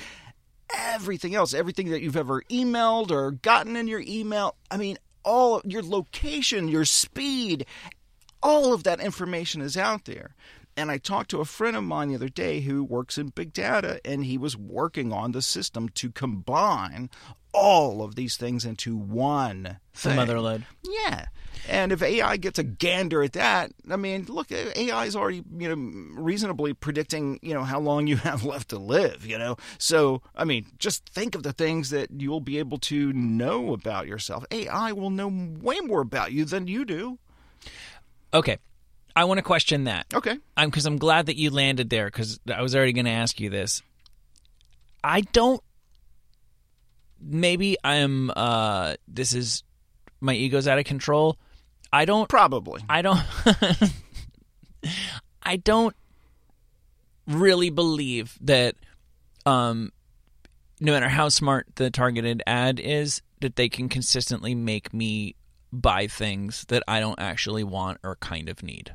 everything 0.74 1.35
else, 1.35 1.55
everything 1.55 1.90
that 1.90 2.02
you've 2.02 2.16
ever 2.16 2.42
emailed 2.50 3.11
or 3.11 3.31
gotten 3.31 3.76
in 3.76 3.87
your 3.87 4.02
email. 4.07 4.57
I 4.70 4.76
mean, 4.76 4.98
all 5.24 5.61
your 5.64 5.83
location, 5.83 6.68
your 6.68 6.85
speed, 6.85 7.66
all 8.42 8.72
of 8.72 8.83
that 8.85 9.00
information 9.00 9.61
is 9.61 9.76
out 9.76 10.05
there. 10.07 10.35
And 10.76 10.90
I 10.90 10.96
talked 10.96 11.31
to 11.31 11.40
a 11.40 11.44
friend 11.44 11.76
of 11.76 11.85
mine 11.85 12.09
the 12.09 12.14
other 12.14 12.31
day 12.31 12.61
who 12.61 12.83
works 12.83 13.18
in 13.18 13.28
big 13.28 13.52
data, 13.52 14.00
and 14.07 14.24
he 14.24 14.38
was 14.38 14.57
working 14.57 15.12
on 15.12 15.33
the 15.33 15.42
system 15.42 15.90
to 15.90 16.11
combine 16.11 17.11
all 17.52 18.02
of 18.02 18.14
these 18.14 18.36
things 18.36 18.64
into 18.64 18.96
one 18.96 19.78
thing. 19.94 20.18
other 20.18 20.40
load. 20.40 20.64
Yeah. 20.82 21.26
And 21.68 21.92
if 21.92 22.02
AI 22.02 22.38
gets 22.38 22.58
a 22.58 22.64
gander 22.64 23.22
at 23.22 23.34
that, 23.34 23.70
I 23.88 23.96
mean, 23.96 24.26
look, 24.28 24.50
AI 24.50 25.04
is 25.04 25.14
already, 25.14 25.44
you 25.56 25.68
know, 25.68 26.20
reasonably 26.20 26.74
predicting, 26.74 27.38
you 27.40 27.54
know, 27.54 27.62
how 27.62 27.78
long 27.78 28.06
you 28.06 28.16
have 28.18 28.44
left 28.44 28.70
to 28.70 28.78
live, 28.78 29.24
you 29.24 29.38
know. 29.38 29.56
So, 29.78 30.22
I 30.34 30.44
mean, 30.44 30.66
just 30.78 31.08
think 31.08 31.34
of 31.34 31.42
the 31.42 31.52
things 31.52 31.90
that 31.90 32.10
you'll 32.10 32.40
be 32.40 32.58
able 32.58 32.78
to 32.78 33.12
know 33.12 33.72
about 33.72 34.06
yourself. 34.06 34.44
AI 34.50 34.92
will 34.92 35.10
know 35.10 35.28
way 35.28 35.78
more 35.80 36.00
about 36.00 36.32
you 36.32 36.44
than 36.44 36.66
you 36.66 36.84
do. 36.84 37.18
Okay, 38.34 38.58
I 39.14 39.24
want 39.24 39.38
to 39.38 39.42
question 39.42 39.84
that. 39.84 40.06
Okay. 40.12 40.38
I'm 40.56 40.70
because 40.70 40.86
I'm 40.86 40.98
glad 40.98 41.26
that 41.26 41.36
you 41.36 41.50
landed 41.50 41.90
there 41.90 42.06
because 42.06 42.40
I 42.52 42.62
was 42.62 42.74
already 42.74 42.92
going 42.92 43.04
to 43.04 43.10
ask 43.10 43.38
you 43.40 43.50
this. 43.50 43.82
I 45.04 45.20
don't. 45.20 45.62
Maybe 47.22 47.76
I'm. 47.85 48.30
uh 48.35 48.94
This 49.08 49.32
is 49.35 49.62
my 50.20 50.35
ego's 50.35 50.68
out 50.68 50.78
of 50.78 50.85
control. 50.85 51.38
I 51.92 52.04
don't. 52.04 52.28
Probably. 52.28 52.82
I 52.88 53.02
don't. 53.02 53.20
I 55.42 55.56
don't 55.56 55.96
really 57.26 57.70
believe 57.70 58.37
that. 58.42 58.74
Um, 59.44 59.92
no 60.80 60.92
matter 60.92 61.08
how 61.08 61.28
smart 61.28 61.66
the 61.76 61.90
targeted 61.90 62.42
ad 62.46 62.80
is, 62.80 63.22
that 63.40 63.56
they 63.56 63.68
can 63.68 63.88
consistently 63.88 64.54
make 64.54 64.92
me 64.92 65.37
buy 65.72 66.06
things 66.06 66.64
that 66.68 66.82
I 66.88 67.00
don't 67.00 67.18
actually 67.20 67.64
want 67.64 67.98
or 68.02 68.16
kind 68.16 68.48
of 68.48 68.62
need. 68.62 68.94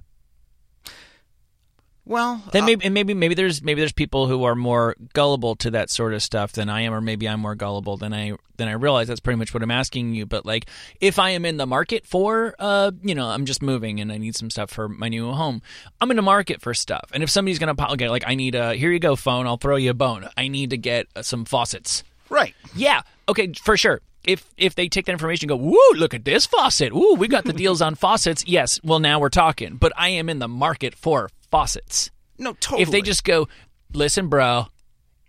Well, 2.08 2.42
Then 2.54 2.64
uh, 2.64 2.66
maybe 2.68 2.86
and 2.86 2.94
maybe 2.94 3.14
maybe 3.14 3.36
there's 3.36 3.62
maybe 3.62 3.82
there's 3.82 3.92
people 3.92 4.28
who 4.28 4.46
are 4.46 4.56
more 4.56 4.96
gullible 5.14 5.56
to 5.58 5.72
that 5.72 5.90
sort 5.90 6.14
of 6.14 6.24
stuff 6.24 6.54
than 6.54 6.70
I 6.70 6.82
am, 6.82 6.94
or 6.94 7.02
maybe 7.02 7.28
I'm 7.28 7.42
more 7.42 7.54
gullible 7.56 7.98
than 7.98 8.14
I 8.14 8.34
than 8.56 8.70
I 8.70 8.72
realize. 8.72 9.08
That's 9.10 9.20
pretty 9.20 9.38
much 9.38 9.54
what 9.54 9.62
I'm 9.62 9.72
asking 9.72 10.16
you. 10.16 10.26
But 10.26 10.46
like, 10.46 10.68
if 11.02 11.20
I 11.20 11.32
am 11.32 11.44
in 11.46 11.58
the 11.58 11.68
market 11.68 12.06
for, 12.06 12.56
uh, 12.60 12.92
you 13.04 13.14
know, 13.14 13.28
I'm 13.28 13.46
just 13.46 13.62
moving 13.62 14.00
and 14.00 14.12
I 14.12 14.18
need 14.18 14.36
some 14.38 14.50
stuff 14.50 14.70
for 14.72 14.88
my 14.88 15.10
new 15.10 15.32
home, 15.32 15.62
I'm 16.00 16.10
in 16.10 16.16
the 16.16 16.24
market 16.24 16.62
for 16.62 16.74
stuff. 16.74 17.10
And 17.14 17.24
if 17.24 17.30
somebody's 17.30 17.60
gonna 17.60 17.76
po- 17.76 17.94
okay, 17.94 18.08
like 18.10 18.24
I 18.26 18.36
need 18.36 18.56
a 18.56 18.74
here 18.74 18.92
you 18.92 19.00
go 19.00 19.16
phone, 19.18 19.46
I'll 19.46 19.58
throw 19.58 19.76
you 19.76 19.92
a 19.92 19.94
bone. 19.94 20.30
I 20.38 20.48
need 20.48 20.70
to 20.70 20.78
get 20.78 21.08
uh, 21.16 21.22
some 21.22 21.44
faucets. 21.46 22.04
right. 22.30 22.56
Yeah, 22.74 23.02
okay, 23.28 23.52
for 23.54 23.76
sure. 23.76 24.02
If 24.24 24.46
if 24.58 24.76
they 24.76 24.90
take 24.90 25.06
that 25.06 25.14
information 25.14 25.50
and 25.50 25.60
go, 25.60 25.66
woo, 25.66 26.00
look 26.00 26.14
at 26.14 26.26
this 26.26 26.46
faucet. 26.46 26.92
Ooh, 26.92 27.16
we 27.18 27.28
got 27.30 27.46
the 27.46 27.54
deals 27.54 27.82
on 27.82 27.96
faucets. 27.96 28.44
Yes, 28.46 28.80
well 28.84 29.00
now 29.00 29.20
we're 29.20 29.30
talking. 29.30 29.76
But 29.78 29.94
I 29.96 30.10
am 30.10 30.28
in 30.30 30.40
the 30.40 30.50
market 30.50 30.96
for 30.96 31.30
faucets 31.52 32.12
No, 32.38 32.54
totally. 32.54 32.82
if 32.84 32.92
they 32.92 33.02
just 33.02 33.24
go, 33.24 33.48
listen, 33.94 34.28
bro, 34.28 34.68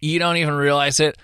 you 0.01 0.19
don't 0.19 0.37
even 0.37 0.55
realize 0.55 1.01
it, 1.01 1.17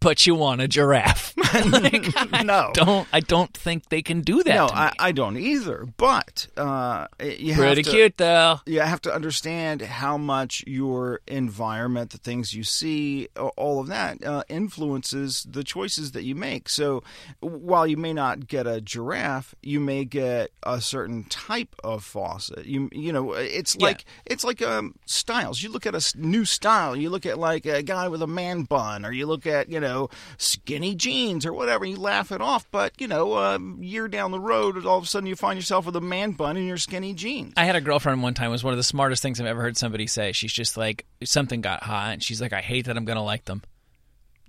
but 0.00 0.26
you 0.26 0.34
want 0.34 0.60
a 0.60 0.68
giraffe. 0.68 1.34
Like, 1.78 2.44
no. 2.44 2.70
don't 2.74 3.06
I 3.12 3.20
don't 3.20 3.52
think 3.56 3.88
they 3.88 4.02
can 4.02 4.20
do 4.22 4.42
that. 4.42 4.54
no, 4.54 4.66
I. 4.66 4.92
I 4.98 5.12
don't 5.12 5.36
either. 5.36 5.86
But 5.96 6.46
uh, 6.56 7.06
you 7.22 7.52
have 7.54 7.62
pretty 7.64 7.82
to, 7.82 7.90
cute 7.90 8.16
though. 8.16 8.60
you 8.66 8.80
have 8.80 9.00
to 9.02 9.12
understand 9.14 9.82
how 9.82 10.16
much 10.18 10.64
your 10.66 11.20
environment, 11.26 12.10
the 12.10 12.18
things 12.18 12.52
you 12.54 12.64
see, 12.64 13.28
all 13.56 13.80
of 13.80 13.86
that 13.88 14.24
uh, 14.24 14.42
influences 14.48 15.46
the 15.48 15.64
choices 15.64 16.12
that 16.12 16.24
you 16.24 16.34
make. 16.34 16.68
So 16.68 17.02
while 17.40 17.86
you 17.86 17.96
may 17.96 18.12
not 18.12 18.46
get 18.48 18.66
a 18.66 18.80
giraffe, 18.80 19.54
you 19.62 19.80
may 19.80 20.04
get 20.04 20.50
a 20.62 20.80
certain 20.80 21.24
type 21.24 21.74
of 21.84 22.04
faucet. 22.04 22.66
You 22.66 22.88
you 22.92 23.12
know, 23.12 23.32
it's 23.32 23.76
Yeah. 23.78 23.86
like 23.86 24.04
it's 24.26 24.44
like 24.44 24.62
um, 24.62 24.94
styles. 25.06 25.62
You 25.62 25.70
look 25.70 25.86
at 25.86 25.94
a 25.94 26.12
new 26.16 26.44
style. 26.44 26.94
You 26.96 27.10
look 27.10 27.26
at 27.26 27.38
like 27.38 27.66
a 27.66 27.82
guy 27.82 28.08
with 28.08 28.22
a 28.22 28.26
man 28.26 28.62
bun, 28.64 29.04
or 29.04 29.12
you 29.12 29.26
look 29.26 29.46
at 29.46 29.68
you 29.70 29.80
know 29.80 30.08
skinny 30.38 30.94
jeans 30.94 31.37
or 31.46 31.52
whatever. 31.52 31.84
You 31.84 31.96
laugh 31.96 32.32
it 32.32 32.40
off, 32.40 32.70
but 32.70 32.92
you 33.00 33.08
know, 33.08 33.34
a 33.34 33.58
year 33.80 34.08
down 34.08 34.30
the 34.30 34.40
road, 34.40 34.84
all 34.86 34.98
of 34.98 35.04
a 35.04 35.06
sudden 35.06 35.26
you 35.26 35.36
find 35.36 35.56
yourself 35.58 35.86
with 35.86 35.96
a 35.96 36.00
man 36.00 36.32
bun 36.32 36.56
and 36.56 36.66
your 36.66 36.76
skinny 36.76 37.14
jeans. 37.14 37.54
I 37.56 37.64
had 37.64 37.76
a 37.76 37.80
girlfriend 37.80 38.22
one 38.22 38.34
time. 38.34 38.48
It 38.48 38.52
was 38.52 38.64
one 38.64 38.72
of 38.72 38.78
the 38.78 38.84
smartest 38.84 39.22
things 39.22 39.40
I've 39.40 39.46
ever 39.46 39.62
heard 39.62 39.76
somebody 39.76 40.06
say. 40.06 40.32
She's 40.32 40.52
just 40.52 40.76
like 40.76 41.06
something 41.24 41.60
got 41.60 41.82
hot, 41.82 42.12
and 42.14 42.22
she's 42.22 42.40
like, 42.40 42.52
"I 42.52 42.60
hate 42.60 42.86
that 42.86 42.96
I'm 42.96 43.04
gonna 43.04 43.24
like 43.24 43.44
them." 43.44 43.62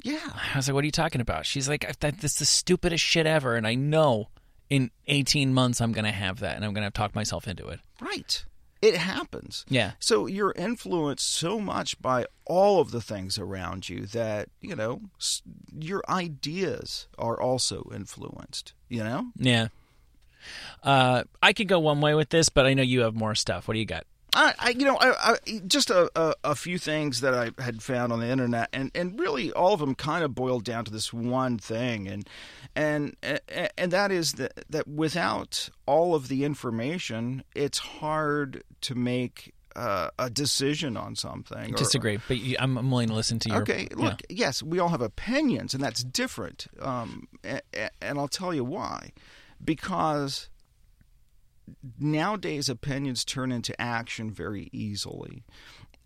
yeah. 0.03 0.19
I 0.53 0.57
was 0.57 0.67
like, 0.67 0.75
"What 0.75 0.83
are 0.83 0.85
you 0.85 0.91
talking 0.91 1.21
about?" 1.21 1.45
She's 1.45 1.67
like, 1.67 1.99
"That 1.99 2.19
this 2.19 2.33
is 2.33 2.39
the 2.39 2.45
stupidest 2.45 3.03
shit 3.03 3.25
ever," 3.25 3.55
and 3.55 3.67
I 3.67 3.75
know 3.75 4.29
in 4.69 4.91
18 5.07 5.53
months 5.53 5.81
I'm 5.81 5.91
gonna 5.91 6.11
have 6.11 6.39
that, 6.39 6.55
and 6.55 6.63
I'm 6.63 6.73
gonna 6.73 6.91
talk 6.91 7.15
myself 7.15 7.47
into 7.47 7.67
it. 7.67 7.79
Right. 7.99 8.45
It 8.82 8.95
happens. 8.95 9.65
Yeah. 9.67 9.91
So 9.99 10.25
you're 10.25 10.53
influenced 10.55 11.27
so 11.34 11.59
much 11.59 12.01
by 12.01 12.25
all 12.45 12.80
of 12.80 12.91
the 12.91 13.01
things 13.01 13.38
around 13.38 13.89
you 13.89 14.05
that, 14.07 14.49
you 14.61 14.75
know, 14.75 15.01
your 15.77 16.01
ideas 16.07 17.07
are 17.17 17.39
also 17.39 17.89
influenced, 17.93 18.73
you 18.88 19.03
know? 19.03 19.27
Yeah. 19.36 19.67
Uh, 20.82 21.23
I 21.43 21.51
could 21.51 21.67
go 21.67 21.80
one 21.80 21.99
way 21.99 22.15
with 22.15 22.30
this, 22.30 22.47
but 22.47 22.65
I 22.65 22.73
know 22.73 22.84
you 22.84 23.01
have 23.01 23.15
more 23.15 23.36
stuff. 23.36 23.67
What 23.67 23.73
do 23.73 23.80
you 23.80 23.86
got? 23.86 24.05
I, 24.36 24.53
I 24.59 24.69
you 24.69 24.86
know, 24.86 24.97
I, 24.99 25.34
I 25.34 25.61
just 25.67 25.89
a, 25.89 26.09
a, 26.15 26.34
a 26.43 26.55
few 26.55 26.77
things 26.77 27.21
that 27.21 27.34
I 27.34 27.51
had 27.61 27.82
found 27.82 28.13
on 28.13 28.19
the 28.19 28.27
internet, 28.27 28.69
and, 28.73 28.91
and 28.95 29.19
really 29.19 29.51
all 29.51 29.73
of 29.73 29.80
them 29.80 29.95
kind 29.95 30.23
of 30.23 30.36
boiled 30.36 30.63
down 30.63 30.86
to 30.86 30.91
this 30.91 31.11
one 31.13 31.57
thing, 31.57 32.07
and 32.07 32.27
and 32.75 33.15
and 33.77 33.91
that 33.91 34.11
is 34.11 34.34
that 34.34 34.53
that 34.69 34.88
without 34.88 35.69
all 35.86 36.13
of 36.15 36.27
the 36.27 36.43
information, 36.45 37.43
it's 37.55 37.77
hard 37.80 38.63
to 38.82 38.95
make 38.95 39.53
uh, 39.75 40.09
a 40.19 40.30
decision 40.30 40.97
on 40.97 41.15
something. 41.15 41.73
or- 41.73 41.77
Disagree, 41.77 42.19
but 42.27 42.38
you, 42.38 42.55
I'm, 42.59 42.77
I'm 42.77 42.89
willing 42.91 43.07
to 43.09 43.13
listen 43.15 43.39
to 43.39 43.49
you. 43.49 43.55
Okay, 43.57 43.88
yeah. 43.91 44.05
look, 44.05 44.21
yes, 44.30 44.61
we 44.61 44.80
all 44.80 44.89
have 44.89 45.01
opinions, 45.01 45.73
and 45.73 45.84
that's 45.84 46.03
different. 46.03 46.67
Um, 46.82 47.27
a- 47.45 47.61
a- 47.73 47.89
and 48.01 48.17
I'll 48.19 48.27
tell 48.27 48.53
you 48.53 48.63
why. 48.63 49.11
Because 49.63 50.49
nowadays, 51.99 52.70
opinions 52.70 53.24
turn 53.26 53.51
into 53.51 53.80
action 53.80 54.32
very 54.32 54.70
easily. 54.72 55.43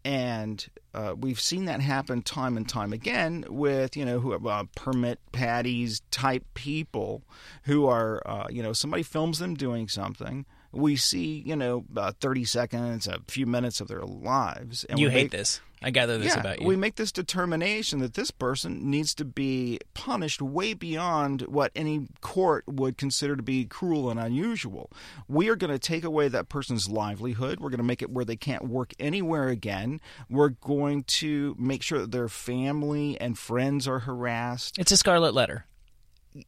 And 0.05 0.65
uh, 0.93 1.15
we've 1.17 1.39
seen 1.39 1.65
that 1.65 1.79
happen 1.79 2.21
time 2.21 2.57
and 2.57 2.67
time 2.67 2.91
again 2.91 3.45
with, 3.47 3.95
you 3.95 4.03
know, 4.03 4.19
who 4.19 4.33
uh, 4.47 4.65
permit 4.75 5.19
patties 5.31 6.01
type 6.11 6.43
people 6.55 7.23
who 7.63 7.87
are, 7.87 8.21
uh, 8.25 8.47
you 8.49 8.61
know, 8.61 8.73
somebody 8.73 9.03
films 9.03 9.39
them 9.39 9.55
doing 9.55 9.87
something. 9.87 10.45
We 10.73 10.95
see, 10.95 11.43
you 11.45 11.55
know, 11.55 11.85
uh, 11.95 12.11
30 12.19 12.45
seconds, 12.45 13.07
a 13.07 13.19
few 13.27 13.45
minutes 13.45 13.79
of 13.79 13.87
their 13.87 14.01
lives. 14.03 14.83
And 14.85 14.99
You 14.99 15.07
we 15.07 15.13
hate 15.13 15.23
make- 15.25 15.31
this. 15.31 15.61
I 15.85 15.89
gather 15.91 16.17
this 16.17 16.33
yeah, 16.33 16.39
about 16.39 16.61
you. 16.61 16.67
we 16.67 16.77
make 16.77 16.95
this 16.95 17.11
determination 17.11 17.99
that 17.99 18.13
this 18.13 18.31
person 18.31 18.89
needs 18.89 19.13
to 19.15 19.25
be 19.25 19.79
punished 19.93 20.41
way 20.41 20.73
beyond 20.73 21.41
what 21.41 21.73
any 21.75 22.07
court 22.21 22.63
would 22.67 22.97
consider 22.97 23.35
to 23.35 23.43
be 23.43 23.65
cruel 23.65 24.09
and 24.09 24.17
unusual. 24.17 24.89
We 25.27 25.49
are 25.49 25.57
going 25.57 25.73
to 25.73 25.77
take 25.79 26.05
away 26.05 26.29
that 26.29 26.47
person's 26.47 26.87
livelihood. 26.89 27.59
We're 27.59 27.69
going 27.69 27.79
to 27.79 27.83
make 27.83 28.01
it 28.01 28.09
where 28.09 28.23
they 28.23 28.37
can't 28.37 28.63
work 28.69 28.93
anywhere 28.97 29.49
again. 29.49 29.99
We're 30.29 30.49
going 30.51 31.03
to 31.03 31.53
make 31.59 31.83
sure 31.83 31.99
that 31.99 32.11
their 32.13 32.29
family 32.29 33.19
and 33.19 33.37
friends 33.37 33.85
are 33.85 33.99
harassed. 33.99 34.79
it's 34.79 34.93
a 34.93 34.97
scarlet 34.97 35.33
letter, 35.33 35.65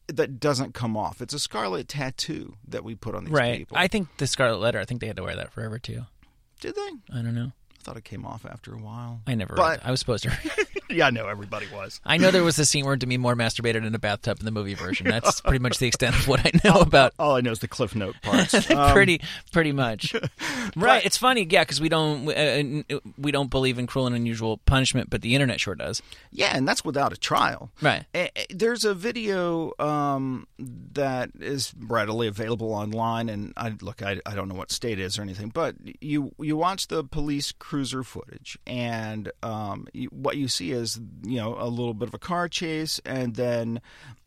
That 0.08 0.40
doesn't 0.40 0.74
come 0.74 0.96
off. 0.96 1.20
It's 1.20 1.34
a 1.34 1.38
scarlet 1.38 1.88
tattoo 1.88 2.54
that 2.68 2.84
we 2.84 2.94
put 2.94 3.14
on 3.14 3.24
these 3.24 3.32
right? 3.32 3.58
people. 3.58 3.76
I 3.76 3.88
think 3.88 4.08
the 4.16 4.26
scarlet 4.26 4.58
letter. 4.58 4.80
I 4.80 4.84
think 4.84 5.00
they 5.00 5.06
had 5.06 5.16
to 5.16 5.22
wear 5.22 5.36
that 5.36 5.52
forever 5.52 5.78
too. 5.78 6.06
Did 6.60 6.74
they? 6.74 7.18
I 7.18 7.22
don't 7.22 7.34
know. 7.34 7.52
I 7.86 7.90
thought 7.90 7.98
it 7.98 8.04
came 8.04 8.26
off 8.26 8.44
after 8.44 8.74
a 8.74 8.78
while. 8.78 9.20
I 9.28 9.36
never. 9.36 9.54
But- 9.54 9.80
I 9.86 9.92
was 9.92 10.00
supposed 10.00 10.24
to. 10.24 10.32
yeah, 10.90 11.06
I 11.06 11.10
know 11.10 11.28
everybody 11.28 11.66
was. 11.72 12.00
I 12.04 12.16
know 12.16 12.32
there 12.32 12.42
was 12.42 12.58
a 12.58 12.66
scene 12.66 12.84
where 12.84 12.96
Demi 12.96 13.16
Moore 13.16 13.36
masturbated 13.36 13.86
in 13.86 13.94
a 13.94 13.98
bathtub 14.00 14.40
in 14.40 14.44
the 14.44 14.50
movie 14.50 14.74
version. 14.74 15.06
That's 15.10 15.40
pretty 15.40 15.60
much 15.60 15.78
the 15.78 15.86
extent 15.86 16.16
of 16.16 16.26
what 16.26 16.40
I 16.44 16.50
know 16.64 16.80
about. 16.80 17.12
All 17.16 17.36
I 17.36 17.42
know 17.42 17.52
is 17.52 17.60
the 17.60 17.68
Cliff 17.68 17.94
Note 17.94 18.16
parts. 18.22 18.54
Um, 18.76 18.92
pretty, 18.92 19.20
pretty 19.52 19.72
much. 19.72 20.14
right. 20.74 21.04
It's 21.06 21.16
funny, 21.16 21.46
yeah, 21.48 21.62
because 21.62 21.80
we 21.80 21.88
don't 21.88 22.28
uh, 22.28 22.98
we 23.16 23.30
don't 23.30 23.48
believe 23.48 23.78
in 23.78 23.86
cruel 23.86 24.06
and 24.06 24.16
unusual 24.16 24.58
punishment, 24.58 25.08
but 25.08 25.22
the 25.22 25.34
internet 25.34 25.60
sure 25.60 25.74
does. 25.74 26.02
Yeah, 26.32 26.50
and 26.54 26.66
that's 26.66 26.84
without 26.84 27.12
a 27.12 27.16
trial. 27.16 27.70
Right. 27.80 28.04
There's 28.50 28.84
a 28.84 28.92
video 28.94 29.72
um, 29.78 30.46
that 30.58 31.30
is 31.38 31.72
readily 31.78 32.26
available 32.26 32.72
online, 32.72 33.28
and 33.28 33.52
I 33.56 33.74
look, 33.80 34.02
I, 34.02 34.20
I 34.26 34.34
don't 34.34 34.48
know 34.48 34.54
what 34.56 34.70
state 34.72 34.98
it 34.98 35.04
is 35.04 35.18
or 35.18 35.22
anything, 35.22 35.50
but 35.50 35.76
you 36.00 36.32
you 36.38 36.56
watch 36.56 36.88
the 36.88 37.04
police 37.04 37.52
cruiser 37.76 38.02
footage, 38.02 38.58
and 38.66 39.30
um, 39.42 39.86
what 40.10 40.38
you 40.38 40.48
see 40.48 40.72
is 40.72 40.98
you 41.22 41.36
know 41.36 41.56
a 41.58 41.68
little 41.68 41.92
bit 41.92 42.08
of 42.08 42.14
a 42.14 42.18
car 42.18 42.48
chase, 42.48 43.02
and 43.04 43.34
then 43.34 43.82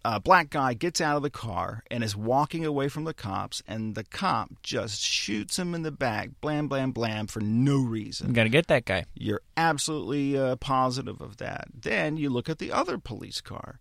a 0.05 0.19
black 0.19 0.49
guy 0.49 0.73
gets 0.73 1.01
out 1.01 1.17
of 1.17 1.23
the 1.23 1.29
car 1.29 1.83
and 1.91 2.03
is 2.03 2.15
walking 2.15 2.65
away 2.65 2.87
from 2.87 3.03
the 3.03 3.13
cops, 3.13 3.61
and 3.67 3.95
the 3.95 4.03
cop 4.03 4.49
just 4.63 5.01
shoots 5.01 5.59
him 5.59 5.75
in 5.75 5.83
the 5.83 5.91
back, 5.91 6.29
blam 6.41 6.67
blam 6.67 6.91
blam, 6.91 7.27
for 7.27 7.41
no 7.41 7.79
reason. 7.79 8.27
You 8.27 8.33
got 8.33 8.43
to 8.43 8.49
get 8.49 8.67
that 8.67 8.85
guy. 8.85 9.05
You're 9.13 9.41
absolutely 9.57 10.37
uh, 10.37 10.55
positive 10.57 11.21
of 11.21 11.37
that. 11.37 11.67
Then 11.73 12.17
you 12.17 12.29
look 12.29 12.49
at 12.49 12.59
the 12.59 12.71
other 12.71 12.97
police 12.97 13.41
car 13.41 13.79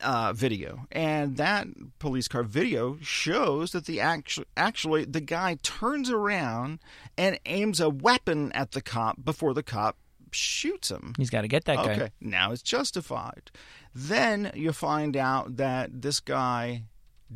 uh, 0.00 0.32
video, 0.32 0.86
and 0.92 1.36
that 1.36 1.66
police 1.98 2.28
car 2.28 2.42
video 2.44 2.98
shows 3.02 3.72
that 3.72 3.86
the 3.86 4.00
actual 4.00 4.44
actually 4.56 5.04
the 5.04 5.20
guy 5.20 5.56
turns 5.62 6.10
around 6.10 6.78
and 7.18 7.40
aims 7.44 7.80
a 7.80 7.90
weapon 7.90 8.52
at 8.52 8.72
the 8.72 8.82
cop 8.82 9.24
before 9.24 9.52
the 9.52 9.62
cop 9.62 9.96
shoots 10.32 10.90
him. 10.90 11.14
He's 11.16 11.30
got 11.30 11.42
to 11.42 11.48
get 11.48 11.64
that 11.64 11.76
guy. 11.76 11.92
Okay, 11.92 12.10
now 12.20 12.52
it's 12.52 12.62
justified. 12.62 13.50
Then 13.98 14.52
you 14.54 14.72
find 14.72 15.16
out 15.16 15.56
that 15.56 16.02
this 16.02 16.20
guy 16.20 16.82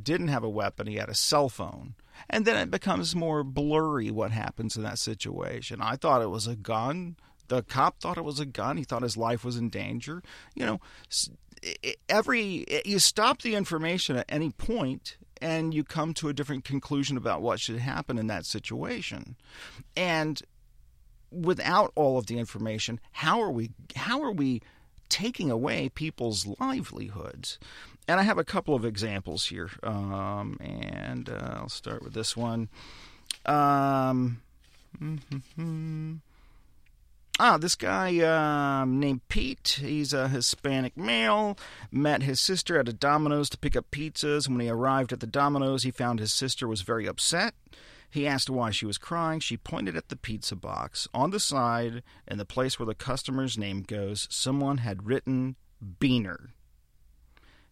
didn't 0.00 0.28
have 0.28 0.44
a 0.44 0.48
weapon, 0.48 0.86
he 0.86 0.96
had 0.96 1.08
a 1.08 1.14
cell 1.14 1.48
phone. 1.48 1.94
And 2.28 2.44
then 2.44 2.58
it 2.58 2.70
becomes 2.70 3.16
more 3.16 3.42
blurry 3.42 4.10
what 4.10 4.30
happens 4.30 4.76
in 4.76 4.82
that 4.82 4.98
situation. 4.98 5.80
I 5.80 5.96
thought 5.96 6.20
it 6.20 6.28
was 6.28 6.46
a 6.46 6.56
gun. 6.56 7.16
The 7.48 7.62
cop 7.62 7.98
thought 7.98 8.18
it 8.18 8.24
was 8.24 8.40
a 8.40 8.44
gun. 8.44 8.76
He 8.76 8.84
thought 8.84 9.02
his 9.02 9.16
life 9.16 9.42
was 9.42 9.56
in 9.56 9.70
danger. 9.70 10.22
You 10.54 10.66
know, 10.66 10.80
every 12.10 12.66
you 12.84 12.98
stop 12.98 13.40
the 13.40 13.54
information 13.54 14.16
at 14.16 14.26
any 14.28 14.50
point 14.50 15.16
and 15.40 15.72
you 15.72 15.82
come 15.82 16.12
to 16.12 16.28
a 16.28 16.34
different 16.34 16.64
conclusion 16.64 17.16
about 17.16 17.40
what 17.40 17.58
should 17.58 17.78
happen 17.78 18.18
in 18.18 18.26
that 18.26 18.44
situation. 18.44 19.34
And 19.96 20.42
without 21.30 21.90
all 21.94 22.18
of 22.18 22.26
the 22.26 22.38
information, 22.38 23.00
how 23.12 23.40
are 23.40 23.50
we 23.50 23.70
how 23.96 24.20
are 24.20 24.32
we 24.32 24.60
taking 25.10 25.50
away 25.50 25.90
people's 25.90 26.46
livelihoods? 26.58 27.58
And 28.08 28.18
I 28.18 28.22
have 28.22 28.38
a 28.38 28.44
couple 28.44 28.74
of 28.74 28.84
examples 28.84 29.46
here, 29.46 29.70
um, 29.82 30.58
and 30.60 31.28
uh, 31.28 31.58
I'll 31.58 31.68
start 31.68 32.02
with 32.02 32.14
this 32.14 32.36
one. 32.36 32.68
Um, 33.46 34.40
Ah, 37.42 37.56
this 37.56 37.74
guy 37.74 38.18
um, 38.18 39.00
named 39.00 39.26
Pete. 39.28 39.78
He's 39.80 40.12
a 40.12 40.28
Hispanic 40.28 40.94
male. 40.94 41.56
Met 41.90 42.22
his 42.22 42.38
sister 42.38 42.78
at 42.78 42.86
a 42.86 42.92
Domino's 42.92 43.48
to 43.50 43.56
pick 43.56 43.74
up 43.74 43.90
pizzas. 43.90 44.46
When 44.46 44.60
he 44.60 44.68
arrived 44.68 45.10
at 45.10 45.20
the 45.20 45.26
Domino's, 45.26 45.82
he 45.82 45.90
found 45.90 46.20
his 46.20 46.34
sister 46.34 46.68
was 46.68 46.82
very 46.82 47.06
upset. 47.06 47.54
He 48.10 48.26
asked 48.26 48.50
why 48.50 48.70
she 48.70 48.86
was 48.86 48.98
crying. 48.98 49.40
She 49.40 49.56
pointed 49.56 49.96
at 49.96 50.08
the 50.08 50.16
pizza 50.16 50.56
box. 50.56 51.06
On 51.14 51.30
the 51.30 51.40
side, 51.40 52.02
in 52.26 52.38
the 52.38 52.44
place 52.44 52.78
where 52.78 52.86
the 52.86 52.94
customer's 52.94 53.56
name 53.56 53.82
goes, 53.82 54.26
someone 54.30 54.78
had 54.78 55.06
written 55.06 55.56
Beaner. 56.00 56.48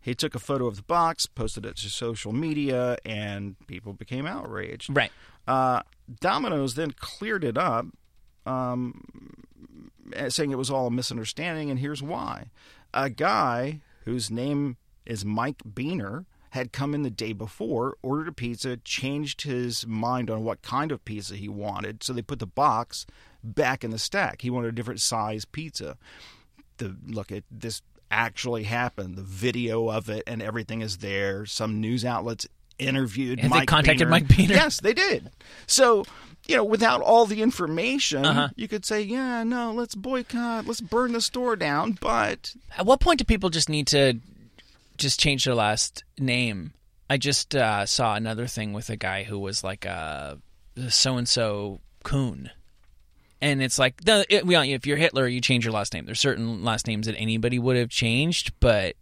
He 0.01 0.15
took 0.15 0.35
a 0.35 0.39
photo 0.39 0.67
of 0.67 0.77
the 0.77 0.83
box, 0.83 1.27
posted 1.27 1.67
it 1.67 1.77
to 1.79 1.91
social 1.91 2.33
media, 2.33 2.97
and 3.05 3.57
people 3.67 3.93
became 3.93 4.27
outraged. 4.27 4.97
Right. 4.97 5.11
Uh, 5.47 5.83
Domino's 6.21 6.77
then 6.77 6.93
cleared 6.93 7.43
it 7.43 7.59
up, 7.59 7.87
um, 8.47 9.03
saying 10.29 10.53
it 10.53 10.59
was 10.59 10.71
all 10.71 10.87
a 10.87 10.91
misunderstanding, 10.91 11.69
and 11.69 11.81
here's 11.81 12.03
why. 12.03 12.51
A 12.95 13.11
guy 13.11 13.81
whose 14.05 14.31
name 14.31 14.77
is 15.05 15.25
Mike 15.25 15.63
Beaner 15.65 16.27
had 16.51 16.73
come 16.73 16.95
in 16.95 17.03
the 17.03 17.11
day 17.11 17.33
before, 17.33 17.97
ordered 18.03 18.29
a 18.29 18.33
pizza, 18.33 18.77
changed 18.79 19.43
his 19.43 19.87
mind 19.87 20.31
on 20.31 20.45
what 20.45 20.63
kind 20.63 20.91
of 20.93 21.05
pizza 21.05 21.35
he 21.37 21.49
wanted, 21.49 22.03
so 22.03 22.13
they 22.13 22.23
put 22.23 22.39
the 22.39 22.47
box 22.47 23.07
back 23.45 23.85
in 23.85 23.91
the 23.91 23.99
stack. 23.99 24.43
He 24.43 24.51
wanted 24.51 24.69
a 24.69 24.73
different 24.73 25.01
size 25.01 25.45
pizza. 25.45 25.97
The 26.79 26.97
look 27.07 27.31
at 27.33 27.45
this 27.51 27.83
actually 28.11 28.65
happened. 28.65 29.17
The 29.17 29.23
video 29.23 29.89
of 29.91 30.09
it 30.09 30.23
and 30.27 30.41
everything 30.43 30.81
is 30.81 30.99
there. 30.99 31.45
Some 31.47 31.81
news 31.81 32.05
outlets 32.05 32.47
interviewed 32.79 33.41
Have 33.41 33.53
they 33.53 33.67
contacted 33.67 34.07
Beaner. 34.07 34.11
Mike 34.11 34.29
Beaner? 34.29 34.51
Yes, 34.51 34.81
they 34.81 34.95
did. 34.95 35.31
So, 35.67 36.05
you 36.47 36.57
know, 36.57 36.65
without 36.65 37.01
all 37.03 37.27
the 37.27 37.43
information, 37.43 38.25
Uh-huh. 38.25 38.49
you 38.57 38.69
could 38.69 38.85
say, 38.85 39.03
yeah, 39.03 39.43
no, 39.43 39.73
let's 39.73 39.95
boycott, 39.97 40.67
let's 40.67 40.81
burn 40.81 41.13
the 41.13 41.21
store 41.21 41.57
down. 41.57 41.99
But 42.01 42.55
At 42.79 42.87
what 42.87 43.01
point 43.01 43.19
do 43.19 43.25
people 43.25 43.51
just 43.51 43.69
need 43.69 43.89
to 43.89 44.21
just 44.99 45.19
change 45.21 45.45
their 45.45 45.55
last 45.55 46.05
name? 46.19 46.75
I 47.09 47.17
just 47.17 47.55
uh, 47.55 47.87
saw 47.87 48.15
another 48.15 48.47
thing 48.47 48.73
with 48.73 48.91
a 48.91 48.97
guy 48.97 49.23
who 49.23 49.39
was 49.39 49.65
like 49.65 49.85
a 49.85 50.39
so 50.89 51.17
and 51.17 51.29
so 51.29 51.81
Coon. 52.05 52.51
And 53.41 53.63
it's 53.63 53.79
like, 53.79 54.03
the, 54.05 54.27
it, 54.29 54.47
well, 54.47 54.63
if 54.63 54.87
you're 54.87 54.97
Hitler, 54.97 55.27
you 55.27 55.41
change 55.41 55.65
your 55.65 55.73
last 55.73 55.95
name. 55.95 56.07
There's 56.07 56.21
certain 56.21 56.65
last 56.65 56.87
names 56.87 57.07
that 57.07 57.15
anybody 57.17 57.59
would 57.59 57.77
have 57.77 57.89
changed, 57.89 58.53
but 58.61 58.97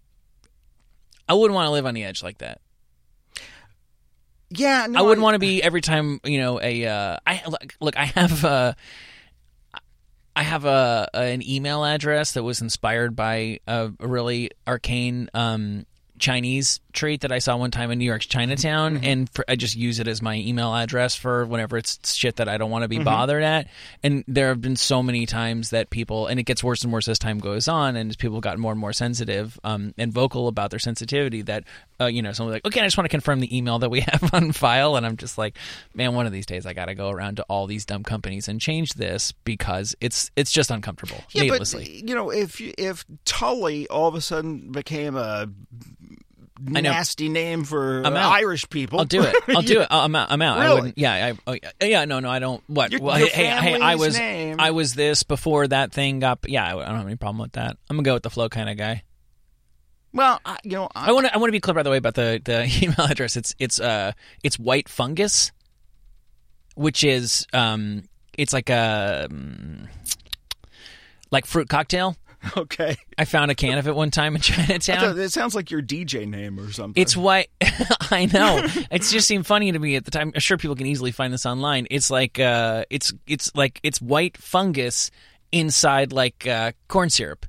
I 1.28 1.34
wouldn't 1.34 1.54
want 1.54 1.66
to 1.66 1.70
live 1.70 1.86
on 1.86 1.94
the 1.94 2.04
edge 2.04 2.22
like 2.22 2.38
that. 2.38 2.60
yeah, 4.50 4.86
no, 4.88 4.98
I 4.98 5.02
wouldn't 5.02 5.22
want 5.22 5.34
to 5.34 5.38
be 5.38 5.62
every 5.62 5.80
time 5.80 6.20
you 6.24 6.38
know 6.38 6.60
a. 6.60 6.86
Uh, 6.86 7.16
I 7.26 7.42
look, 7.48 7.74
look. 7.80 7.96
I 7.96 8.04
have 8.04 8.44
a. 8.44 8.76
I 10.36 10.42
have 10.42 10.66
a 10.66 11.08
an 11.14 11.42
email 11.48 11.82
address 11.82 12.32
that 12.32 12.42
was 12.42 12.60
inspired 12.60 13.16
by 13.16 13.60
a, 13.66 13.90
really 13.98 14.50
arcane 14.66 15.30
um, 15.32 15.86
Chinese 16.18 16.80
treat 16.92 17.20
that 17.20 17.30
I 17.32 17.38
saw 17.38 17.56
one 17.56 17.70
time 17.70 17.90
in 17.90 17.98
New 17.98 18.04
York's 18.04 18.26
Chinatown, 18.26 18.98
and 19.04 19.28
for, 19.30 19.44
I 19.48 19.56
just 19.56 19.76
use 19.76 20.00
it 20.00 20.08
as 20.08 20.22
my 20.22 20.34
email 20.36 20.74
address 20.74 21.14
for 21.14 21.44
whenever 21.44 21.76
it's 21.76 22.14
shit 22.14 22.36
that 22.36 22.48
I 22.48 22.56
don't 22.56 22.70
want 22.70 22.82
to 22.82 22.88
be 22.88 22.98
bothered 22.98 23.42
at. 23.42 23.68
And 24.02 24.24
there 24.26 24.48
have 24.48 24.60
been 24.60 24.76
so 24.76 25.02
many 25.02 25.26
times 25.26 25.70
that 25.70 25.90
people, 25.90 26.26
and 26.26 26.40
it 26.40 26.44
gets 26.44 26.64
worse 26.64 26.84
and 26.84 26.92
worse 26.92 27.06
as 27.08 27.18
time 27.18 27.38
goes 27.38 27.68
on, 27.68 27.96
and 27.96 28.10
as 28.10 28.16
people 28.16 28.40
got 28.40 28.58
more 28.58 28.72
and 28.72 28.80
more 28.80 28.92
sensitive 28.92 29.58
um, 29.62 29.92
and 29.98 30.12
vocal 30.12 30.48
about 30.48 30.70
their 30.70 30.78
sensitivity, 30.78 31.42
that 31.42 31.64
uh, 32.00 32.06
you 32.06 32.22
know, 32.22 32.32
someone's 32.32 32.54
like, 32.54 32.66
okay, 32.66 32.80
I 32.80 32.84
just 32.84 32.96
want 32.96 33.06
to 33.06 33.10
confirm 33.10 33.40
the 33.40 33.56
email 33.56 33.78
that 33.78 33.90
we 33.90 34.00
have 34.08 34.30
on 34.32 34.52
file, 34.52 34.96
and 34.96 35.04
I'm 35.04 35.16
just 35.16 35.38
like, 35.38 35.56
man, 35.94 36.14
one 36.14 36.26
of 36.26 36.32
these 36.32 36.46
days 36.46 36.66
I 36.66 36.72
got 36.72 36.86
to 36.86 36.94
go 36.94 37.10
around 37.10 37.36
to 37.36 37.42
all 37.44 37.66
these 37.66 37.84
dumb 37.84 38.02
companies 38.04 38.48
and 38.48 38.60
change 38.60 38.94
this 38.94 39.32
because 39.32 39.94
it's 40.00 40.30
it's 40.36 40.50
just 40.50 40.70
uncomfortable, 40.70 41.22
Yeah, 41.32 41.42
needlessly. 41.42 42.00
but 42.00 42.08
you 42.08 42.14
know, 42.14 42.30
if 42.30 42.60
if 42.60 43.04
Tully 43.24 43.86
all 43.88 44.08
of 44.08 44.14
a 44.14 44.20
sudden 44.20 44.72
became 44.72 45.16
a. 45.16 45.48
nasty 46.60 47.28
name 47.28 47.64
for. 47.64 48.02
Irish 48.06 48.68
people, 48.68 48.98
I'll 49.00 49.04
do 49.04 49.22
it. 49.22 49.34
I'll 49.48 49.62
do 49.62 49.80
it. 49.80 49.88
I'm 49.90 50.14
out. 50.14 50.30
I'm 50.30 50.42
out. 50.42 50.58
I 50.58 50.64
Really? 50.64 50.74
wouldn't. 50.76 50.98
Yeah. 50.98 51.26
I, 51.26 51.38
oh, 51.46 51.52
yeah, 51.52 51.86
yeah. 51.86 52.04
No. 52.04 52.20
No. 52.20 52.30
I 52.30 52.38
don't. 52.38 52.62
What? 52.66 52.92
Your- 52.92 53.00
well, 53.02 53.18
your 53.18 53.28
hey, 53.28 53.46
hey, 53.46 53.80
I 53.80 53.94
was. 53.96 54.16
name. 54.18 54.56
I 54.58 54.70
was 54.70 54.94
this 54.94 55.22
before 55.22 55.66
that 55.68 55.92
thing 55.92 56.20
got. 56.20 56.40
Yeah. 56.48 56.66
I 56.66 56.72
don't 56.72 56.96
have 56.96 57.06
any 57.06 57.16
problem 57.16 57.38
with 57.38 57.52
that. 57.52 57.76
I'm 57.90 57.96
gonna 57.96 58.04
go 58.04 58.14
with 58.14 58.22
the 58.22 58.30
flow 58.30 58.48
kind 58.48 58.68
of 58.68 58.76
guy. 58.76 59.02
Well, 60.12 60.40
I, 60.46 60.56
you 60.64 60.72
know, 60.72 60.88
I, 60.94 61.08
I 61.10 61.12
want 61.12 61.26
to. 61.26 61.34
I 61.34 61.38
want 61.38 61.48
to 61.48 61.52
be 61.52 61.60
clear, 61.60 61.74
by 61.74 61.82
the 61.82 61.90
way, 61.90 61.98
about 61.98 62.14
the 62.14 62.40
the 62.42 62.62
email 62.82 63.06
address. 63.10 63.36
It's 63.36 63.54
it's 63.58 63.78
uh 63.78 64.12
it's 64.42 64.58
white 64.58 64.88
fungus, 64.88 65.52
which 66.74 67.04
is 67.04 67.46
um 67.52 68.04
it's 68.38 68.52
like 68.52 68.70
a 68.70 69.26
um, 69.30 69.88
like 71.30 71.44
fruit 71.44 71.68
cocktail. 71.68 72.16
okay. 72.56 72.96
I 73.18 73.24
found 73.24 73.50
a 73.50 73.54
can 73.54 73.78
of 73.78 73.88
it 73.88 73.94
one 73.94 74.10
time 74.10 74.34
in 74.34 74.42
Chinatown. 74.42 75.18
It 75.18 75.32
sounds 75.32 75.54
like 75.54 75.70
your 75.70 75.82
DJ 75.82 76.28
name 76.28 76.58
or 76.58 76.72
something. 76.72 77.00
It's 77.00 77.16
white. 77.16 77.50
I 78.10 78.28
know. 78.32 78.62
It 78.90 79.02
just 79.02 79.26
seemed 79.26 79.46
funny 79.46 79.72
to 79.72 79.78
me 79.78 79.96
at 79.96 80.04
the 80.04 80.10
time. 80.10 80.32
I'm 80.34 80.40
sure 80.40 80.56
people 80.56 80.76
can 80.76 80.86
easily 80.86 81.12
find 81.12 81.32
this 81.32 81.46
online. 81.46 81.86
It's 81.90 82.10
like 82.10 82.38
uh, 82.38 82.84
it's 82.90 83.12
it's 83.26 83.54
like 83.54 83.80
it's 83.82 84.00
white 84.00 84.36
fungus 84.36 85.10
inside 85.52 86.12
like 86.12 86.46
uh, 86.46 86.72
corn 86.88 87.10
syrup. 87.10 87.46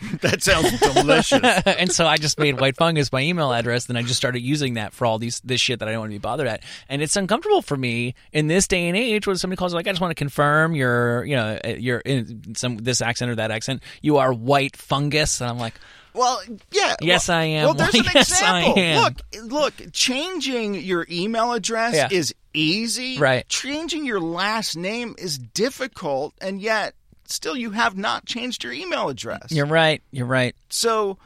that 0.20 0.42
sounds 0.42 0.78
delicious. 0.80 1.40
and 1.66 1.92
so 1.92 2.06
I 2.06 2.16
just 2.16 2.38
made 2.38 2.60
white 2.60 2.76
fungus 2.76 3.12
my 3.12 3.20
email 3.20 3.52
address, 3.52 3.88
and 3.88 3.98
I 3.98 4.02
just 4.02 4.16
started 4.16 4.40
using 4.40 4.74
that 4.74 4.92
for 4.92 5.06
all 5.06 5.18
these 5.18 5.40
this 5.40 5.60
shit 5.60 5.80
that 5.80 5.88
I 5.88 5.92
don't 5.92 6.00
want 6.00 6.10
to 6.12 6.14
be 6.14 6.18
bothered 6.18 6.46
at. 6.46 6.62
And 6.88 7.02
it's 7.02 7.16
uncomfortable 7.16 7.62
for 7.62 7.76
me 7.76 8.14
in 8.32 8.46
this 8.46 8.66
day 8.68 8.88
and 8.88 8.96
age 8.96 9.26
when 9.26 9.36
somebody 9.36 9.58
calls 9.58 9.74
like, 9.74 9.86
I 9.86 9.90
just 9.90 10.00
want 10.00 10.10
to 10.12 10.14
confirm 10.14 10.74
your, 10.74 11.24
you 11.24 11.36
know, 11.36 11.58
eh, 11.64 11.76
you're 11.78 12.00
in 12.00 12.54
some 12.54 12.76
this 12.78 13.00
accent 13.02 13.30
or 13.30 13.34
that 13.36 13.50
accent. 13.50 13.82
You 14.02 14.18
are 14.18 14.32
white 14.32 14.76
fungus, 14.76 15.40
and 15.40 15.50
I'm 15.50 15.58
like, 15.58 15.74
Well, 16.14 16.40
yeah. 16.72 16.96
Yes, 17.00 17.28
well, 17.28 17.38
I 17.38 17.42
am. 17.44 17.64
Well, 17.66 17.74
there's 17.74 17.94
an 17.94 18.04
Yes, 18.14 18.42
I 18.42 18.60
example. 18.60 18.82
am. 18.82 19.02
Look, 19.02 19.52
look. 19.78 19.92
Changing 19.92 20.74
your 20.74 21.06
email 21.10 21.52
address 21.52 21.94
Yeah. 21.94 22.08
is 22.10 22.34
easy. 22.54 23.18
Right. 23.18 23.48
Changing 23.48 24.04
your 24.06 24.20
last 24.20 24.76
name 24.76 25.14
is 25.18 25.38
difficult, 25.38 26.34
and 26.40 26.60
yet 26.60 26.94
still 27.30 27.56
you 27.56 27.70
have 27.70 27.96
not 27.96 28.26
changed 28.26 28.64
your 28.64 28.72
email 28.72 29.08
address. 29.08 29.50
you're 29.50 29.66
right, 29.66 30.02
you're 30.10 30.26
right. 30.26 30.54
so 30.68 31.18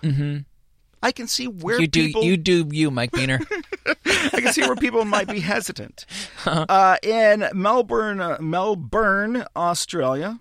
I 1.03 1.13
can 1.13 1.27
see 1.29 1.47
where 1.49 1.81
You 1.81 1.87
do 1.87 2.07
people 2.07 2.25
you 2.25 2.37
do 2.37 2.67
you, 2.71 2.91
Mike 2.91 3.11
Beaner. 3.13 3.45
I 4.07 4.41
can 4.41 4.53
see 4.53 4.63
where 4.63 4.77
people 4.77 5.05
might 5.05 5.29
be 5.29 5.41
hesitant. 5.41 6.07
Uh-huh. 6.47 6.67
Uh, 6.69 6.97
in 7.03 7.49
Melbourne, 7.55 8.21
uh, 8.21 8.37
Melbourne, 8.39 9.45
Australia, 9.57 10.41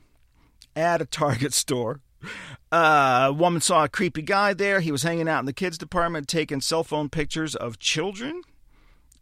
at 0.76 1.02
a 1.02 1.06
Target 1.06 1.54
store, 1.54 2.02
uh, 2.74 3.28
a 3.30 3.34
woman 3.34 3.62
saw 3.62 3.86
a 3.86 3.90
creepy 3.90 4.22
guy 4.22 4.54
there. 4.54 4.82
He 4.82 4.92
was 4.92 5.04
hanging 5.04 5.30
out 5.30 5.40
in 5.40 5.46
the 5.46 5.54
kids 5.54 5.78
department, 5.78 6.28
taking 6.28 6.60
cell 6.60 6.84
phone 6.84 7.08
pictures 7.08 7.56
of 7.56 7.80
children. 7.80 8.42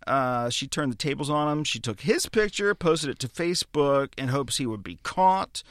Uh, 0.08 0.50
she 0.50 0.66
turned 0.68 0.92
the 0.92 0.98
tables 0.98 1.30
on 1.30 1.56
him. 1.56 1.64
She 1.64 1.80
took 1.80 2.02
his 2.02 2.26
picture, 2.26 2.74
posted 2.74 3.12
it 3.12 3.20
to 3.20 3.28
Facebook 3.28 4.10
in 4.18 4.30
hopes 4.30 4.58
he 4.58 4.66
would 4.66 4.82
be 4.84 4.98
caught. 5.04 5.62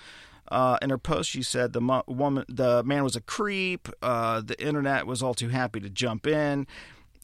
Uh, 0.50 0.78
in 0.82 0.90
her 0.90 0.98
post, 0.98 1.30
she 1.30 1.42
said 1.42 1.72
the 1.72 1.80
mo- 1.80 2.02
woman, 2.08 2.44
the 2.48 2.82
man 2.82 3.04
was 3.04 3.14
a 3.16 3.20
creep. 3.20 3.88
Uh, 4.02 4.40
the 4.40 4.60
internet 4.60 5.06
was 5.06 5.22
all 5.22 5.34
too 5.34 5.48
happy 5.48 5.78
to 5.80 5.88
jump 5.88 6.26
in. 6.26 6.66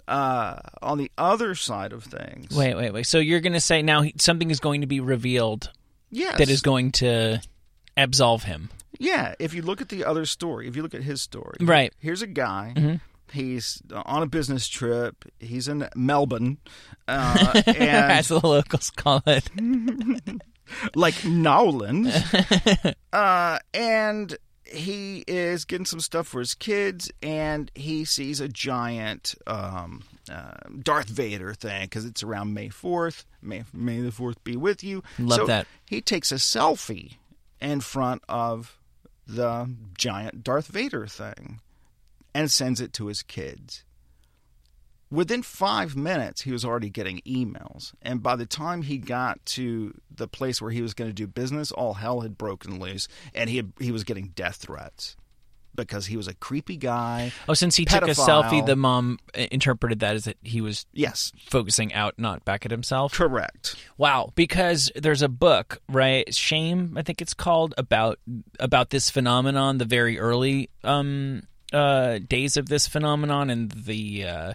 Uh, 0.09 0.61
on 0.83 0.99
the 0.99 1.11
other 1.19 1.57
side 1.57 1.93
of 1.93 2.05
things, 2.05 2.57
wait, 2.57 2.77
wait, 2.77 2.93
wait. 2.93 3.05
So 3.07 3.19
you're 3.19 3.41
going 3.41 3.55
to 3.55 3.61
say 3.61 3.83
now 3.83 4.03
he, 4.03 4.15
something 4.19 4.53
is 4.53 4.61
going 4.61 4.83
to 4.83 4.87
be 4.87 5.01
revealed 5.01 5.73
yes, 6.13 6.39
that 6.39 6.49
is 6.49 6.63
going 6.63 6.93
to 6.93 7.41
absolve 7.97 8.45
him. 8.45 8.71
yeah. 9.01 9.35
If 9.41 9.53
you 9.53 9.63
look 9.63 9.81
at 9.81 9.89
the 9.89 10.05
other 10.05 10.25
story, 10.25 10.69
if 10.69 10.77
you 10.77 10.83
look 10.85 10.95
at 10.95 11.03
his 11.03 11.21
story, 11.23 11.57
Right. 11.61 11.93
Here's 11.99 12.23
a 12.23 12.29
guy. 12.29 13.01
He's 13.33 13.83
on 13.93 14.23
a 14.23 14.27
business 14.27 14.69
trip. 14.69 15.25
He's 15.41 15.67
in 15.67 15.89
Melbourne, 15.97 16.59
uh, 17.09 17.63
and 17.67 17.77
As 17.77 18.29
the 18.29 18.39
locals 18.39 18.91
call 18.91 19.21
it. 19.27 19.51
like 20.95 21.25
Nowland. 21.25 22.13
uh, 23.13 23.59
and 23.75 24.37
he 24.65 25.25
is 25.27 25.65
getting 25.65 25.87
some 25.87 26.01
stuff 26.01 26.27
for 26.27 26.41
his 26.41 26.55
kids, 26.55 27.11
and 27.23 27.71
he 27.75 28.05
sees 28.05 28.41
a 28.41 28.49
giant 28.49 29.35
um, 29.47 30.03
uh, 30.31 30.53
Darth 30.83 31.09
Vader 31.09 31.55
thing 31.55 31.83
because 31.83 32.05
it's 32.05 32.23
around 32.23 32.55
May 32.55 32.69
4th. 32.69 33.25
May, 33.41 33.65
May 33.73 34.01
the 34.01 34.11
4th 34.11 34.37
be 34.45 34.57
with 34.57 34.83
you. 34.83 35.03
Love 35.19 35.39
so 35.39 35.47
that. 35.47 35.67
He 35.87 36.01
takes 36.01 36.33
a 36.33 36.37
selfie 36.37 37.17
in 37.61 37.81
front 37.81 38.23
of 38.29 38.79
the 39.27 39.71
giant 39.97 40.45
Darth 40.45 40.69
Vader 40.69 41.07
thing 41.07 41.61
and 42.35 42.51
sends 42.51 42.81
it 42.81 42.93
to 42.95 43.07
his 43.07 43.23
kids. 43.23 43.85
Within 45.11 45.43
five 45.43 45.95
minutes, 45.95 46.43
he 46.43 46.51
was 46.51 46.65
already 46.65 46.91
getting 46.91 47.21
emails. 47.21 47.93
And 48.03 48.23
by 48.23 48.35
the 48.35 48.47
time 48.47 48.83
he 48.83 48.99
got 48.99 49.45
to 49.47 49.95
the 50.15 50.27
place 50.27 50.61
where 50.61 50.73
he 50.73 50.83
was 50.83 50.95
going 50.95 51.09
to 51.09 51.15
do 51.15 51.27
business, 51.27 51.71
all 51.71 51.95
hell 51.95 52.21
had 52.23 52.37
broken 52.37 52.81
loose. 52.81 53.07
And 53.35 53.49
he, 53.49 53.57
had, 53.57 53.73
he 53.79 53.93
was 53.93 54.03
getting 54.03 54.29
death 54.35 54.57
threats 54.57 55.17
because 55.77 56.07
he 56.07 56.17
was 56.17 56.27
a 56.27 56.35
creepy 56.35 56.77
guy. 56.77 57.31
Oh, 57.49 57.55
since 57.55 57.77
he 57.77 57.85
took 57.85 58.03
a 58.03 58.13
selfie, 58.13 58.65
the 58.65 58.75
mom 58.75 59.19
uh, 59.37 59.47
interpreted 59.53 60.01
that 60.01 60.17
as 60.17 60.25
that 60.25 60.39
he 60.43 60.61
was 60.61 60.87
Yes, 60.93 61.33
focusing 61.51 61.93
out, 61.93 62.15
not 62.19 62.45
back 62.45 62.65
at 62.65 62.71
himself. 62.71 63.13
correct. 63.13 63.77
Wow, 63.99 64.33
because 64.35 64.91
there's 64.97 65.23
a 65.23 65.29
book, 65.29 65.81
right? 65.89 66.35
Shame, 66.35 66.97
I 66.97 67.03
think 67.03 67.21
it's 67.23 67.35
called, 67.35 67.75
about 67.79 68.19
about 68.59 68.91
this 68.91 69.11
phenomenon, 69.11 69.79
the 69.79 69.85
very 69.85 70.19
early 70.19 70.71
um, 70.83 71.43
uh, 71.73 72.19
days 72.27 72.57
of 72.57 72.69
this 72.69 72.89
phenomenon, 72.89 73.51
and 73.51 73.71
the, 73.71 74.25
uh, 74.25 74.53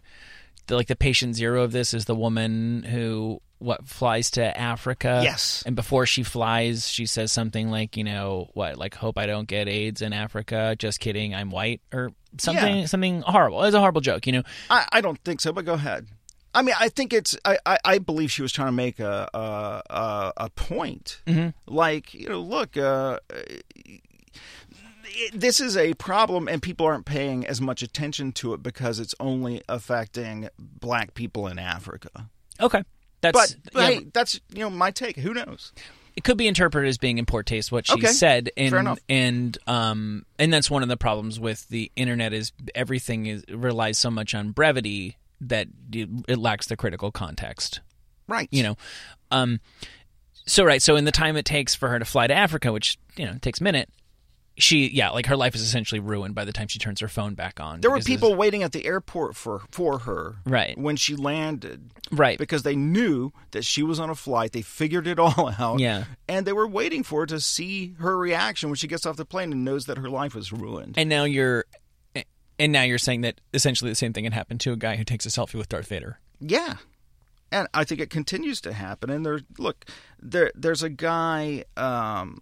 the 0.68 0.76
like 0.76 0.88
the 0.88 0.96
patient 0.96 1.36
zero 1.36 1.64
of 1.64 1.72
this 1.72 1.94
is 1.94 2.06
the 2.06 2.16
woman 2.16 2.84
who 2.84 3.42
what 3.60 3.88
flies 3.88 4.32
to 4.32 4.58
Africa. 4.60 5.22
Yes. 5.24 5.62
and 5.68 5.76
before 5.76 6.08
she 6.08 6.24
flies, 6.24 6.90
she 6.90 7.06
says 7.06 7.32
something 7.32 7.70
like, 7.70 7.96
you 7.96 8.04
know, 8.04 8.50
what, 8.54 8.76
like, 8.78 8.96
hope 8.96 9.20
I 9.20 9.28
don't 9.28 9.48
get 9.48 9.68
AIDS 9.68 10.02
in 10.02 10.14
Africa. 10.14 10.76
Just 10.80 11.00
kidding, 11.00 11.36
I'm 11.36 11.52
white, 11.52 11.80
or 11.94 12.10
something, 12.40 12.78
Yeah. 12.78 12.86
something 12.88 13.22
horrible. 13.22 13.64
It's 13.64 13.76
a 13.76 13.80
horrible 13.80 14.02
joke, 14.02 14.26
you 14.26 14.34
know. 14.34 14.42
I, 14.72 14.88
I 14.94 15.02
don't 15.02 15.20
think 15.24 15.42
so, 15.42 15.54
but 15.54 15.66
go 15.66 15.74
ahead. 15.74 16.08
I 16.56 16.64
mean, 16.64 16.74
I 16.80 16.90
think 16.90 17.14
it's. 17.14 17.38
I, 17.46 17.60
I, 17.66 17.78
I 17.86 17.98
believe 18.00 18.32
she 18.32 18.42
was 18.42 18.52
trying 18.52 18.70
to 18.70 18.72
make 18.74 19.00
a 19.00 19.30
a, 19.34 19.82
a, 19.94 20.34
a 20.38 20.50
point. 20.50 21.22
Like 21.68 22.14
you 22.16 22.28
know, 22.30 22.42
look, 22.42 22.76
uh, 22.78 23.20
it- 25.14 25.40
this 25.40 25.60
is 25.60 25.76
a 25.78 25.94
problem, 25.96 26.48
and 26.48 26.62
people 26.62 26.86
aren't 26.86 27.06
paying 27.06 27.46
as 27.46 27.60
much 27.62 27.82
attention 27.82 28.32
to 28.34 28.54
it 28.54 28.64
because 28.64 29.00
it's 29.00 29.16
only 29.20 29.62
affecting 29.70 30.50
black 30.60 31.14
people 31.14 31.48
in 31.48 31.60
Africa. 31.60 32.30
Okay, 32.60 32.84
that's 33.22 33.56
But, 33.56 33.74
but 33.74 33.80
yeah, 33.82 33.88
hey, 34.00 34.08
that's 34.14 34.40
you 34.54 34.60
know 34.60 34.70
my 34.70 34.92
take. 34.92 35.18
Who 35.18 35.34
knows? 35.34 35.72
it 36.14 36.26
could 36.26 36.38
be 36.38 36.46
interpreted 36.48 36.90
as 36.90 36.98
being 36.98 37.18
in 37.20 37.26
poor 37.26 37.42
taste 37.42 37.72
what 37.72 37.88
she 37.88 37.94
Okay, 37.94 38.08
said 38.08 38.50
and 38.58 38.70
fair 38.72 38.80
enough. 38.82 39.00
and 39.08 39.58
um 39.66 40.26
and 40.38 40.52
that's 40.54 40.70
one 40.70 40.84
of 40.84 40.90
the 40.90 40.98
problems 40.98 41.40
with 41.40 41.66
the 41.70 41.90
internet 41.96 42.34
is 42.34 42.52
everything 42.76 43.28
is 43.28 43.46
relies 43.50 43.98
so 43.98 44.12
much 44.12 44.36
on 44.36 44.52
brevity 44.52 45.16
that 45.40 45.68
it, 45.94 46.10
it 46.28 46.38
lacks 46.38 46.68
the 46.68 46.76
critical 46.76 47.12
context 47.14 47.80
Right. 48.28 48.50
you 48.52 48.62
know 48.62 48.76
um 49.32 49.62
so 50.46 50.66
right 50.66 50.82
so 50.82 50.98
in 50.98 51.06
the 51.06 51.14
time 51.14 51.38
it 51.38 51.46
takes 51.46 51.74
for 51.76 51.88
her 51.88 51.98
to 51.98 52.04
fly 52.06 52.28
to 52.28 52.34
africa 52.34 52.74
which 52.74 52.98
you 53.16 53.26
know 53.26 53.36
takes 53.42 53.62
a 53.62 53.64
minute 53.64 53.88
she 54.62 54.88
yeah 54.90 55.10
like 55.10 55.26
her 55.26 55.36
life 55.36 55.56
is 55.56 55.62
essentially 55.62 56.00
ruined 56.00 56.36
by 56.36 56.46
the 56.46 56.52
time 56.54 56.68
she 56.68 56.80
turns 56.80 57.00
her 57.00 57.08
phone 57.08 57.34
back 57.34 57.60
on 57.60 57.82
There 57.82 57.92
were 57.92 58.00
people 58.00 58.36
waiting 58.36 58.64
at 58.64 58.72
the 58.72 58.86
airport 58.86 59.36
for 59.36 59.62
for 59.72 60.00
her 60.00 60.36
Right. 60.46 60.78
when 60.78 60.96
she 60.96 61.16
landed. 61.16 61.92
Right. 62.12 62.38
Because 62.38 62.64
they 62.64 62.76
knew 62.76 63.32
that 63.52 63.64
she 63.66 63.84
was 63.84 64.00
on 64.00 64.10
a 64.10 64.16
flight. 64.16 64.52
They 64.52 64.62
figured 64.62 65.08
it 65.08 65.18
all 65.20 65.54
out. 65.60 65.80
Yeah. 65.80 66.06
And 66.28 66.46
they 66.46 66.54
were 66.54 66.68
waiting 66.68 67.04
for 67.04 67.22
her 67.22 67.26
to 67.28 67.40
see 67.40 67.96
her 68.00 68.18
reaction 68.18 68.70
when 68.70 68.76
she 68.76 68.88
gets 68.88 69.06
off 69.06 69.18
the 69.18 69.26
plane 69.26 69.52
and 69.52 69.66
knows 69.66 69.86
that 69.86 69.98
her 69.98 70.10
life 70.10 70.36
was 70.36 70.52
ruined. 70.54 70.96
and 70.98 71.10
now 71.10 71.24
you're 71.24 71.66
and 72.60 72.72
now 72.72 72.84
you're 72.84 73.00
saying 73.00 73.22
that 73.22 73.42
essentially 73.54 73.90
the 73.90 73.96
same 73.96 74.14
thing 74.14 74.24
had 74.26 74.34
happened 74.34 74.60
to 74.62 74.72
a 74.72 74.76
guy 74.78 74.96
who 74.96 75.04
takes 75.04 75.26
a 75.26 75.30
selfie 75.30 75.56
with 75.56 75.68
Darth 75.70 75.88
Vader 75.88 76.20
Yeah. 76.40 76.76
And 77.52 77.68
I 77.74 77.84
think 77.84 78.00
it 78.00 78.10
continues 78.10 78.62
to 78.62 78.72
happen. 78.72 79.10
And 79.10 79.26
there, 79.26 79.42
look, 79.58 79.84
there, 80.22 80.52
there's 80.56 80.84
a 80.84 80.90
guy 80.90 81.66
um, 81.76 82.42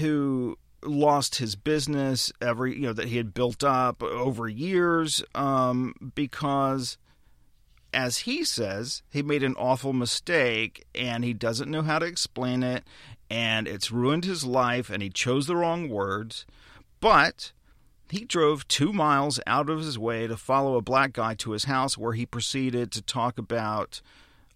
who 0.00 0.58
lost 0.84 1.36
his 1.36 1.56
business 1.56 2.32
every, 2.40 2.74
you 2.74 2.82
know, 2.82 2.92
that 2.92 3.08
he 3.08 3.16
had 3.16 3.34
built 3.34 3.64
up 3.64 4.02
over 4.02 4.48
years 4.48 5.22
um, 5.34 5.94
because, 6.14 6.98
as 7.92 8.18
he 8.18 8.44
says, 8.44 9.02
he 9.10 9.22
made 9.22 9.42
an 9.42 9.54
awful 9.56 9.92
mistake 9.92 10.84
and 10.94 11.24
he 11.24 11.32
doesn't 11.32 11.70
know 11.70 11.82
how 11.82 11.98
to 11.98 12.06
explain 12.06 12.62
it, 12.62 12.84
and 13.30 13.66
it's 13.66 13.90
ruined 13.90 14.24
his 14.24 14.44
life, 14.44 14.90
and 14.90 15.02
he 15.02 15.10
chose 15.10 15.46
the 15.46 15.56
wrong 15.56 15.88
words. 15.88 16.46
But 17.00 17.52
he 18.10 18.24
drove 18.24 18.68
two 18.68 18.92
miles 18.92 19.40
out 19.46 19.68
of 19.68 19.80
his 19.80 19.98
way 19.98 20.26
to 20.26 20.36
follow 20.36 20.76
a 20.76 20.82
black 20.82 21.12
guy 21.12 21.34
to 21.34 21.52
his 21.52 21.64
house 21.64 21.98
where 21.98 22.12
he 22.12 22.26
proceeded 22.26 22.92
to 22.92 23.02
talk 23.02 23.38
about 23.38 24.00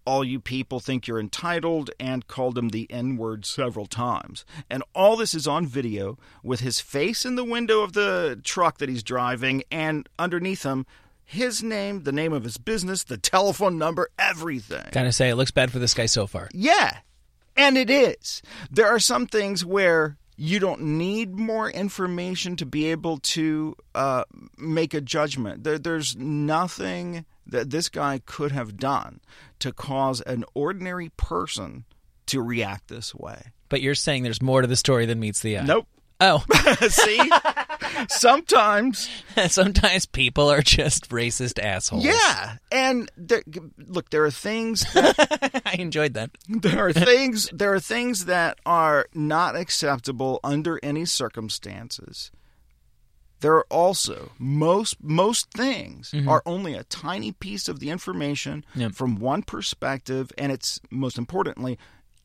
all 0.09 0.25
you 0.25 0.41
people 0.41 0.81
think 0.81 1.07
you're 1.07 1.21
entitled 1.21 1.91
and 2.01 2.27
called 2.27 2.57
him 2.57 2.71
the 2.71 2.91
N 2.91 3.19
word 3.19 3.45
several 3.45 3.85
times. 3.85 4.47
And 4.71 4.83
all 4.95 5.17
this 5.19 5.35
is 5.35 5.47
on 5.47 5.67
video 5.67 6.19
with 6.43 6.61
his 6.61 6.81
face 6.81 7.27
in 7.27 7.35
the 7.35 7.45
window 7.45 7.83
of 7.83 7.93
the 7.93 8.41
truck 8.43 8.79
that 8.79 8.89
he's 8.89 9.03
driving 9.03 9.65
and 9.71 10.09
underneath 10.19 10.63
him 10.63 10.87
his 11.27 11.63
name, 11.63 12.05
the 12.05 12.13
name 12.13 12.33
of 12.33 12.45
his 12.45 12.57
business, 12.57 13.05
the 13.05 13.19
telephone 13.19 13.77
number, 13.77 14.09
everything. 14.19 14.87
gotta 14.93 15.13
say 15.13 15.29
it 15.29 15.35
looks 15.35 15.51
bad 15.51 15.71
for 15.71 15.79
this 15.79 15.93
guy 15.93 16.07
so 16.07 16.27
far 16.27 16.49
Yeah. 16.55 17.01
And 17.55 17.77
it 17.77 17.91
is. 17.91 18.41
There 18.71 18.89
are 18.89 19.01
some 19.01 19.27
things 19.27 19.63
where 19.63 20.17
you 20.41 20.61
don't 20.61 20.81
need 20.81 21.35
more 21.35 21.69
information 21.69 22.55
to 22.57 22.65
be 22.65 22.87
able 22.87 23.19
to 23.19 23.75
uh, 23.95 24.23
make 24.57 24.95
a 24.95 25.01
judgment. 25.01 25.65
There, 25.65 25.79
there's 25.79 26.15
nothing 26.17 27.25
that 27.45 27.71
this 27.71 27.89
guy 27.89 28.21
could 28.25 28.53
have 28.53 28.77
done 28.77 29.21
to 29.59 29.73
cause 29.73 30.21
an 30.21 30.45
ordinary 30.55 31.09
person 31.17 31.85
to 32.27 32.41
react 32.41 32.87
this 32.89 33.13
way. 33.15 33.43
but 33.69 33.81
you're 33.83 33.95
saying 33.97 34.23
there's 34.23 34.41
more 34.41 34.61
to 34.63 34.69
the 34.69 34.77
story 34.77 35.07
than 35.07 35.19
meets 35.19 35.41
the 35.41 35.59
eye 35.59 35.65
Nope. 35.65 35.87
oh 36.21 36.45
See? 36.89 37.19
Sometimes, 38.09 39.09
sometimes 39.49 40.07
people 40.07 40.51
are 40.51 40.63
just 40.63 41.09
racist 41.11 41.63
assholes. 41.63 42.05
Yeah. 42.05 42.57
And 42.71 43.11
there, 43.17 43.43
look, 43.77 44.11
there 44.11 44.25
are 44.25 44.31
things 44.31 44.85
that 44.95 45.63
I 45.67 45.75
enjoyed 45.75 46.15
that. 46.15 46.31
There 46.49 46.87
are 46.87 46.93
things 46.93 47.49
there 47.53 47.73
are 47.73 47.81
things 47.81 48.27
that 48.27 48.59
are 48.65 49.07
not 49.15 49.57
acceptable 49.57 50.41
under 50.45 50.79
any 50.83 51.05
circumstances. 51.05 52.31
There 53.41 53.55
are 53.55 53.67
also 53.71 54.33
most 54.39 54.97
most 55.03 55.53
things 55.53 56.11
mm-hmm. 56.11 56.29
are 56.29 56.43
only 56.45 56.75
a 56.75 56.85
tiny 56.85 57.33
piece 57.33 57.69
of 57.69 57.79
the 57.79 57.91
information 57.91 58.65
Yep. 58.75 58.93
from 58.93 59.17
one 59.17 59.43
perspective 59.43 60.33
and 60.37 60.51
it's 60.51 60.81
most 60.91 61.19
importantly 61.19 61.79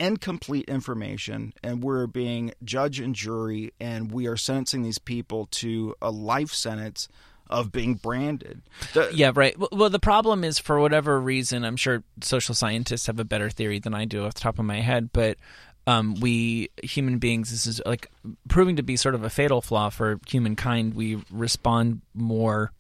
incomplete 0.04 0.66
information 0.68 1.54
and 1.64 1.82
we're 1.84 2.06
being 2.08 2.52
judge 2.64 3.00
and 3.00 3.16
jury 3.16 3.72
and 3.80 4.12
we 4.12 4.28
are 4.28 4.38
sentencing 4.38 4.84
these 4.84 5.00
people 5.00 5.48
to 5.52 5.96
a 6.02 6.12
life 6.12 6.52
sentence 6.54 7.08
of 7.50 7.72
being 7.72 7.94
branded 7.96 8.62
The- 8.94 9.12
Yeah, 9.14 9.32
right. 9.36 9.56
Well- 9.72 9.90
the 9.90 10.00
problem 10.00 10.44
is 10.44 10.60
for 10.60 10.80
whatever 10.80 11.20
reason, 11.20 11.64
I'm 11.66 11.76
sure 11.78 12.04
social 12.22 12.56
scientists 12.56 13.08
have 13.08 13.20
a 13.20 13.26
better 13.26 13.50
theory 13.50 13.80
than 13.80 13.94
I 13.94 14.06
do 14.06 14.26
off 14.26 14.34
the 14.34 14.40
top 14.42 14.60
of 14.60 14.66
my 14.66 14.82
head, 14.82 15.12
but 15.14 15.38
um, 15.86 16.16
we 16.22 16.70
human 16.82 17.18
beings, 17.20 17.52
this 17.52 17.68
is 17.68 17.82
like 17.86 18.10
proving 18.48 18.78
to 18.78 18.84
be 18.84 18.96
sort 18.96 19.16
of 19.16 19.24
a 19.24 19.30
fatal 19.30 19.62
flaw 19.62 19.90
for 19.90 20.20
humankind. 20.28 20.94
We 20.94 21.22
respond 21.30 22.02
more, 22.14 22.72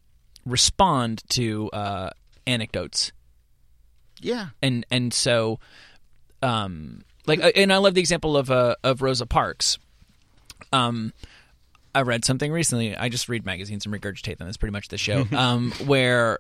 respond 0.45 1.21
to 1.31 1.69
uh, 1.71 2.09
anecdotes, 2.47 3.11
yeah 4.21 4.47
and 4.61 4.85
and 4.89 5.13
so, 5.13 5.59
um, 6.41 7.01
like, 7.25 7.41
uh, 7.41 7.51
and 7.55 7.71
I 7.71 7.77
love 7.77 7.93
the 7.93 8.01
example 8.01 8.37
of 8.37 8.51
uh, 8.51 8.75
of 8.83 9.01
Rosa 9.01 9.25
Parks. 9.25 9.77
Um, 10.71 11.13
I 11.95 12.01
read 12.01 12.25
something 12.25 12.51
recently. 12.51 12.95
I 12.95 13.09
just 13.09 13.29
read 13.29 13.45
magazines 13.45 13.85
and 13.85 13.93
regurgitate 13.93 14.37
them. 14.37 14.47
That's 14.47 14.57
pretty 14.57 14.73
much 14.73 14.87
the 14.87 14.97
show. 14.97 15.25
um, 15.35 15.71
where 15.85 16.39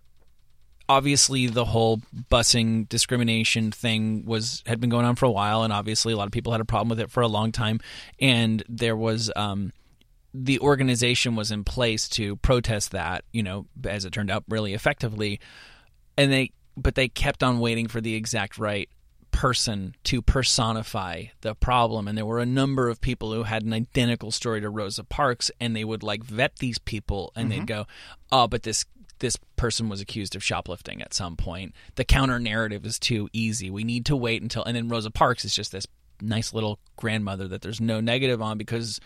obviously 0.89 1.47
the 1.47 1.65
whole 1.65 2.01
busing 2.29 2.89
discrimination 2.89 3.71
thing 3.71 4.25
was 4.25 4.63
had 4.65 4.79
been 4.79 4.89
going 4.89 5.05
on 5.05 5.15
for 5.15 5.25
a 5.25 5.31
while, 5.31 5.63
and 5.63 5.71
obviously 5.71 6.13
a 6.13 6.17
lot 6.17 6.25
of 6.25 6.31
people 6.31 6.51
had 6.51 6.61
a 6.61 6.65
problem 6.65 6.89
with 6.89 6.99
it 6.99 7.11
for 7.11 7.21
a 7.21 7.27
long 7.27 7.51
time. 7.51 7.79
And 8.19 8.63
there 8.67 8.95
was 8.95 9.31
um, 9.35 9.71
the 10.33 10.59
organization 10.59 11.35
was 11.35 11.51
in 11.51 11.63
place 11.63 12.09
to 12.09 12.35
protest 12.37 12.91
that. 12.91 13.23
You 13.31 13.43
know, 13.43 13.67
as 13.85 14.05
it 14.05 14.11
turned 14.11 14.31
out, 14.31 14.43
really 14.49 14.73
effectively. 14.73 15.39
And 16.17 16.31
they, 16.31 16.51
but 16.77 16.93
they 16.93 17.07
kept 17.07 17.41
on 17.41 17.59
waiting 17.59 17.87
for 17.87 17.99
the 17.99 18.13
exact 18.13 18.59
right 18.59 18.87
person 19.33 19.95
to 20.05 20.21
personify 20.21 21.25
the 21.41 21.55
problem. 21.55 22.07
And 22.07 22.17
there 22.17 22.25
were 22.25 22.39
a 22.39 22.45
number 22.45 22.87
of 22.87 23.01
people 23.01 23.33
who 23.33 23.43
had 23.43 23.63
an 23.63 23.73
identical 23.73 24.31
story 24.31 24.61
to 24.61 24.69
Rosa 24.69 25.03
Parks 25.03 25.51
and 25.59 25.75
they 25.75 25.83
would 25.83 26.03
like 26.03 26.23
vet 26.23 26.57
these 26.57 26.77
people 26.77 27.33
and 27.35 27.51
they'd 27.51 27.57
mm-hmm. 27.57 27.65
go 27.65 27.87
oh 28.31 28.47
but 28.47 28.63
this 28.63 28.85
this 29.19 29.37
person 29.55 29.89
was 29.89 30.01
accused 30.01 30.35
of 30.35 30.43
shoplifting 30.43 31.01
at 31.01 31.13
some 31.13 31.35
point. 31.35 31.73
The 31.95 32.05
counter 32.05 32.39
narrative 32.39 32.85
is 32.85 32.99
too 32.99 33.29
easy. 33.33 33.69
We 33.69 33.83
need 33.83 34.05
to 34.05 34.15
wait 34.15 34.41
until 34.41 34.63
and 34.63 34.75
then 34.75 34.87
Rosa 34.87 35.11
Parks 35.11 35.43
is 35.43 35.53
just 35.53 35.71
this 35.71 35.87
nice 36.21 36.53
little 36.53 36.79
grandmother 36.95 37.47
that 37.49 37.61
there's 37.61 37.81
no 37.81 37.99
negative 37.99 38.41
on 38.41 38.57
because 38.57 38.99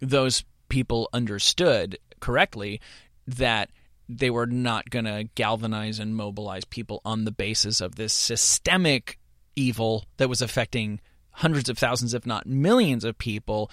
those 0.00 0.44
people 0.68 1.08
understood 1.12 1.98
correctly 2.18 2.80
that 3.28 3.70
they 4.08 4.30
were 4.30 4.46
not 4.46 4.88
going 4.90 5.04
to 5.04 5.28
galvanize 5.34 5.98
and 5.98 6.16
mobilize 6.16 6.64
people 6.64 7.00
on 7.04 7.24
the 7.24 7.32
basis 7.32 7.80
of 7.80 7.96
this 7.96 8.12
systemic 8.12 9.18
evil 9.56 10.04
that 10.18 10.28
was 10.28 10.42
affecting 10.42 11.00
hundreds 11.32 11.68
of 11.68 11.76
thousands, 11.76 12.14
if 12.14 12.24
not 12.24 12.46
millions 12.46 13.04
of 13.04 13.18
people. 13.18 13.70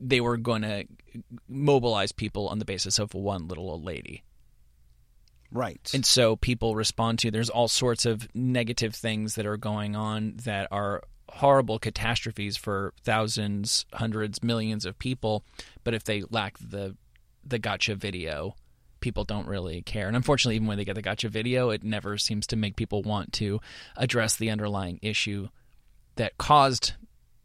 They 0.00 0.20
were 0.20 0.36
going 0.36 0.62
to 0.62 0.84
mobilize 1.48 2.12
people 2.12 2.48
on 2.48 2.58
the 2.58 2.64
basis 2.64 2.98
of 2.98 3.14
one 3.14 3.46
little 3.46 3.70
old 3.70 3.84
lady. 3.84 4.24
right 5.52 5.90
And 5.94 6.04
so 6.04 6.36
people 6.36 6.74
respond 6.74 7.20
to 7.20 7.30
there's 7.30 7.50
all 7.50 7.68
sorts 7.68 8.04
of 8.06 8.28
negative 8.34 8.94
things 8.94 9.36
that 9.36 9.46
are 9.46 9.56
going 9.56 9.94
on 9.94 10.38
that 10.44 10.68
are 10.72 11.02
horrible 11.28 11.78
catastrophes 11.78 12.56
for 12.56 12.92
thousands, 13.02 13.86
hundreds, 13.92 14.42
millions 14.42 14.84
of 14.84 14.98
people. 14.98 15.44
But 15.82 15.94
if 15.94 16.04
they 16.04 16.22
lack 16.30 16.58
the 16.58 16.96
the 17.46 17.58
gotcha 17.58 17.94
video, 17.94 18.56
people 19.04 19.24
don't 19.24 19.46
really 19.46 19.82
care. 19.82 20.06
And 20.06 20.16
unfortunately, 20.16 20.56
even 20.56 20.66
when 20.66 20.78
they 20.78 20.84
get 20.86 20.94
the 20.94 21.02
gotcha 21.02 21.28
video, 21.28 21.68
it 21.68 21.84
never 21.84 22.16
seems 22.16 22.46
to 22.46 22.56
make 22.56 22.74
people 22.74 23.02
want 23.02 23.34
to 23.34 23.60
address 23.98 24.34
the 24.34 24.48
underlying 24.48 24.98
issue 25.02 25.48
that 26.16 26.38
caused 26.38 26.94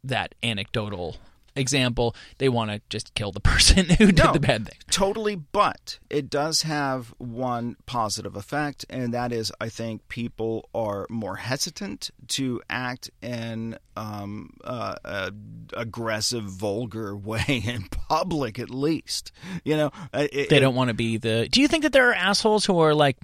that 0.02 0.34
anecdotal 0.42 1.18
example. 1.60 2.16
They 2.40 2.50
want 2.50 2.72
to 2.72 2.82
just 2.90 3.14
kill 3.14 3.32
the 3.32 3.40
person 3.54 3.86
who 3.90 4.08
did 4.08 4.18
No. 4.24 4.34
the 4.34 4.40
bad 4.40 4.66
thing. 4.68 4.78
Totally, 4.90 5.36
but 5.36 6.00
it 6.10 6.30
does 6.30 6.64
have 6.64 7.14
one 7.18 7.76
positive 7.86 8.36
effect, 8.36 8.86
and 8.90 9.14
that 9.14 9.32
is 9.32 9.52
I 9.62 9.70
think 9.70 10.08
people 10.08 10.70
are 10.74 11.06
more 11.10 11.36
hesitant 11.36 12.10
to 12.30 12.62
act 12.70 13.10
in 13.22 13.78
um, 13.96 14.54
uh, 14.64 14.96
a 15.04 15.32
aggressive, 15.76 16.44
vulgar 16.46 17.16
way 17.30 17.62
in 17.66 17.84
public, 18.10 18.58
at 18.60 18.70
least. 18.70 19.32
You 19.64 19.78
know, 19.78 19.92
Uh, 20.14 20.28
it, 20.32 20.50
they 20.50 20.60
don't 20.60 20.76
want 20.76 20.88
to 20.90 20.94
be 20.94 21.18
the. 21.18 21.48
Do 21.52 21.62
you 21.62 21.68
think 21.68 21.84
that 21.84 21.92
there 21.94 22.10
are 22.10 22.14
assholes 22.14 22.66
who 22.66 22.80
are 22.80 22.94
like? 22.96 23.18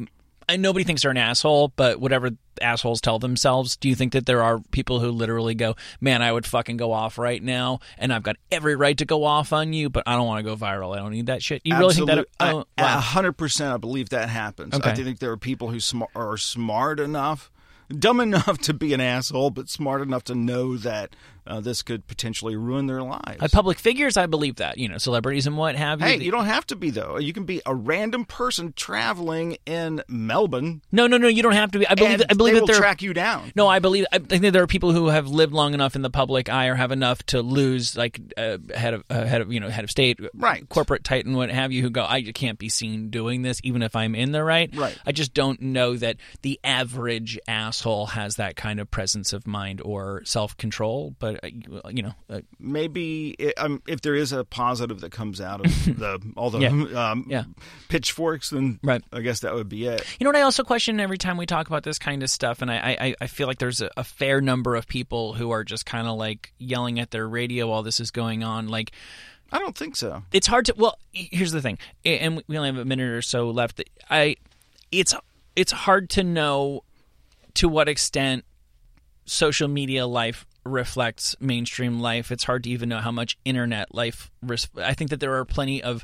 And 0.48 0.62
nobody 0.62 0.84
thinks 0.86 1.02
they're 1.02 1.12
an 1.12 1.18
asshole, 1.18 1.74
but 1.76 2.00
whatever 2.00 2.30
assholes 2.62 3.02
tell 3.02 3.18
themselves. 3.20 3.76
Do 3.78 3.90
you 3.90 3.96
think 3.96 4.14
that 4.14 4.26
there 4.26 4.44
are 4.44 4.60
people 4.72 5.00
who 5.00 5.10
literally 5.10 5.56
go, 5.56 5.76
"Man, 6.00 6.22
I 6.22 6.32
would 6.32 6.46
fucking 6.46 6.78
go 6.78 6.92
off 6.92 7.18
right 7.18 7.42
now, 7.42 7.80
and 7.98 8.14
I've 8.14 8.24
got 8.24 8.36
every 8.52 8.76
right 8.76 8.98
to 9.00 9.06
go 9.06 9.24
off 9.24 9.52
on 9.52 9.74
you, 9.74 9.90
but 9.90 10.04
I 10.06 10.14
don't 10.16 10.28
want 10.28 10.46
to 10.46 10.50
go 10.50 10.56
viral. 10.56 10.94
I 10.96 11.00
don't 11.00 11.12
need 11.12 11.26
that 11.26 11.42
shit." 11.44 11.62
You 11.66 11.76
really 11.78 11.96
think 11.96 12.08
that? 12.08 12.28
Absolute- 12.40 12.68
Oh. 12.78 12.84
A 12.84 13.00
hundred 13.00 13.34
percent, 13.34 13.74
I 13.74 13.78
believe 13.78 14.10
that 14.10 14.30
happens. 14.30 14.74
Okay. 14.76 14.92
I 14.92 14.94
think 14.94 15.20
there 15.20 15.32
are 15.32 15.38
people 15.38 15.70
who 15.72 15.80
sm- 15.80 16.04
are 16.16 16.38
smart 16.38 17.00
enough, 17.00 17.50
dumb 17.90 18.20
enough 18.20 18.60
to 18.60 18.74
be 18.74 18.94
an 18.94 19.02
asshole, 19.02 19.50
but 19.50 19.68
smart 19.70 20.02
enough 20.02 20.24
to 20.26 20.36
know 20.36 20.78
that 20.78 21.16
uh, 21.48 21.60
this 21.60 21.82
could 21.82 22.08
potentially 22.08 22.56
ruin 22.56 22.88
their 22.88 23.02
lives. 23.04 23.38
Uh, 23.42 23.48
public 23.52 23.80
figures, 23.80 24.18
I 24.18 24.26
believe 24.26 24.56
that 24.58 24.78
you 24.78 24.88
know, 24.90 24.98
celebrities 24.98 25.48
and 25.48 25.58
what 25.58 25.76
have 25.76 26.02
you. 26.02 26.08
Hey, 26.08 26.18
you 26.18 26.32
don't 26.32 26.46
have 26.46 26.66
to 26.68 26.76
be 26.76 26.90
though. 26.90 27.18
You 27.18 27.34
can 27.34 27.44
be 27.46 27.62
a 27.66 27.74
random 27.76 28.26
person 28.26 28.74
traveling 28.76 29.58
in 29.66 30.02
Melbourne. 30.08 30.82
no, 30.92 31.08
no, 31.08 31.18
no, 31.18 31.28
you 31.28 31.44
don't 31.44 31.54
have 31.54 31.72
to 31.72 31.80
be. 31.80 31.88
I 31.88 31.96
believe. 31.96 32.20
That, 32.20 32.32
I 32.32 32.34
believe 32.34 32.56
that 32.56 32.68
there. 32.68 32.76
track 32.76 33.02
you 33.02 33.14
down. 33.14 33.52
No, 33.56 33.68
I 33.68 33.80
believe. 33.80 34.06
I 34.12 34.20
think 34.20 34.42
that 34.44 34.52
there 34.52 34.64
are 34.64 34.68
people 34.68 34.92
who 34.92 35.08
have 35.08 35.28
lived 35.28 35.54
long 35.54 35.74
enough 35.74 35.96
in 35.96 36.02
the 36.02 36.10
public 36.10 36.50
eye 36.50 36.68
or 36.68 36.76
have 36.76 36.92
enough 36.92 37.24
to 37.28 37.42
lose, 37.42 37.96
like 37.98 38.20
uh, 38.38 38.58
head 38.74 38.94
of 38.94 39.04
uh, 39.10 39.26
head 39.26 39.42
of 39.42 39.52
you 39.52 39.60
know 39.60 39.70
head 39.70 39.84
of 39.84 39.92
state, 39.92 40.20
Right. 40.34 40.68
corporate 40.70 41.04
titan, 41.04 41.36
what 41.36 41.50
have 41.50 41.72
you, 41.72 41.82
who 41.82 41.90
go, 41.90 42.06
I 42.06 42.22
can't 42.24 42.58
be 42.60 42.70
seen 42.70 43.10
doing 43.10 43.42
this, 43.42 43.60
even 43.64 43.82
if 43.82 43.96
I'm 43.96 44.16
in 44.16 44.32
the 44.32 44.44
right. 44.44 44.70
Right. 44.76 44.98
I 45.06 45.12
just 45.12 45.34
don't 45.34 45.62
know 45.62 45.96
that 45.98 46.18
the 46.42 46.60
average 46.64 47.40
asshole 47.48 48.08
has 48.08 48.36
that 48.38 48.56
kind 48.56 48.80
of 48.80 48.90
presence 48.92 49.34
of 49.34 49.48
mind 49.48 49.82
or 49.84 50.24
self 50.26 50.56
control. 50.58 51.16
But 51.20 51.35
uh, 51.44 51.90
you 51.90 52.04
know, 52.04 52.14
uh, 52.30 52.42
maybe 52.60 53.36
i 53.40 53.54
um, 53.62 53.82
if 53.88 54.02
there 54.02 54.16
is 54.16 54.32
a 54.32 54.44
positive 54.44 55.02
that 55.02 55.12
comes 55.12 55.40
out 55.42 55.66
of 55.66 55.72
the 56.00 56.20
all 56.38 56.50
the 56.50 56.60
Yeah. 56.60 57.12
um, 57.12 57.26
Yeah. 57.30 57.44
pitchforks, 57.90 58.50
then 58.50 58.80
Right. 58.84 59.04
I 59.12 59.22
guess 59.22 59.40
that 59.42 59.54
would 59.54 59.70
be 59.70 59.86
it. 59.86 60.04
You 60.20 60.26
know 60.26 60.30
what 60.30 60.38
I 60.38 60.42
also 60.42 60.64
question 60.64 61.00
every 61.00 61.18
time 61.18 61.38
we 61.38 61.46
talk 61.46 61.68
about 61.68 61.84
this 61.84 62.00
kind 62.00 62.24
of 62.24 62.30
stuff, 62.30 62.62
and 62.62 62.72
I 62.72 62.98
I, 63.00 63.16
I 63.22 63.28
feel 63.28 63.48
like 63.48 63.60
there's 63.60 63.82
a, 63.82 63.90
a 63.98 64.04
fair 64.04 64.42
number 64.42 64.76
of 64.76 64.88
people 64.88 65.34
who 65.34 65.52
are 65.52 65.64
just 65.64 65.86
kind 65.86 66.08
of 66.08 66.18
like 66.18 66.54
yelling 66.58 67.00
at 67.00 67.12
their 67.12 67.28
radio 67.28 67.68
while 67.68 67.84
this 67.84 68.00
is 68.00 68.12
going 68.12 68.44
on, 68.44 68.68
like. 68.68 68.92
I 69.52 69.60
don't 69.60 69.78
think 69.78 69.96
so. 69.96 70.24
it's 70.34 70.48
hard 70.48 70.66
to 70.66 70.74
well 70.76 70.98
here's 71.14 71.52
the 71.52 71.62
thing 71.62 71.78
and 72.04 72.42
we 72.48 72.58
only 72.58 72.68
have 72.68 72.78
a 72.80 72.84
minute 72.84 73.08
or 73.08 73.22
so 73.22 73.52
left 73.52 73.82
i 74.10 74.36
it's 74.92 75.14
it's 75.56 75.72
hard 75.72 76.10
to 76.10 76.24
know 76.24 76.84
to 77.54 77.70
what 77.70 77.88
extent 77.88 78.44
social 79.26 79.68
media 79.68 80.08
life 80.08 80.46
reflects 80.66 81.36
mainstream 81.40 82.00
life 82.00 82.32
it's 82.32 82.44
hard 82.44 82.64
to 82.64 82.70
even 82.70 82.90
know 82.90 82.98
how 83.00 83.12
much 83.12 83.38
internet 83.46 83.94
life 83.94 84.32
i 84.78 84.94
think 84.94 85.12
that 85.12 85.20
there 85.20 85.36
are 85.36 85.46
plenty 85.46 85.82
of 85.82 86.04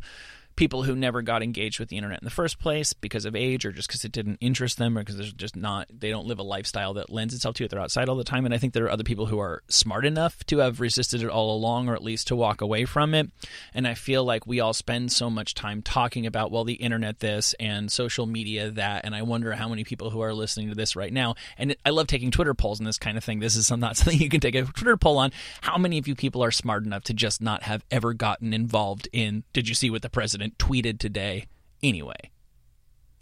people 0.62 0.84
who 0.84 0.96
never 0.96 1.24
got 1.24 1.42
engaged 1.42 1.80
with 1.80 1.90
the 1.90 1.98
internet 1.98 2.22
in 2.22 2.24
the 2.24 2.30
first 2.30 2.60
place 2.60 2.94
because 2.94 3.26
of 3.26 3.36
age 3.36 3.66
or 3.66 3.72
just 3.72 3.88
because 3.88 4.06
it 4.06 4.12
didn't 4.12 4.38
interest 4.42 4.78
them 4.78 4.96
or 4.96 5.02
because 5.02 5.18
there's 5.18 5.34
just 5.34 5.56
not 5.56 5.88
they 5.92 6.12
don't 6.12 6.28
live 6.28 6.38
a 6.38 6.44
lifestyle 6.44 6.94
that 6.94 7.10
lends 7.10 7.34
itself 7.34 7.56
to 7.56 7.64
it 7.64 7.72
they're 7.72 7.80
outside 7.80 8.08
all 8.08 8.16
the 8.16 8.24
time. 8.24 8.46
And 8.46 8.54
i 8.54 8.60
think 8.60 8.74
there 8.74 8.86
are 8.86 8.92
other 8.92 9.04
people 9.04 9.26
who 9.26 9.40
are 9.40 9.64
smart 9.70 10.06
enough 10.06 10.44
to 10.46 10.60
have 10.60 10.80
resisted 10.80 11.24
it 11.24 11.30
all 11.30 11.56
along 11.56 11.90
or 11.90 11.96
at 11.96 12.04
least 12.04 12.28
to 12.28 12.36
walk 12.36 12.62
away 12.62 12.86
from 12.86 13.16
it. 13.16 13.32
And 13.74 13.88
i 13.88 13.96
feel 13.96 14.24
like 14.24 14.46
we 14.46 14.60
all 14.60 14.74
spend 14.74 15.12
so 15.12 15.32
much 15.32 15.56
time 15.56 15.82
talking 15.82 16.28
about 16.28 16.52
well 16.52 16.64
the 16.64 16.74
internet 16.74 17.22
this 17.22 17.56
and 17.60 17.92
social 17.92 18.28
media 18.28 18.70
that. 18.70 19.04
And 19.04 19.16
i 19.16 19.24
wonder 19.24 19.54
how 19.54 19.68
many 19.68 19.84
people 19.84 20.12
who 20.12 20.22
are 20.22 20.32
listening 20.32 20.70
to 20.70 20.76
this 20.76 20.96
right 20.96 21.12
now 21.12 21.34
and 21.58 21.76
i 21.88 21.90
love 21.90 22.06
taking 22.06 22.30
twitter 22.30 22.54
polls 22.54 22.80
and 22.80 22.86
this 22.86 23.00
kind 23.00 23.18
of 23.18 23.24
thing. 23.24 23.40
This 23.40 23.56
is 23.56 23.72
not 23.72 23.98
something 23.98 24.22
you 24.22 24.30
can 24.30 24.42
take 24.42 24.54
a 24.54 24.62
twitter 24.62 24.96
poll 24.96 25.18
on. 25.18 25.32
How 25.62 25.80
many 25.80 25.98
of 25.98 26.08
you 26.08 26.14
people 26.14 26.44
are 26.44 26.52
smart 26.52 26.86
enough 26.86 27.06
to 27.06 27.16
just 27.16 27.42
not 27.42 27.64
have 27.64 27.84
ever 27.90 28.14
gotten 28.14 28.54
involved 28.54 29.08
in 29.12 29.44
did 29.54 29.68
you 29.68 29.74
see 29.74 29.90
what 29.90 30.04
the 30.04 30.10
president 30.12 30.51
tweeted 30.58 31.00
today 31.00 31.46
anyway 31.84 32.16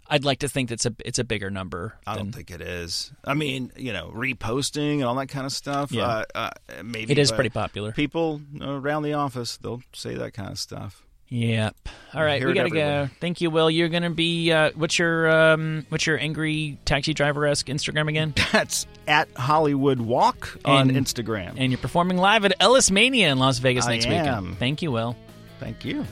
i'd 0.08 0.24
like 0.24 0.40
to 0.40 0.48
think 0.48 0.68
that's 0.68 0.86
a 0.86 0.94
it's 1.04 1.18
a 1.18 1.24
bigger 1.24 1.50
number 1.50 1.94
I 2.06 2.14
than- 2.16 2.26
don't 2.26 2.32
think 2.32 2.50
it 2.50 2.60
is. 2.60 3.12
I 3.24 3.34
mean, 3.34 3.70
you 3.76 3.92
know, 3.92 4.10
reposting 4.14 4.94
and 4.94 5.04
all 5.04 5.14
that 5.16 5.28
kind 5.28 5.46
of 5.46 5.52
stuff. 5.52 5.92
Yeah. 5.92 6.24
Uh, 6.34 6.50
uh, 6.68 6.82
maybe 6.82 7.12
it 7.12 7.18
is 7.18 7.30
pretty 7.30 7.50
popular 7.50 7.92
People 7.92 8.40
around 8.60 9.04
the 9.04 9.12
office 9.14 9.56
they'll 9.58 9.82
say 9.94 10.14
that 10.16 10.32
kind 10.34 10.50
of 10.50 10.58
stuff. 10.58 11.02
Yep. 11.28 11.76
All 12.12 12.24
right, 12.24 12.44
we 12.44 12.52
gotta 12.54 12.70
go. 12.70 13.08
Thank 13.20 13.40
you, 13.40 13.50
Will. 13.50 13.70
You're 13.70 13.88
gonna 13.88 14.10
be 14.10 14.50
uh, 14.50 14.72
what's 14.74 14.98
your 14.98 15.30
um, 15.30 15.86
what's 15.90 16.04
your 16.04 16.18
angry 16.18 16.76
taxi 16.84 17.14
driver 17.14 17.46
esque 17.46 17.66
Instagram 17.68 18.08
again? 18.08 18.34
That's 18.52 18.88
at 19.06 19.30
Hollywood 19.36 20.00
Walk 20.00 20.58
on 20.64 20.90
And- 20.90 21.06
Instagram. 21.06 21.54
and 21.56 21.70
you're 21.70 21.78
performing 21.78 22.16
live 22.16 22.44
at 22.44 22.54
Ellis 22.58 22.90
Mania 22.90 23.30
in 23.30 23.38
Las 23.38 23.58
Vegas 23.60 23.86
I 23.86 23.92
next 23.92 24.06
am. 24.06 24.10
weekend. 24.44 24.58
Thank 24.58 24.82
you, 24.82 24.90
Will. 24.90 25.14
Thank 25.60 25.84
you. 25.84 26.04